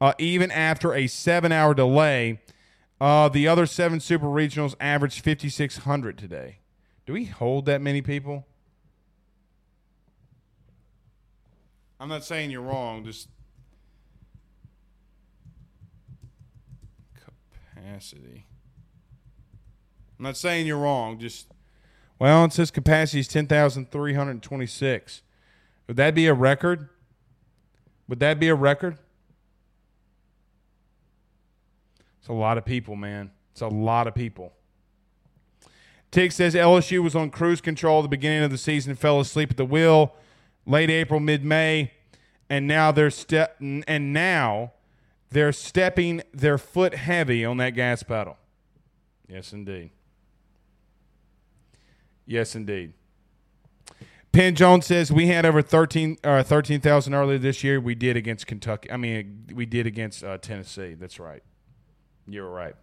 uh, 0.00 0.14
even 0.18 0.50
after 0.50 0.94
a 0.94 1.08
seven-hour 1.08 1.74
delay. 1.74 2.40
Uh, 3.02 3.28
the 3.28 3.46
other 3.46 3.66
seven 3.66 4.00
super 4.00 4.26
regionals 4.26 4.74
averaged 4.80 5.22
fifty 5.22 5.50
six 5.50 5.78
hundred 5.78 6.16
today. 6.16 6.60
Do 7.04 7.12
we 7.12 7.26
hold 7.26 7.66
that 7.66 7.82
many 7.82 8.00
people? 8.00 8.46
I'm 12.00 12.08
not 12.08 12.24
saying 12.24 12.50
you're 12.50 12.62
wrong. 12.62 13.04
Just 13.04 13.28
capacity. 17.82 18.46
I'm 20.18 20.24
not 20.24 20.36
saying 20.36 20.66
you're 20.66 20.78
wrong. 20.78 21.18
Just 21.18 21.48
well, 22.18 22.44
it 22.44 22.52
says 22.52 22.70
capacity 22.70 23.20
is 23.20 23.28
ten 23.28 23.46
thousand 23.46 23.90
three 23.90 24.14
hundred 24.14 24.42
twenty-six. 24.42 25.22
Would 25.88 25.96
that 25.96 26.14
be 26.14 26.26
a 26.26 26.34
record? 26.34 26.88
Would 28.08 28.20
that 28.20 28.38
be 28.38 28.48
a 28.48 28.54
record? 28.54 28.98
It's 32.20 32.28
a 32.28 32.32
lot 32.32 32.56
of 32.56 32.64
people, 32.64 32.94
man. 32.94 33.32
It's 33.50 33.62
a 33.62 33.68
lot 33.68 34.06
of 34.06 34.14
people. 34.14 34.52
Tig 36.10 36.30
says 36.30 36.54
LSU 36.54 37.02
was 37.02 37.16
on 37.16 37.30
cruise 37.30 37.60
control 37.60 38.00
at 38.00 38.02
the 38.02 38.08
beginning 38.08 38.44
of 38.44 38.50
the 38.50 38.58
season, 38.58 38.94
fell 38.94 39.18
asleep 39.18 39.50
at 39.50 39.56
the 39.56 39.64
wheel, 39.64 40.14
late 40.66 40.90
April, 40.90 41.18
mid 41.18 41.44
May, 41.44 41.92
and 42.48 42.66
now 42.68 42.92
they're 42.92 43.10
step 43.10 43.56
and 43.60 44.12
now 44.12 44.72
they're 45.32 45.52
stepping 45.52 46.22
their 46.32 46.58
foot 46.58 46.94
heavy 46.94 47.44
on 47.44 47.56
that 47.58 47.70
gas 47.70 48.02
pedal. 48.02 48.36
Yes, 49.28 49.52
indeed. 49.52 49.90
Yes, 52.26 52.54
indeed. 52.54 52.92
Penn 54.32 54.54
Jones 54.54 54.86
says 54.86 55.12
we 55.12 55.26
had 55.26 55.44
over 55.44 55.60
13 55.60 56.16
uh, 56.24 56.42
13,000 56.42 57.12
earlier 57.12 57.38
this 57.38 57.62
year. 57.62 57.80
We 57.80 57.94
did 57.94 58.16
against 58.16 58.46
Kentucky. 58.46 58.90
I 58.90 58.96
mean, 58.96 59.46
we 59.54 59.66
did 59.66 59.86
against 59.86 60.24
uh, 60.24 60.38
Tennessee. 60.38 60.94
That's 60.94 61.20
right. 61.20 61.42
You're 62.26 62.48
right. 62.48 62.74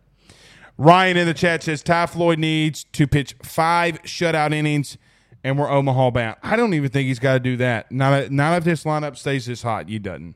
Ryan 0.77 1.17
in 1.17 1.27
the 1.27 1.33
chat 1.33 1.63
says 1.63 1.81
Ty 1.81 2.05
Floyd 2.05 2.39
needs 2.39 2.83
to 2.93 3.07
pitch 3.07 3.35
five 3.43 4.01
shutout 4.03 4.53
innings, 4.53 4.97
and 5.43 5.57
we're 5.57 5.69
Omaha 5.69 6.11
bound. 6.11 6.37
I 6.43 6.55
don't 6.55 6.73
even 6.73 6.89
think 6.89 7.07
he's 7.07 7.19
got 7.19 7.33
to 7.33 7.39
do 7.39 7.57
that. 7.57 7.91
Not 7.91 8.31
not 8.31 8.57
if 8.59 8.63
this 8.63 8.83
lineup 8.83 9.17
stays 9.17 9.47
this 9.47 9.63
hot. 9.63 9.89
He 9.89 9.99
doesn't. 9.99 10.35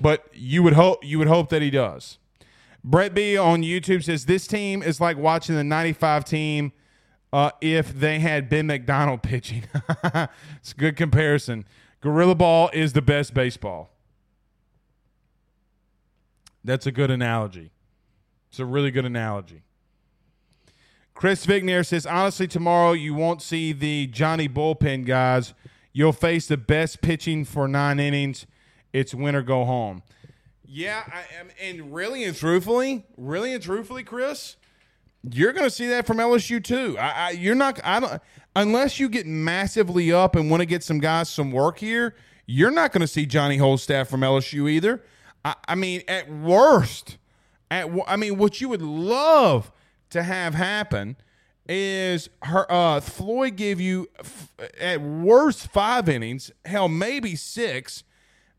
But 0.00 0.26
you 0.32 0.62
would 0.62 0.72
hope 0.74 1.04
you 1.04 1.18
would 1.18 1.28
hope 1.28 1.48
that 1.50 1.62
he 1.62 1.70
does. 1.70 2.18
Brett 2.82 3.14
B 3.14 3.36
on 3.36 3.62
YouTube 3.62 4.04
says 4.04 4.26
this 4.26 4.46
team 4.46 4.82
is 4.82 5.00
like 5.00 5.16
watching 5.16 5.54
the 5.54 5.64
'95 5.64 6.24
team 6.24 6.72
uh, 7.32 7.50
if 7.60 7.92
they 7.92 8.18
had 8.18 8.48
Ben 8.48 8.66
McDonald 8.66 9.22
pitching. 9.22 9.64
it's 10.56 10.72
a 10.72 10.76
good 10.76 10.96
comparison. 10.96 11.64
Gorilla 12.00 12.34
ball 12.34 12.70
is 12.72 12.92
the 12.92 13.02
best 13.02 13.32
baseball. 13.32 13.90
That's 16.62 16.86
a 16.86 16.92
good 16.92 17.10
analogy. 17.10 17.70
It's 18.50 18.58
a 18.58 18.64
really 18.64 18.90
good 18.90 19.04
analogy. 19.04 19.62
Chris 21.14 21.46
Vignier 21.46 21.86
says, 21.86 22.06
honestly, 22.06 22.46
tomorrow 22.46 22.92
you 22.92 23.14
won't 23.14 23.40
see 23.40 23.72
the 23.72 24.06
Johnny 24.08 24.48
bullpen 24.48 25.06
guys. 25.06 25.54
You'll 25.92 26.12
face 26.12 26.46
the 26.46 26.56
best 26.56 27.00
pitching 27.02 27.44
for 27.44 27.68
nine 27.68 28.00
innings 28.00 28.46
it's 28.94 29.12
win 29.12 29.34
or 29.34 29.42
go 29.42 29.64
home. 29.64 30.02
Yeah, 30.64 31.02
I 31.06 31.24
am, 31.38 31.48
and 31.60 31.92
really 31.92 32.24
and 32.24 32.34
truthfully, 32.34 33.04
really 33.18 33.52
and 33.52 33.62
truthfully, 33.62 34.04
Chris, 34.04 34.56
you're 35.30 35.52
going 35.52 35.66
to 35.66 35.70
see 35.70 35.88
that 35.88 36.06
from 36.06 36.16
LSU 36.16 36.62
too. 36.62 36.96
I, 36.98 37.10
I, 37.10 37.30
you're 37.32 37.54
not. 37.54 37.78
I 37.84 38.00
don't 38.00 38.22
unless 38.56 38.98
you 38.98 39.08
get 39.08 39.26
massively 39.26 40.12
up 40.12 40.36
and 40.36 40.50
want 40.50 40.60
to 40.62 40.66
get 40.66 40.82
some 40.82 41.00
guys 41.00 41.28
some 41.28 41.50
work 41.50 41.78
here. 41.78 42.14
You're 42.46 42.70
not 42.70 42.92
going 42.92 43.00
to 43.00 43.06
see 43.06 43.26
Johnny 43.26 43.58
Holstaff 43.58 44.06
from 44.06 44.20
LSU 44.20 44.70
either. 44.70 45.02
I, 45.44 45.54
I 45.68 45.74
mean, 45.74 46.02
at 46.08 46.30
worst, 46.30 47.18
at 47.70 47.88
I 48.06 48.16
mean, 48.16 48.38
what 48.38 48.60
you 48.60 48.68
would 48.68 48.82
love 48.82 49.72
to 50.10 50.22
have 50.22 50.54
happen 50.54 51.16
is 51.68 52.30
her 52.42 52.70
uh, 52.70 53.00
Floyd 53.00 53.56
gave 53.56 53.80
you 53.80 54.08
f- 54.20 54.52
at 54.80 55.00
worst 55.00 55.66
five 55.68 56.08
innings, 56.08 56.52
hell 56.64 56.88
maybe 56.88 57.34
six 57.34 58.04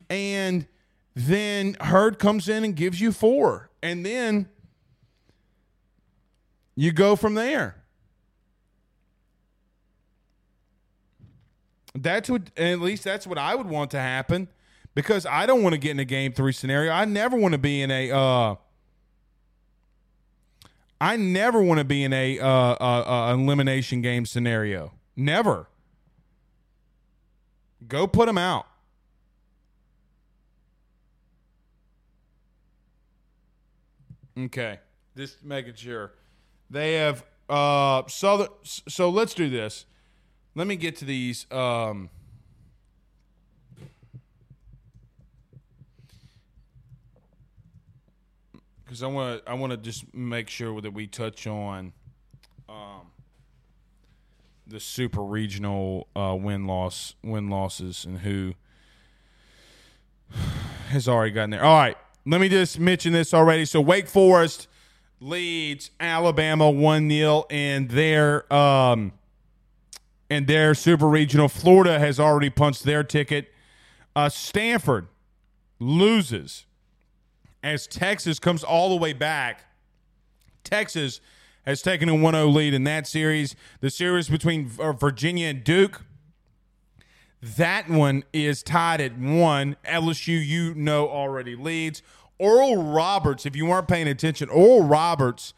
and 0.09 0.67
then 1.15 1.75
Hurd 1.79 2.19
comes 2.19 2.49
in 2.49 2.63
and 2.63 2.75
gives 2.75 2.99
you 2.99 3.11
four, 3.11 3.69
and 3.81 4.05
then 4.05 4.49
you 6.75 6.91
go 6.91 7.15
from 7.15 7.35
there. 7.35 7.77
That's 11.93 12.29
what, 12.29 12.51
at 12.57 12.81
least 12.81 13.05
that's 13.05 13.25
what 13.25 13.37
I 13.37 13.55
would 13.55 13.67
want 13.67 13.91
to 13.91 13.99
happen, 13.99 14.49
because 14.93 15.25
I 15.25 15.45
don't 15.45 15.63
want 15.63 15.73
to 15.73 15.79
get 15.79 15.91
in 15.91 15.99
a 15.99 16.05
game 16.05 16.33
three 16.33 16.51
scenario. 16.51 16.91
I 16.91 17.05
never 17.05 17.37
want 17.37 17.53
to 17.53 17.57
be 17.57 17.81
in 17.81 17.91
a. 17.91 18.11
Uh, 18.11 18.55
I 20.99 21.17
never 21.17 21.61
want 21.61 21.79
to 21.79 21.85
be 21.85 22.03
in 22.03 22.13
a 22.13 22.39
uh, 22.39 22.47
uh, 22.47 23.29
uh, 23.29 23.33
elimination 23.33 24.01
game 24.01 24.25
scenario. 24.25 24.93
Never. 25.15 25.67
Go 27.87 28.07
put 28.07 28.25
them 28.25 28.37
out. 28.37 28.65
Okay, 34.37 34.79
just 35.15 35.43
making 35.43 35.75
sure 35.75 36.13
they 36.69 36.95
have 36.95 37.25
uh 37.49 38.03
southern. 38.07 38.49
So 38.63 39.09
let's 39.09 39.33
do 39.33 39.49
this. 39.49 39.85
Let 40.55 40.67
me 40.67 40.75
get 40.75 40.95
to 40.97 41.05
these. 41.05 41.49
Um, 41.51 42.09
because 48.85 49.03
I 49.03 49.07
want 49.07 49.41
I 49.45 49.53
want 49.55 49.71
to 49.71 49.77
just 49.77 50.13
make 50.13 50.49
sure 50.49 50.79
that 50.79 50.91
we 50.91 51.07
touch 51.07 51.47
on 51.47 51.91
um, 52.69 53.11
the 54.65 54.79
super 54.79 55.21
regional 55.21 56.07
uh, 56.15 56.35
win 56.39 56.65
loss 56.65 57.15
win 57.23 57.49
losses 57.49 58.05
and 58.05 58.19
who 58.19 58.53
has 60.89 61.07
already 61.07 61.31
gotten 61.31 61.49
there. 61.49 61.63
All 61.63 61.77
right, 61.77 61.97
let 62.25 62.41
me 62.41 62.49
just 62.49 62.79
mention 62.79 63.13
this 63.13 63.33
already. 63.33 63.65
So 63.65 63.79
Wake 63.81 64.07
Forest 64.07 64.67
leads 65.19 65.91
Alabama 65.99 66.69
1 66.69 67.09
0 67.09 67.45
in 67.49 67.87
their 67.87 68.51
um 68.53 69.13
in 70.29 70.45
their 70.45 70.73
super 70.73 71.07
regional. 71.07 71.47
Florida 71.47 71.99
has 71.99 72.19
already 72.19 72.49
punched 72.49 72.83
their 72.83 73.03
ticket. 73.03 73.53
Uh, 74.15 74.29
Stanford 74.29 75.07
loses 75.79 76.65
as 77.63 77.85
Texas 77.85 78.39
comes 78.39 78.63
all 78.63 78.89
the 78.89 78.95
way 78.95 79.13
back. 79.13 79.65
Texas 80.63 81.21
has 81.65 81.81
taken 81.81 82.09
a 82.09 82.15
1 82.15 82.33
0 82.33 82.47
lead 82.47 82.73
in 82.73 82.83
that 82.85 83.07
series. 83.07 83.55
The 83.81 83.89
series 83.89 84.29
between 84.29 84.71
uh, 84.79 84.93
Virginia 84.93 85.47
and 85.47 85.63
Duke 85.63 86.01
that 87.45 87.87
one 87.89 88.23
is 88.33 88.63
tied 88.63 89.01
at 89.01 89.17
one. 89.17 89.75
LSU, 89.85 90.43
you 90.43 90.73
know, 90.73 91.07
already 91.07 91.55
leads. 91.55 92.01
Oral 92.39 92.83
Roberts, 92.83 93.45
if 93.45 93.55
you 93.55 93.67
weren't 93.67 93.87
paying 93.87 94.07
attention, 94.07 94.49
Oral 94.49 94.83
Roberts 94.83 95.53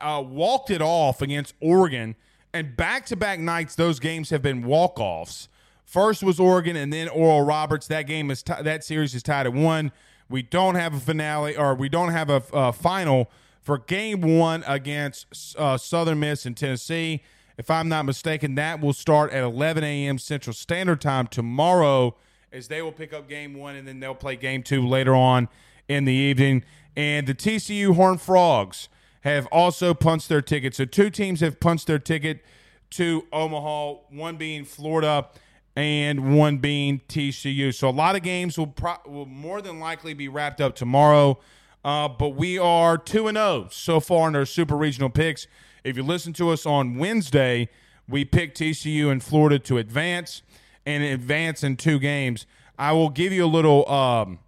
uh, 0.00 0.24
walked 0.26 0.70
it 0.70 0.80
off 0.80 1.20
against 1.20 1.54
Oregon. 1.60 2.16
And 2.54 2.76
back 2.76 3.06
to 3.06 3.16
back 3.16 3.38
nights, 3.38 3.74
those 3.74 4.00
games 4.00 4.30
have 4.30 4.42
been 4.42 4.62
walk 4.62 4.98
offs. 4.98 5.48
First 5.84 6.22
was 6.22 6.40
Oregon, 6.40 6.76
and 6.76 6.92
then 6.92 7.08
Oral 7.08 7.42
Roberts. 7.42 7.86
That 7.88 8.06
game 8.06 8.30
is 8.30 8.42
t- 8.42 8.54
that 8.62 8.82
series 8.82 9.14
is 9.14 9.22
tied 9.22 9.46
at 9.46 9.52
one. 9.52 9.92
We 10.30 10.42
don't 10.42 10.76
have 10.76 10.94
a 10.94 11.00
finale, 11.00 11.56
or 11.56 11.74
we 11.74 11.90
don't 11.90 12.12
have 12.12 12.30
a, 12.30 12.42
a 12.52 12.72
final 12.72 13.30
for 13.60 13.78
Game 13.78 14.22
One 14.22 14.64
against 14.66 15.56
uh, 15.58 15.76
Southern 15.76 16.20
Miss 16.20 16.46
in 16.46 16.54
Tennessee 16.54 17.22
if 17.58 17.70
I'm 17.70 17.88
not 17.88 18.04
mistaken, 18.04 18.54
that 18.56 18.80
will 18.80 18.92
start 18.92 19.32
at 19.32 19.42
11 19.42 19.84
a.m. 19.84 20.18
Central 20.18 20.54
Standard 20.54 21.00
Time 21.00 21.26
tomorrow 21.26 22.16
as 22.52 22.68
they 22.68 22.82
will 22.82 22.92
pick 22.92 23.12
up 23.12 23.28
game 23.28 23.54
one 23.54 23.76
and 23.76 23.88
then 23.88 24.00
they'll 24.00 24.14
play 24.14 24.36
game 24.36 24.62
two 24.62 24.86
later 24.86 25.14
on 25.14 25.48
in 25.88 26.04
the 26.04 26.12
evening. 26.12 26.64
And 26.96 27.26
the 27.26 27.34
TCU 27.34 27.94
Horned 27.94 28.20
Frogs 28.20 28.88
have 29.22 29.46
also 29.46 29.94
punched 29.94 30.28
their 30.28 30.42
ticket. 30.42 30.74
So 30.74 30.84
two 30.84 31.10
teams 31.10 31.40
have 31.40 31.60
punched 31.60 31.86
their 31.86 31.98
ticket 31.98 32.44
to 32.90 33.26
Omaha, 33.32 33.94
one 34.10 34.36
being 34.36 34.64
Florida 34.64 35.28
and 35.74 36.36
one 36.36 36.58
being 36.58 37.00
TCU. 37.08 37.74
So 37.74 37.88
a 37.88 37.90
lot 37.90 38.16
of 38.16 38.22
games 38.22 38.58
will, 38.58 38.66
pro- 38.66 39.00
will 39.06 39.26
more 39.26 39.62
than 39.62 39.80
likely 39.80 40.12
be 40.12 40.28
wrapped 40.28 40.60
up 40.60 40.76
tomorrow. 40.76 41.38
Uh, 41.84 42.08
but 42.08 42.30
we 42.30 42.58
are 42.58 42.98
2 42.98 43.28
and 43.28 43.36
0 43.36 43.68
so 43.70 43.98
far 43.98 44.28
in 44.28 44.36
our 44.36 44.44
super 44.44 44.76
regional 44.76 45.08
picks. 45.10 45.46
If 45.84 45.96
you 45.96 46.02
listen 46.02 46.32
to 46.34 46.50
us 46.50 46.64
on 46.66 46.96
Wednesday, 46.96 47.68
we 48.08 48.24
picked 48.24 48.58
TCU 48.58 49.10
and 49.10 49.22
Florida 49.22 49.58
to 49.60 49.78
advance 49.78 50.42
and 50.86 51.02
advance 51.02 51.62
in 51.62 51.76
two 51.76 51.98
games. 51.98 52.46
I 52.78 52.92
will 52.92 53.10
give 53.10 53.32
you 53.32 53.44
a 53.44 53.46
little 53.46 53.88
um, 53.88 54.38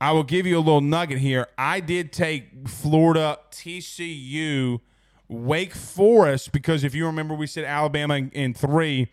I 0.00 0.12
will 0.12 0.22
give 0.22 0.46
you 0.46 0.58
a 0.58 0.60
little 0.60 0.80
nugget 0.80 1.18
here. 1.18 1.46
I 1.56 1.80
did 1.80 2.12
take 2.12 2.68
Florida, 2.68 3.38
TCU, 3.50 4.80
Wake 5.28 5.74
Forest 5.74 6.52
because 6.52 6.84
if 6.84 6.94
you 6.94 7.06
remember, 7.06 7.34
we 7.34 7.46
said 7.46 7.64
Alabama 7.64 8.16
in, 8.16 8.30
in 8.30 8.54
three, 8.54 9.08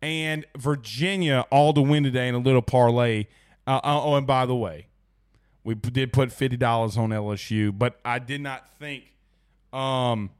and 0.00 0.44
Virginia 0.56 1.46
all 1.52 1.72
to 1.74 1.80
win 1.80 2.02
today 2.02 2.26
in 2.26 2.34
a 2.34 2.38
little 2.38 2.62
parlay. 2.62 3.26
Uh, 3.66 3.80
oh, 3.84 4.16
and 4.16 4.26
by 4.26 4.44
the 4.44 4.56
way, 4.56 4.88
we 5.62 5.76
did 5.76 6.12
put 6.12 6.32
fifty 6.32 6.56
dollars 6.56 6.96
on 6.96 7.10
LSU, 7.10 7.76
but 7.76 8.00
I 8.04 8.18
did 8.18 8.40
not 8.40 8.68
think, 8.80 9.11
um, 9.72 10.30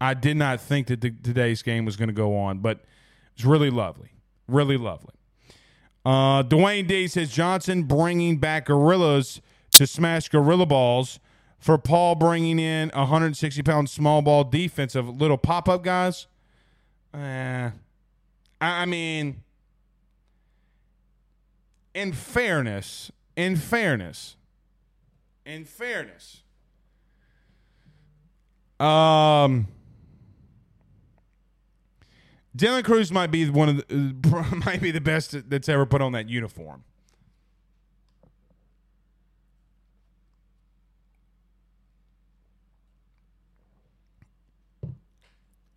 I 0.00 0.14
did 0.14 0.36
not 0.36 0.60
think 0.60 0.88
that 0.88 1.00
the, 1.00 1.10
today's 1.10 1.62
game 1.62 1.84
was 1.84 1.96
going 1.96 2.08
to 2.08 2.14
go 2.14 2.36
on, 2.36 2.58
but 2.58 2.84
it's 3.34 3.44
really 3.44 3.70
lovely, 3.70 4.10
really 4.48 4.76
lovely. 4.76 5.14
Uh, 6.04 6.42
Dwayne 6.42 6.86
D 6.86 7.08
says 7.08 7.30
Johnson 7.30 7.82
bringing 7.82 8.38
back 8.38 8.66
gorillas 8.66 9.40
to 9.72 9.86
smash 9.86 10.28
gorilla 10.28 10.66
balls 10.66 11.18
for 11.58 11.78
Paul 11.78 12.14
bringing 12.14 12.58
in 12.58 12.90
160 12.94 13.62
pound 13.62 13.90
small 13.90 14.22
ball 14.22 14.44
defensive 14.44 15.08
little 15.20 15.38
pop 15.38 15.68
up 15.68 15.82
guys. 15.82 16.26
Eh, 17.12 17.70
I 18.60 18.86
mean, 18.86 19.42
in 21.94 22.12
fairness, 22.12 23.10
in 23.36 23.56
fairness, 23.56 24.36
in 25.44 25.64
fairness, 25.64 26.42
um, 28.80 29.68
Dylan 32.56 32.84
Crews 32.84 33.12
might 33.12 33.30
be 33.30 33.48
one 33.50 33.68
of 33.68 33.88
the 33.88 34.62
might 34.66 34.80
be 34.80 34.90
the 34.90 35.00
best 35.00 35.48
that's 35.50 35.68
ever 35.68 35.84
put 35.84 36.00
on 36.00 36.12
that 36.12 36.28
uniform. 36.28 36.84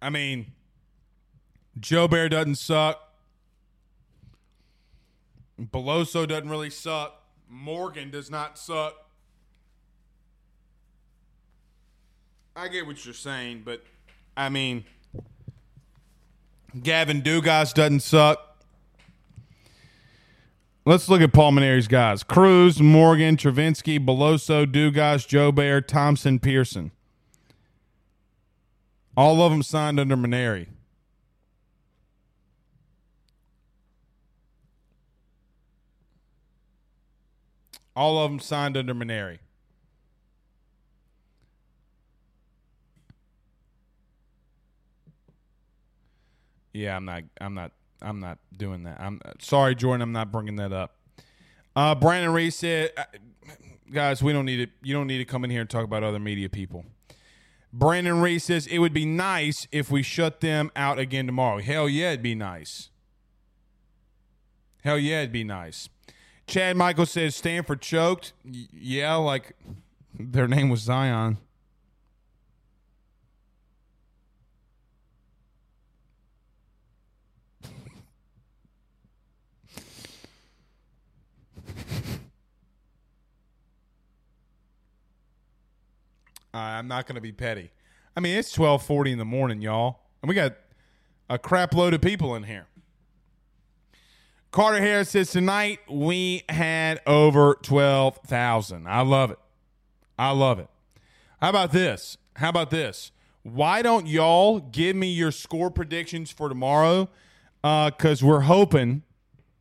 I 0.01 0.09
mean, 0.09 0.53
Jobert 1.79 2.31
doesn't 2.31 2.55
suck. 2.55 3.13
Beloso 5.59 6.25
doesn't 6.25 6.49
really 6.49 6.69
suck. 6.69 7.21
Morgan 7.49 8.09
does 8.09 8.31
not 8.31 8.57
suck. 8.57 9.08
I 12.55 12.67
get 12.67 12.85
what 12.85 13.03
you're 13.05 13.13
saying, 13.13 13.63
but 13.65 13.83
I 14.35 14.49
mean. 14.49 14.85
Gavin 16.83 17.21
Dugas 17.21 17.73
doesn't 17.73 18.01
suck. 18.01 18.49
Let's 20.85 21.09
look 21.09 21.21
at 21.21 21.33
Paul 21.33 21.51
guys. 21.87 22.23
Crews, 22.23 22.81
Morgan, 22.81 23.37
Travinski, 23.37 24.03
Beloso, 24.03 24.65
Dugas, 24.65 25.27
Jobert, 25.27 25.87
Thompson, 25.87 26.39
Pearson. 26.39 26.91
All 29.15 29.41
of 29.41 29.51
them 29.51 29.61
signed 29.61 29.99
under 29.99 30.15
Mainieri. 30.15 30.67
All 37.95 38.23
of 38.23 38.31
them 38.31 38.39
signed 38.39 38.77
under 38.77 38.95
Mainieri. 38.95 39.39
Yeah, 46.79 46.95
I'm 46.95 47.03
not. 47.03 47.23
I'm 47.41 47.53
not. 47.53 47.71
I'm 48.01 48.21
not 48.21 48.37
doing 48.55 48.83
that. 48.83 49.01
I'm 49.01 49.19
sorry, 49.41 49.75
Jordan. 49.75 50.01
I'm 50.01 50.13
not 50.13 50.31
bringing 50.31 50.55
that 50.55 50.71
up. 50.71 50.95
Uh, 51.75 51.93
Brandon 51.93 52.31
Reese 52.31 52.55
said, 52.55 52.91
uh, 52.95 53.03
"Guys, 53.91 54.23
we 54.23 54.31
don't 54.31 54.45
need 54.45 54.61
it. 54.61 54.69
You 54.81 54.93
don't 54.93 55.07
need 55.07 55.17
to 55.17 55.25
come 55.25 55.43
in 55.43 55.49
here 55.49 55.59
and 55.59 55.69
talk 55.69 55.83
about 55.83 56.03
other 56.03 56.19
media 56.19 56.47
people." 56.47 56.85
Brandon 57.73 58.21
Reese 58.21 58.45
says 58.45 58.65
it 58.65 58.79
would 58.79 58.93
be 58.93 59.05
nice 59.05 59.67
if 59.73 59.91
we 59.91 60.01
shut 60.01 60.39
them 60.39 60.71
out 60.73 60.97
again 60.97 61.25
tomorrow. 61.25 61.59
Hell 61.59 61.89
yeah, 61.89 62.11
it'd 62.11 62.23
be 62.23 62.33
nice. 62.33 62.89
Hell 64.83 64.97
yeah, 64.97 65.19
it'd 65.19 65.33
be 65.33 65.43
nice. 65.43 65.89
Chad 66.47 66.77
Michael 66.77 67.05
says 67.05 67.35
Stanford 67.35 67.81
choked. 67.81 68.31
Y- 68.45 68.67
yeah, 68.71 69.15
like 69.15 69.53
their 70.17 70.47
name 70.47 70.69
was 70.69 70.79
Zion. 70.79 71.39
Uh, 86.53 86.57
I'm 86.57 86.87
not 86.87 87.05
going 87.05 87.15
to 87.15 87.21
be 87.21 87.31
petty. 87.31 87.71
I 88.15 88.19
mean, 88.19 88.37
it's 88.37 88.55
12:40 88.55 89.11
in 89.11 89.17
the 89.17 89.25
morning, 89.25 89.61
y'all, 89.61 89.99
and 90.21 90.29
we 90.29 90.35
got 90.35 90.55
a 91.29 91.37
crap 91.37 91.73
load 91.73 91.93
of 91.93 92.01
people 92.01 92.35
in 92.35 92.43
here. 92.43 92.65
Carter 94.51 94.81
Harris 94.81 95.09
says 95.09 95.29
tonight 95.31 95.79
we 95.87 96.43
had 96.49 97.01
over 97.05 97.55
12,000. 97.61 98.87
I 98.87 99.01
love 99.01 99.29
it. 99.29 99.39
I 100.17 100.31
love 100.31 100.57
it. 100.57 100.67
How 101.39 101.49
about 101.49 101.71
this? 101.71 102.17
How 102.35 102.49
about 102.49 102.71
this? 102.71 103.11
Why 103.43 103.83
don't 103.83 104.07
y'all 104.07 104.59
give 104.59 104.95
me 104.95 105.11
your 105.11 105.31
score 105.31 105.69
predictions 105.69 106.31
for 106.31 106.49
tomorrow? 106.49 107.09
Because 107.61 108.23
uh, 108.23 108.27
we're 108.27 108.41
hoping. 108.41 109.03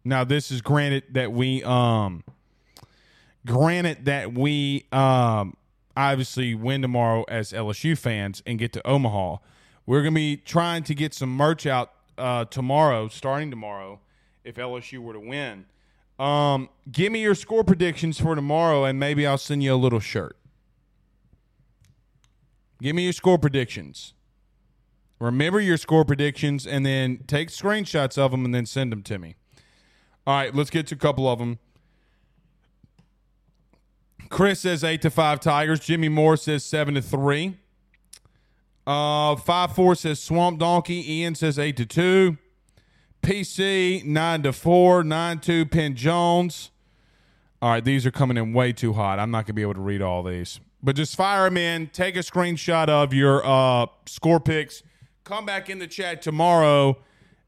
Now, 0.05 0.24
this 0.24 0.51
is 0.51 0.62
granted 0.62 1.05
that 1.12 1.32
we 1.32 1.62
um, 1.64 2.24
granted 3.45 4.07
that 4.07 4.32
we 4.32 4.86
um 4.91 5.55
obviously 5.99 6.55
win 6.55 6.81
tomorrow 6.81 7.25
as 7.29 7.53
LSU 7.53 7.99
fans 7.99 8.41
and 8.47 8.59
get 8.59 8.73
to 8.75 8.87
Omaha. 8.87 9.39
We're 9.85 10.03
going 10.03 10.15
to 10.15 10.19
be 10.21 10.37
trying 10.37 10.85
to 10.85 10.95
get 10.95 11.13
some 11.13 11.31
merch 11.31 11.67
out 11.67 11.93
uh, 12.17 12.45
tomorrow, 12.45 13.09
starting 13.09 13.51
tomorrow, 13.51 14.01
if 14.45 14.55
LSU 14.55 15.01
were 15.01 15.15
to 15.15 15.21
win. 15.21 15.67
Um, 16.19 16.69
give 16.91 17.11
me 17.11 17.21
your 17.21 17.35
score 17.35 17.65
predictions 17.65 18.21
for 18.21 18.35
tomorrow, 18.35 18.85
and 18.85 19.01
maybe 19.01 19.27
I'll 19.27 19.39
send 19.39 19.63
you 19.63 19.75
a 19.75 19.77
little 19.77 20.01
shirt. 20.01 20.37
Give 22.81 22.95
me 22.95 23.05
your 23.05 23.13
score 23.13 23.39
predictions. 23.39 24.15
Remember 25.19 25.59
your 25.59 25.77
score 25.77 26.05
predictions, 26.05 26.65
and 26.65 26.87
then 26.87 27.25
take 27.27 27.49
screenshots 27.49 28.17
of 28.17 28.31
them 28.31 28.45
and 28.45 28.55
then 28.55 28.67
send 28.67 28.93
them 28.93 29.03
to 29.03 29.19
me. 29.19 29.35
All 30.27 30.35
right, 30.35 30.55
let's 30.55 30.71
get 30.71 30.87
to 30.89 30.95
a 30.95 30.99
couple 30.99 31.29
of 31.29 31.41
them. 31.41 31.59
Chris 34.29 34.61
says 34.61 34.85
eight 34.85 35.03
to 35.03 35.11
five 35.11 35.41
Tigers. 35.41 35.81
Jimmy 35.81 36.09
Moore 36.09 36.37
says 36.37 36.64
seven 36.64 36.95
to 36.95 37.03
three. 37.03 37.57
Uh, 38.87 39.37
five 39.37 39.74
four 39.74 39.95
says 39.95 40.20
Swamp 40.20 40.59
Donkey. 40.59 41.20
Ian 41.20 41.35
says 41.35 41.59
eight 41.59 41.76
to 41.76 41.87
two. 41.87 42.37
PC 43.22 44.05
nine 44.05 44.43
to 44.43 44.53
four. 44.53 45.03
Nine 45.03 45.39
two 45.39 45.66
Penn 45.66 45.95
Jones. 45.95 46.70
All 47.61 47.70
right, 47.70 47.85
these 47.85 48.07
are 48.07 48.11
coming 48.11 48.37
in 48.37 48.53
way 48.53 48.72
too 48.72 48.93
hot. 48.93 49.18
I'm 49.18 49.31
not 49.31 49.47
gonna 49.47 49.55
be 49.55 49.62
able 49.62 49.74
to 49.74 49.81
read 49.81 50.01
all 50.03 50.22
these, 50.22 50.61
but 50.83 50.95
just 50.95 51.16
fire 51.16 51.45
them 51.45 51.57
in. 51.57 51.89
Take 51.89 52.16
a 52.16 52.20
screenshot 52.20 52.89
of 52.89 53.12
your 53.12 53.45
uh, 53.45 53.87
score 54.07 54.41
picks. 54.41 54.83
Come 55.24 55.45
back 55.45 55.68
in 55.68 55.79
the 55.79 55.89
chat 55.89 56.22
tomorrow, 56.22 56.99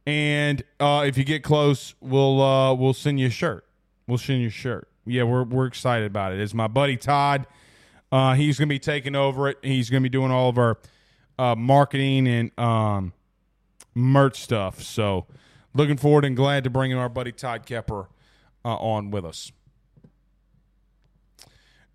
and 0.07 0.63
uh, 0.81 1.05
if 1.07 1.17
you 1.17 1.25
get 1.25 1.45
close, 1.45 1.95
we'll 2.01 2.43
uh, 2.43 2.75
we'll 2.75 2.93
send 2.93 3.21
you 3.21 3.29
a 3.29 3.31
shirt. 3.31 3.65
We'll 4.07 4.19
send 4.19 4.41
you 4.41 4.49
a 4.49 4.51
shirt 4.51 4.90
yeah, 5.11 5.25
we're 5.25 5.45
we're 5.45 5.67
excited 5.67 6.07
about 6.07 6.33
it. 6.33 6.41
It's 6.41 6.55
my 6.55 6.69
buddy 6.69 6.97
Todd. 6.97 7.47
Uh, 8.13 8.35
he's 8.35 8.59
going 8.59 8.69
to 8.69 8.75
be 8.75 8.79
taking 8.79 9.15
over 9.15 9.49
it. 9.49 9.59
He's 9.63 9.89
going 9.89 10.03
to 10.03 10.05
be 10.05 10.11
doing 10.11 10.33
all 10.33 10.49
of 10.49 10.59
our 10.59 10.79
uh, 11.39 11.55
marketing 11.55 12.27
and 12.27 12.59
um, 12.59 13.13
merch 13.95 14.41
stuff. 14.41 14.83
So, 14.83 15.27
looking 15.75 15.97
forward 15.97 16.25
and 16.25 16.37
glad 16.37 16.65
to 16.65 16.71
bring 16.71 16.93
our 16.93 17.09
buddy 17.09 17.33
Todd 17.33 17.67
Kepper 17.67 18.09
uh, 18.65 18.77
on 18.77 19.11
with 19.11 19.25
us. 19.25 19.53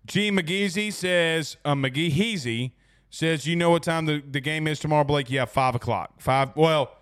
G. 0.06 0.30
McGeezy 0.30 0.92
says, 0.92 1.56
uh, 1.64 1.74
McGeezy 1.74 2.72
says, 3.10 3.46
you 3.46 3.56
know 3.56 3.70
what 3.70 3.82
time 3.82 4.06
the, 4.06 4.22
the 4.22 4.40
game 4.40 4.68
is 4.68 4.78
tomorrow, 4.78 5.04
Blake? 5.04 5.28
Yeah, 5.28 5.46
5 5.46 5.74
o'clock. 5.74 6.20
5, 6.20 6.56
well, 6.56 6.96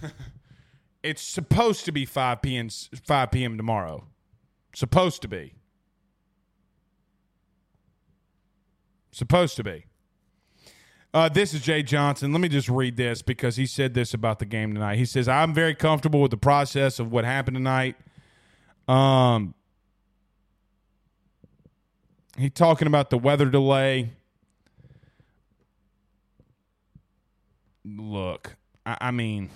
It's 1.06 1.22
supposed 1.22 1.84
to 1.84 1.92
be 1.92 2.04
5 2.04 2.42
p.m. 2.42 2.68
5 2.68 3.30
p.m. 3.30 3.56
tomorrow. 3.56 4.08
Supposed 4.76 5.22
to 5.22 5.28
be. 5.28 5.54
Supposed 9.10 9.56
to 9.56 9.64
be. 9.64 9.86
Uh, 11.14 11.30
this 11.30 11.54
is 11.54 11.62
Jay 11.62 11.82
Johnson. 11.82 12.30
Let 12.30 12.42
me 12.42 12.48
just 12.50 12.68
read 12.68 12.98
this 12.98 13.22
because 13.22 13.56
he 13.56 13.64
said 13.64 13.94
this 13.94 14.12
about 14.12 14.38
the 14.38 14.44
game 14.44 14.74
tonight. 14.74 14.98
He 14.98 15.06
says, 15.06 15.28
"I'm 15.28 15.54
very 15.54 15.74
comfortable 15.74 16.20
with 16.20 16.30
the 16.30 16.36
process 16.36 16.98
of 16.98 17.10
what 17.10 17.24
happened 17.24 17.56
tonight." 17.56 17.96
Um, 18.86 19.54
he 22.36 22.50
talking 22.50 22.86
about 22.86 23.08
the 23.08 23.16
weather 23.16 23.46
delay. 23.46 24.10
Look, 27.82 28.56
I, 28.84 28.98
I 29.00 29.10
mean, 29.10 29.48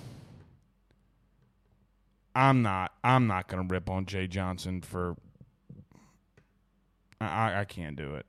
I'm 2.35 2.63
not. 2.63 2.93
I'm 3.03 3.27
not 3.27 3.49
going 3.49 3.67
to 3.67 3.73
rip 3.73 3.91
on 3.91 4.07
Jay 4.07 4.27
Johnson 4.27 4.83
for. 4.83 5.17
I, 7.21 7.61
I 7.61 7.65
can't 7.65 7.97
do 7.97 8.15
it. 8.15 8.27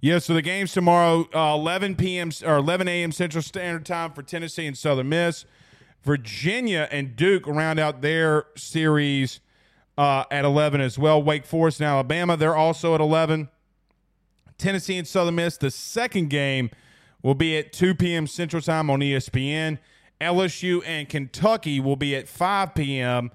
Yeah, 0.00 0.18
so 0.18 0.32
the 0.32 0.40
game's 0.40 0.72
tomorrow, 0.72 1.28
uh, 1.34 1.54
11 1.54 1.96
p.m. 1.96 2.30
or 2.46 2.56
11 2.56 2.88
a.m. 2.88 3.12
Central 3.12 3.42
Standard 3.42 3.84
Time 3.84 4.12
for 4.12 4.22
Tennessee 4.22 4.66
and 4.66 4.76
Southern 4.76 5.10
Miss. 5.10 5.44
Virginia 6.02 6.88
and 6.90 7.14
Duke 7.14 7.46
round 7.46 7.78
out 7.78 8.00
their 8.00 8.46
series 8.56 9.40
uh, 9.98 10.24
at 10.30 10.46
11 10.46 10.80
as 10.80 10.98
well. 10.98 11.22
Wake 11.22 11.44
Forest 11.44 11.80
and 11.80 11.88
Alabama, 11.88 12.38
they're 12.38 12.56
also 12.56 12.94
at 12.94 13.02
11. 13.02 13.50
Tennessee 14.56 14.96
and 14.96 15.06
Southern 15.06 15.34
Miss, 15.34 15.58
the 15.58 15.70
second 15.70 16.30
game 16.30 16.70
will 17.22 17.34
be 17.34 17.58
at 17.58 17.72
2 17.74 17.94
p.m. 17.94 18.26
Central 18.26 18.62
Time 18.62 18.88
on 18.88 19.00
ESPN. 19.00 19.78
LSU 20.20 20.82
and 20.86 21.08
Kentucky 21.08 21.80
will 21.80 21.96
be 21.96 22.16
at 22.16 22.28
5 22.28 22.74
p.m. 22.74 23.30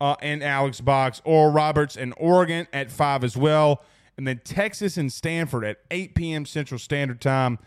Uh, 0.00 0.14
in 0.22 0.42
Alex 0.42 0.80
Box. 0.80 1.20
Oral 1.24 1.50
Roberts 1.50 1.96
and 1.96 2.14
Oregon 2.18 2.68
at 2.72 2.90
5 2.90 3.24
as 3.24 3.36
well 3.36 3.82
and 4.18 4.26
then 4.26 4.40
Texas 4.44 4.96
and 4.96 5.10
Stanford 5.10 5.64
at 5.64 5.78
8 5.92 6.14
p.m. 6.16 6.44
Central 6.44 6.78
Standard 6.78 7.20
Time 7.20 7.58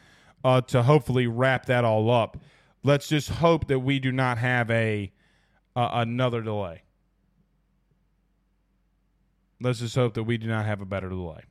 uh, 0.44 0.60
to 0.62 0.84
hopefully 0.84 1.26
wrap 1.26 1.66
that 1.68 1.86
all 1.86 2.12
up. 2.12 2.38
Let's 2.84 3.08
just 3.08 3.30
hope 3.30 3.68
that 3.68 3.80
we 3.80 4.00
do 4.00 4.12
not 4.12 4.38
have 4.38 4.70
a 4.70 5.12
uh, 5.76 5.90
another 5.94 6.42
delay. 6.42 6.82
Let's 9.62 9.80
just 9.80 9.96
hope 9.96 10.16
that 10.16 10.24
we 10.24 10.38
do 10.38 10.48
not 10.48 10.66
have 10.66 10.82
a 10.82 10.86
better 10.86 11.08
delay. 11.08 11.44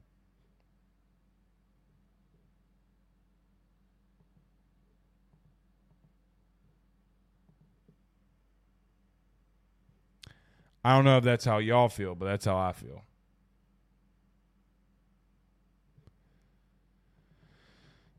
I 10.84 10.94
don't 10.94 11.04
know 11.04 11.18
if 11.18 11.24
that's 11.24 11.44
how 11.44 11.58
y'all 11.58 11.88
feel, 11.88 12.14
but 12.14 12.26
that's 12.26 12.46
how 12.46 12.56
I 12.56 12.72
feel. 12.72 13.04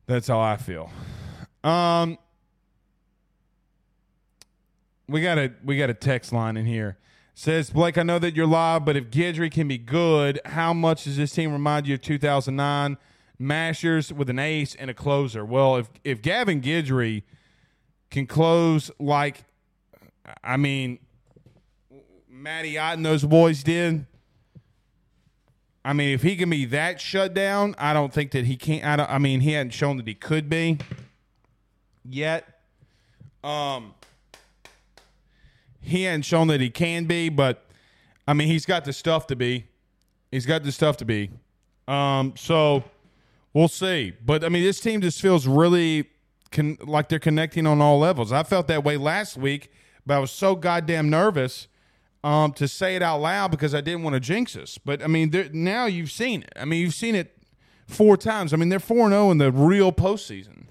That's 0.05 0.27
how 0.27 0.39
I 0.39 0.57
feel. 0.57 0.91
Um, 1.63 2.17
we 5.07 5.21
got 5.21 5.37
a 5.37 5.53
we 5.63 5.77
got 5.77 5.89
a 5.89 5.93
text 5.93 6.33
line 6.33 6.57
in 6.57 6.65
here. 6.65 6.97
Says 7.33 7.69
Blake, 7.69 7.97
I 7.97 8.03
know 8.03 8.19
that 8.19 8.35
you're 8.35 8.45
live, 8.45 8.85
but 8.85 8.95
if 8.95 9.09
Guidry 9.09 9.51
can 9.51 9.67
be 9.67 9.77
good, 9.77 10.39
how 10.45 10.73
much 10.73 11.05
does 11.05 11.17
this 11.17 11.31
team 11.31 11.51
remind 11.53 11.87
you 11.87 11.95
of 11.95 12.01
2009 12.01 12.97
Mashers 13.39 14.11
with 14.11 14.29
an 14.29 14.37
ace 14.37 14.75
and 14.75 14.89
a 14.89 14.93
closer? 14.93 15.45
Well, 15.45 15.77
if 15.77 15.89
if 16.03 16.21
Gavin 16.21 16.61
Guidry 16.61 17.23
can 18.09 18.27
close 18.27 18.91
like, 18.99 19.45
I 20.43 20.57
mean, 20.57 20.99
Matty 22.41 22.77
Ott 22.77 22.95
and 22.95 23.05
those 23.05 23.23
boys 23.23 23.61
did, 23.61 24.05
I 25.85 25.93
mean, 25.93 26.09
if 26.09 26.23
he 26.23 26.35
can 26.35 26.49
be 26.49 26.65
that 26.65 26.99
shut 26.99 27.33
down, 27.33 27.75
I 27.77 27.93
don't 27.93 28.11
think 28.11 28.31
that 28.31 28.45
he 28.45 28.55
can't. 28.55 28.83
I, 28.83 28.95
don't, 28.95 29.09
I 29.09 29.17
mean, 29.19 29.41
he 29.41 29.51
hadn't 29.51 29.73
shown 29.73 29.97
that 29.97 30.07
he 30.07 30.15
could 30.15 30.49
be 30.49 30.79
yet. 32.03 32.61
Um, 33.43 33.93
he 35.81 36.03
hadn't 36.03 36.23
shown 36.23 36.47
that 36.47 36.61
he 36.61 36.69
can 36.69 37.05
be, 37.05 37.29
but 37.29 37.65
I 38.27 38.33
mean, 38.33 38.47
he's 38.47 38.65
got 38.65 38.85
the 38.85 38.93
stuff 38.93 39.27
to 39.27 39.35
be. 39.35 39.67
He's 40.31 40.45
got 40.45 40.63
the 40.63 40.71
stuff 40.71 40.97
to 40.97 41.05
be. 41.05 41.29
Um, 41.87 42.33
so 42.37 42.83
we'll 43.53 43.67
see. 43.67 44.13
But 44.25 44.43
I 44.43 44.49
mean, 44.49 44.63
this 44.63 44.79
team 44.79 45.01
just 45.01 45.21
feels 45.21 45.45
really 45.45 46.09
con- 46.51 46.77
like 46.81 47.09
they're 47.09 47.19
connecting 47.19 47.67
on 47.67 47.81
all 47.81 47.99
levels. 47.99 48.31
I 48.31 48.43
felt 48.43 48.67
that 48.67 48.83
way 48.83 48.97
last 48.97 49.37
week, 49.37 49.71
but 50.05 50.15
I 50.15 50.19
was 50.19 50.31
so 50.31 50.55
goddamn 50.55 51.09
nervous 51.09 51.67
um, 52.23 52.53
to 52.53 52.67
say 52.67 52.95
it 52.95 53.01
out 53.01 53.19
loud 53.21 53.51
because 53.51 53.73
I 53.73 53.81
didn't 53.81 54.03
want 54.03 54.13
to 54.15 54.19
jinx 54.19 54.55
us. 54.55 54.77
But 54.77 55.03
I 55.03 55.07
mean, 55.07 55.31
now 55.53 55.85
you've 55.85 56.11
seen 56.11 56.43
it. 56.43 56.53
I 56.55 56.65
mean, 56.65 56.81
you've 56.81 56.93
seen 56.93 57.15
it 57.15 57.37
four 57.87 58.17
times. 58.17 58.53
I 58.53 58.57
mean, 58.57 58.69
they're 58.69 58.79
four 58.79 59.09
zero 59.09 59.27
oh 59.27 59.31
in 59.31 59.37
the 59.37 59.51
real 59.51 59.91
postseason, 59.91 60.67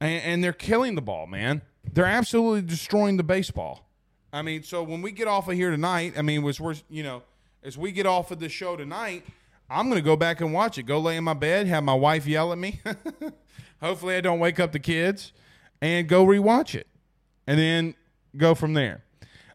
and, 0.00 0.22
and 0.22 0.44
they're 0.44 0.52
killing 0.52 0.94
the 0.94 1.02
ball, 1.02 1.26
man. 1.26 1.62
They're 1.92 2.04
absolutely 2.06 2.62
destroying 2.62 3.16
the 3.16 3.24
baseball. 3.24 3.88
I 4.32 4.42
mean, 4.42 4.62
so 4.62 4.82
when 4.82 5.02
we 5.02 5.12
get 5.12 5.28
off 5.28 5.48
of 5.48 5.54
here 5.54 5.70
tonight, 5.70 6.14
I 6.16 6.22
mean, 6.22 6.42
was 6.42 6.60
we're 6.60 6.76
you 6.88 7.02
know, 7.02 7.22
as 7.62 7.76
we 7.76 7.92
get 7.92 8.06
off 8.06 8.30
of 8.30 8.38
the 8.38 8.48
show 8.48 8.76
tonight, 8.76 9.24
I'm 9.68 9.88
gonna 9.88 10.00
go 10.00 10.16
back 10.16 10.40
and 10.40 10.52
watch 10.52 10.78
it. 10.78 10.84
Go 10.84 10.98
lay 11.00 11.16
in 11.16 11.24
my 11.24 11.34
bed, 11.34 11.66
have 11.66 11.84
my 11.84 11.94
wife 11.94 12.26
yell 12.26 12.52
at 12.52 12.58
me. 12.58 12.80
Hopefully, 13.80 14.16
I 14.16 14.20
don't 14.20 14.38
wake 14.38 14.60
up 14.60 14.72
the 14.72 14.78
kids, 14.78 15.32
and 15.80 16.08
go 16.08 16.24
rewatch 16.24 16.74
it, 16.76 16.86
and 17.46 17.58
then 17.58 17.94
go 18.36 18.54
from 18.54 18.74
there. 18.74 19.02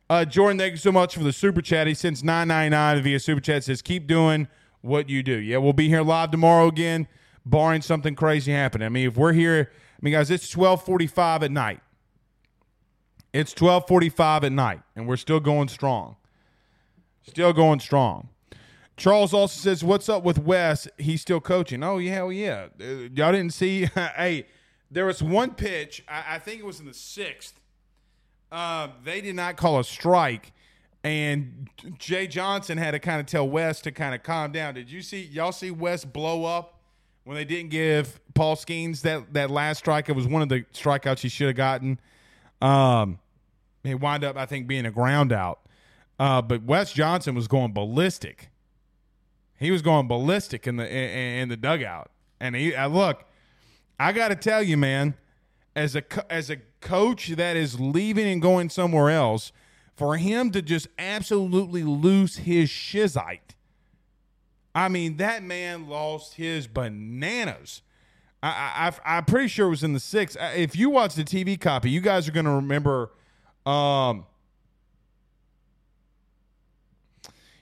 Uh, 0.09 0.23
Jordan, 0.23 0.57
thank 0.57 0.71
you 0.71 0.77
so 0.77 0.91
much 0.91 1.15
for 1.15 1.23
the 1.23 1.33
super 1.33 1.61
chat. 1.61 1.85
He 1.85 1.93
sends 1.93 2.23
nine 2.23 2.47
ninety 2.47 2.69
nine 2.69 3.01
via 3.01 3.19
super 3.19 3.41
chat. 3.41 3.65
Says 3.65 3.81
keep 3.81 4.07
doing 4.07 4.47
what 4.81 5.09
you 5.09 5.21
do. 5.21 5.35
Yeah, 5.35 5.57
we'll 5.57 5.73
be 5.73 5.89
here 5.89 6.01
live 6.01 6.31
tomorrow 6.31 6.67
again, 6.67 7.07
barring 7.45 7.81
something 7.81 8.15
crazy 8.15 8.53
happening. 8.53 8.85
I 8.85 8.89
mean, 8.89 9.07
if 9.07 9.17
we're 9.17 9.33
here, 9.33 9.69
I 9.69 9.99
mean, 10.01 10.13
guys, 10.13 10.31
it's 10.31 10.49
twelve 10.49 10.83
forty 10.85 11.07
five 11.07 11.43
at 11.43 11.51
night. 11.51 11.81
It's 13.33 13.53
twelve 13.53 13.85
forty 13.85 14.07
five 14.07 14.45
at 14.45 14.53
night, 14.53 14.81
and 14.95 15.07
we're 15.07 15.17
still 15.17 15.41
going 15.41 15.67
strong. 15.67 16.15
Still 17.27 17.51
going 17.51 17.81
strong. 17.81 18.29
Charles 18.95 19.33
also 19.33 19.59
says, 19.59 19.83
"What's 19.83 20.07
up 20.07 20.23
with 20.23 20.39
Wes? 20.39 20.87
He's 20.97 21.21
still 21.21 21.41
coaching." 21.41 21.83
Oh 21.83 21.97
yeah, 21.97 22.13
hell 22.13 22.31
yeah. 22.31 22.67
Uh, 22.79 23.09
y'all 23.13 23.33
didn't 23.33 23.51
see? 23.51 23.85
hey, 24.15 24.47
there 24.89 25.05
was 25.05 25.21
one 25.21 25.53
pitch. 25.53 26.01
I, 26.07 26.35
I 26.35 26.39
think 26.39 26.61
it 26.61 26.65
was 26.65 26.79
in 26.79 26.85
the 26.85 26.93
sixth 26.93 27.59
uh, 28.51 28.89
they 29.03 29.21
did 29.21 29.35
not 29.35 29.57
call 29.57 29.79
a 29.79 29.83
strike, 29.83 30.53
and 31.03 31.69
Jay 31.97 32.27
Johnson 32.27 32.77
had 32.77 32.91
to 32.91 32.99
kind 32.99 33.19
of 33.19 33.25
tell 33.25 33.47
Wes 33.47 33.81
to 33.81 33.91
kind 33.91 34.15
of 34.15 34.23
calm 34.23 34.51
down. 34.51 34.73
Did 34.73 34.91
you 34.91 35.01
see 35.01 35.23
y'all 35.23 35.51
see 35.51 35.71
Wes 35.71 36.05
blow 36.05 36.45
up 36.45 36.79
when 37.23 37.35
they 37.35 37.45
didn't 37.45 37.69
give 37.69 38.19
Paul 38.33 38.55
Skenes 38.55 39.01
that 39.01 39.33
that 39.33 39.49
last 39.51 39.79
strike? 39.79 40.09
It 40.09 40.15
was 40.15 40.27
one 40.27 40.41
of 40.41 40.49
the 40.49 40.63
strikeouts 40.73 41.19
he 41.19 41.29
should 41.29 41.47
have 41.47 41.55
gotten. 41.55 41.99
Um, 42.61 43.19
he 43.83 43.95
wound 43.95 44.23
up, 44.23 44.37
I 44.37 44.45
think, 44.45 44.67
being 44.67 44.85
a 44.85 44.91
ground 44.91 45.31
out. 45.31 45.59
Uh, 46.19 46.41
but 46.41 46.63
Wes 46.63 46.91
Johnson 46.91 47.35
was 47.35 47.47
going 47.47 47.73
ballistic. 47.73 48.49
He 49.59 49.71
was 49.71 49.81
going 49.81 50.07
ballistic 50.07 50.67
in 50.67 50.77
the 50.77 50.87
in, 50.87 51.41
in 51.41 51.49
the 51.49 51.57
dugout, 51.57 52.11
and 52.39 52.55
he 52.55 52.75
uh, 52.75 52.87
look. 52.87 53.25
I 53.99 54.11
got 54.11 54.27
to 54.27 54.35
tell 54.35 54.61
you, 54.61 54.77
man, 54.77 55.15
as 55.75 55.95
a 55.95 56.03
as 56.31 56.49
a 56.49 56.57
coach 56.81 57.27
that 57.29 57.55
is 57.55 57.79
leaving 57.79 58.27
and 58.27 58.41
going 58.41 58.69
somewhere 58.69 59.09
else, 59.09 59.51
for 59.95 60.17
him 60.17 60.51
to 60.51 60.61
just 60.61 60.87
absolutely 60.99 61.83
lose 61.83 62.37
his 62.37 62.69
shizite. 62.69 63.55
I 64.75 64.89
mean, 64.89 65.17
that 65.17 65.43
man 65.43 65.87
lost 65.87 66.35
his 66.35 66.67
bananas. 66.67 67.81
I, 68.43 68.93
I, 69.03 69.17
am 69.17 69.25
pretty 69.25 69.47
sure 69.47 69.67
it 69.67 69.71
was 69.71 69.83
in 69.83 69.93
the 69.93 69.99
six. 69.99 70.37
If 70.39 70.75
you 70.75 70.91
watch 70.91 71.15
the 71.15 71.23
TV 71.23 71.59
copy, 71.59 71.89
you 71.89 71.99
guys 71.99 72.27
are 72.27 72.31
going 72.31 72.45
to 72.45 72.51
remember. 72.51 73.09
Um, 73.65 74.25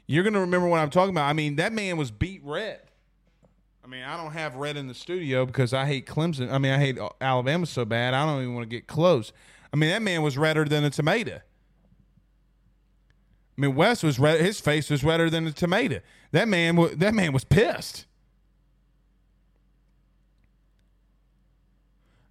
you're 0.07 0.24
going 0.24 0.34
to 0.34 0.41
remember 0.41 0.68
what 0.68 0.82
I'm 0.82 0.89
talking 0.89 1.11
about. 1.11 1.30
I 1.30 1.34
mean, 1.34 1.55
that 1.55 1.72
man 1.72 1.95
was 1.95 2.11
beat 2.11 2.41
red. 2.43 2.82
I 3.86 3.88
mean, 3.88 4.02
I 4.02 4.18
don't 4.18 4.32
have 4.32 4.56
red 4.56 4.78
in 4.78 4.88
the 4.88 4.96
studio 4.96 5.46
because 5.46 5.72
I 5.72 5.86
hate 5.86 6.08
Clemson. 6.08 6.52
I 6.52 6.58
mean, 6.58 6.72
I 6.72 6.80
hate 6.80 6.98
Alabama 7.22 7.68
so 7.68 7.86
bad. 7.86 8.16
I 8.16 8.26
don't 8.26 8.42
even 8.42 8.56
want 8.56 8.64
to 8.64 8.76
get 8.76 8.88
close. 8.88 9.32
I 9.72 9.78
mean, 9.78 9.92
that 9.92 10.02
man 10.02 10.24
was 10.24 10.40
redder 10.40 10.66
than 10.66 10.84
a 10.84 10.90
tomato. 10.90 11.36
I 11.36 11.42
mean, 13.62 13.76
Wes 13.76 14.02
was 14.02 14.18
red. 14.18 14.42
His 14.42 14.60
face 14.60 14.90
was 14.90 15.04
redder 15.04 15.30
than 15.30 15.46
a 15.46 15.52
tomato. 15.52 16.00
That 16.32 16.48
man, 16.48 16.98
that 16.98 17.14
man 17.14 17.32
was 17.32 17.44
pissed. 17.44 18.08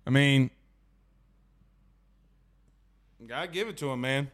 I 0.09 0.11
mean, 0.11 0.51
gotta 3.29 3.47
give 3.47 3.69
it 3.69 3.77
to 3.77 3.91
him, 3.91 4.01
man. 4.01 4.29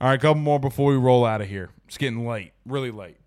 All 0.00 0.08
right, 0.08 0.14
a 0.14 0.18
couple 0.18 0.40
more 0.40 0.58
before 0.58 0.90
we 0.90 0.96
roll 0.96 1.26
out 1.26 1.42
of 1.42 1.48
here. 1.48 1.68
It's 1.86 1.98
getting 1.98 2.26
late, 2.26 2.52
really 2.64 2.90
late. 2.90 3.18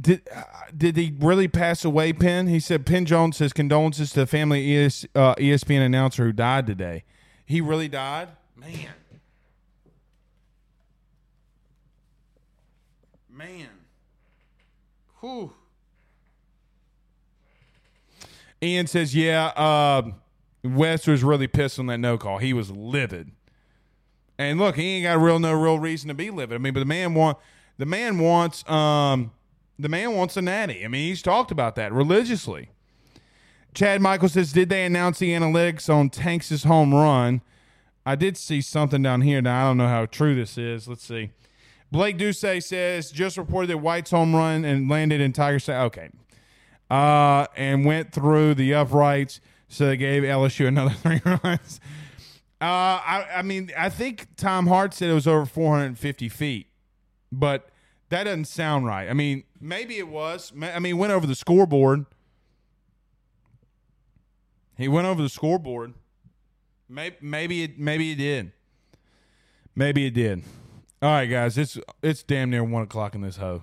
Did 0.00 0.28
uh, 0.34 0.42
did 0.76 0.96
he 0.96 1.14
really 1.18 1.48
pass 1.48 1.84
away, 1.84 2.12
Penn? 2.12 2.46
He 2.46 2.60
said 2.60 2.86
Penn 2.86 3.06
Jones 3.06 3.36
says 3.36 3.52
condolences 3.52 4.10
to 4.10 4.20
the 4.20 4.26
family 4.26 4.76
ES, 4.76 5.06
uh, 5.14 5.34
ESPN 5.34 5.84
announcer 5.84 6.24
who 6.24 6.32
died 6.32 6.66
today. 6.66 7.04
He 7.44 7.60
really 7.60 7.88
died. 7.88 8.28
Man. 8.56 8.90
Man. 13.28 13.68
Whew. 15.20 15.52
Ian 18.62 18.86
says, 18.86 19.14
yeah, 19.14 19.46
uh, 19.56 20.10
Wes 20.62 21.06
was 21.06 21.22
really 21.22 21.46
pissed 21.46 21.78
on 21.78 21.86
that 21.86 21.98
no 21.98 22.16
call. 22.16 22.38
He 22.38 22.52
was 22.52 22.70
livid. 22.70 23.32
And 24.38 24.58
look, 24.58 24.76
he 24.76 24.96
ain't 24.96 25.04
got 25.04 25.20
real 25.20 25.38
no 25.38 25.52
real 25.52 25.78
reason 25.78 26.08
to 26.08 26.14
be 26.14 26.30
livid. 26.30 26.54
I 26.54 26.58
mean, 26.58 26.72
but 26.72 26.80
the 26.80 26.86
man 26.86 27.14
want 27.14 27.38
the 27.78 27.86
man 27.86 28.18
wants 28.18 28.68
um 28.68 29.30
the 29.78 29.88
man 29.88 30.14
wants 30.14 30.36
a 30.36 30.42
natty. 30.42 30.84
I 30.84 30.88
mean, 30.88 31.08
he's 31.08 31.22
talked 31.22 31.50
about 31.50 31.74
that 31.76 31.92
religiously. 31.92 32.70
Chad 33.74 34.00
Michael 34.00 34.28
says, 34.28 34.52
did 34.52 34.68
they 34.68 34.84
announce 34.84 35.18
the 35.18 35.32
analytics 35.32 35.92
on 35.92 36.08
Tanks' 36.10 36.62
home 36.62 36.94
run? 36.94 37.40
I 38.06 38.14
did 38.14 38.36
see 38.36 38.60
something 38.60 39.02
down 39.02 39.22
here. 39.22 39.42
Now 39.42 39.64
I 39.64 39.68
don't 39.68 39.78
know 39.78 39.88
how 39.88 40.06
true 40.06 40.34
this 40.34 40.56
is. 40.58 40.86
Let's 40.86 41.04
see. 41.04 41.30
Blake 41.90 42.18
Duce 42.18 42.40
says 42.40 43.10
just 43.10 43.36
reported 43.36 43.70
that 43.70 43.78
White's 43.78 44.10
home 44.10 44.34
run 44.34 44.64
and 44.64 44.88
landed 44.90 45.20
in 45.20 45.32
Tiger 45.32 45.58
State. 45.58 45.76
Okay, 45.76 46.10
uh, 46.90 47.46
and 47.56 47.84
went 47.84 48.12
through 48.12 48.54
the 48.54 48.74
uprights, 48.74 49.40
so 49.68 49.86
they 49.86 49.96
gave 49.96 50.22
LSU 50.22 50.66
another 50.66 50.90
three 51.02 51.20
runs. 51.24 51.80
Uh, 52.60 52.64
I, 52.64 53.26
I 53.36 53.42
mean, 53.42 53.70
I 53.76 53.90
think 53.90 54.26
Tom 54.36 54.66
Hart 54.66 54.94
said 54.94 55.10
it 55.10 55.14
was 55.14 55.26
over 55.26 55.46
450 55.46 56.28
feet, 56.28 56.68
but 57.30 57.68
that 58.08 58.24
doesn't 58.24 58.46
sound 58.46 58.86
right. 58.86 59.08
I 59.08 59.12
mean, 59.12 59.44
maybe 59.64 59.98
it 59.98 60.08
was. 60.08 60.52
I 60.60 60.78
mean, 60.78 60.84
he 60.84 60.92
went 60.92 61.12
over 61.12 61.26
the 61.26 61.34
scoreboard. 61.34 62.06
He 64.76 64.88
went 64.88 65.06
over 65.06 65.22
the 65.22 65.28
scoreboard. 65.28 65.94
Maybe, 66.88 67.16
maybe 67.20 67.62
it, 67.64 67.78
maybe 67.78 68.12
it 68.12 68.16
did. 68.16 68.52
Maybe 69.74 70.06
it 70.06 70.12
did. 70.12 70.44
All 71.02 71.10
right, 71.10 71.26
guys, 71.26 71.58
it's 71.58 71.78
it's 72.02 72.22
damn 72.22 72.50
near 72.50 72.62
one 72.62 72.82
o'clock 72.82 73.14
in 73.14 73.22
this 73.22 73.36
hoe. 73.36 73.62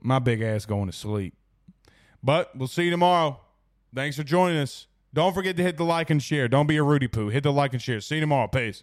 My 0.00 0.18
big 0.18 0.42
ass 0.42 0.66
going 0.66 0.86
to 0.86 0.92
sleep. 0.92 1.34
But 2.22 2.56
we'll 2.56 2.68
see 2.68 2.84
you 2.84 2.90
tomorrow. 2.90 3.40
Thanks 3.94 4.16
for 4.16 4.24
joining 4.24 4.58
us. 4.58 4.86
Don't 5.14 5.32
forget 5.32 5.56
to 5.56 5.62
hit 5.62 5.76
the 5.76 5.84
like 5.84 6.10
and 6.10 6.22
share. 6.22 6.48
Don't 6.48 6.66
be 6.66 6.76
a 6.76 6.82
Rudy 6.82 7.08
Poo. 7.08 7.28
Hit 7.28 7.44
the 7.44 7.52
like 7.52 7.72
and 7.72 7.80
share. 7.80 8.00
See 8.00 8.16
you 8.16 8.20
tomorrow. 8.20 8.48
Peace. 8.48 8.82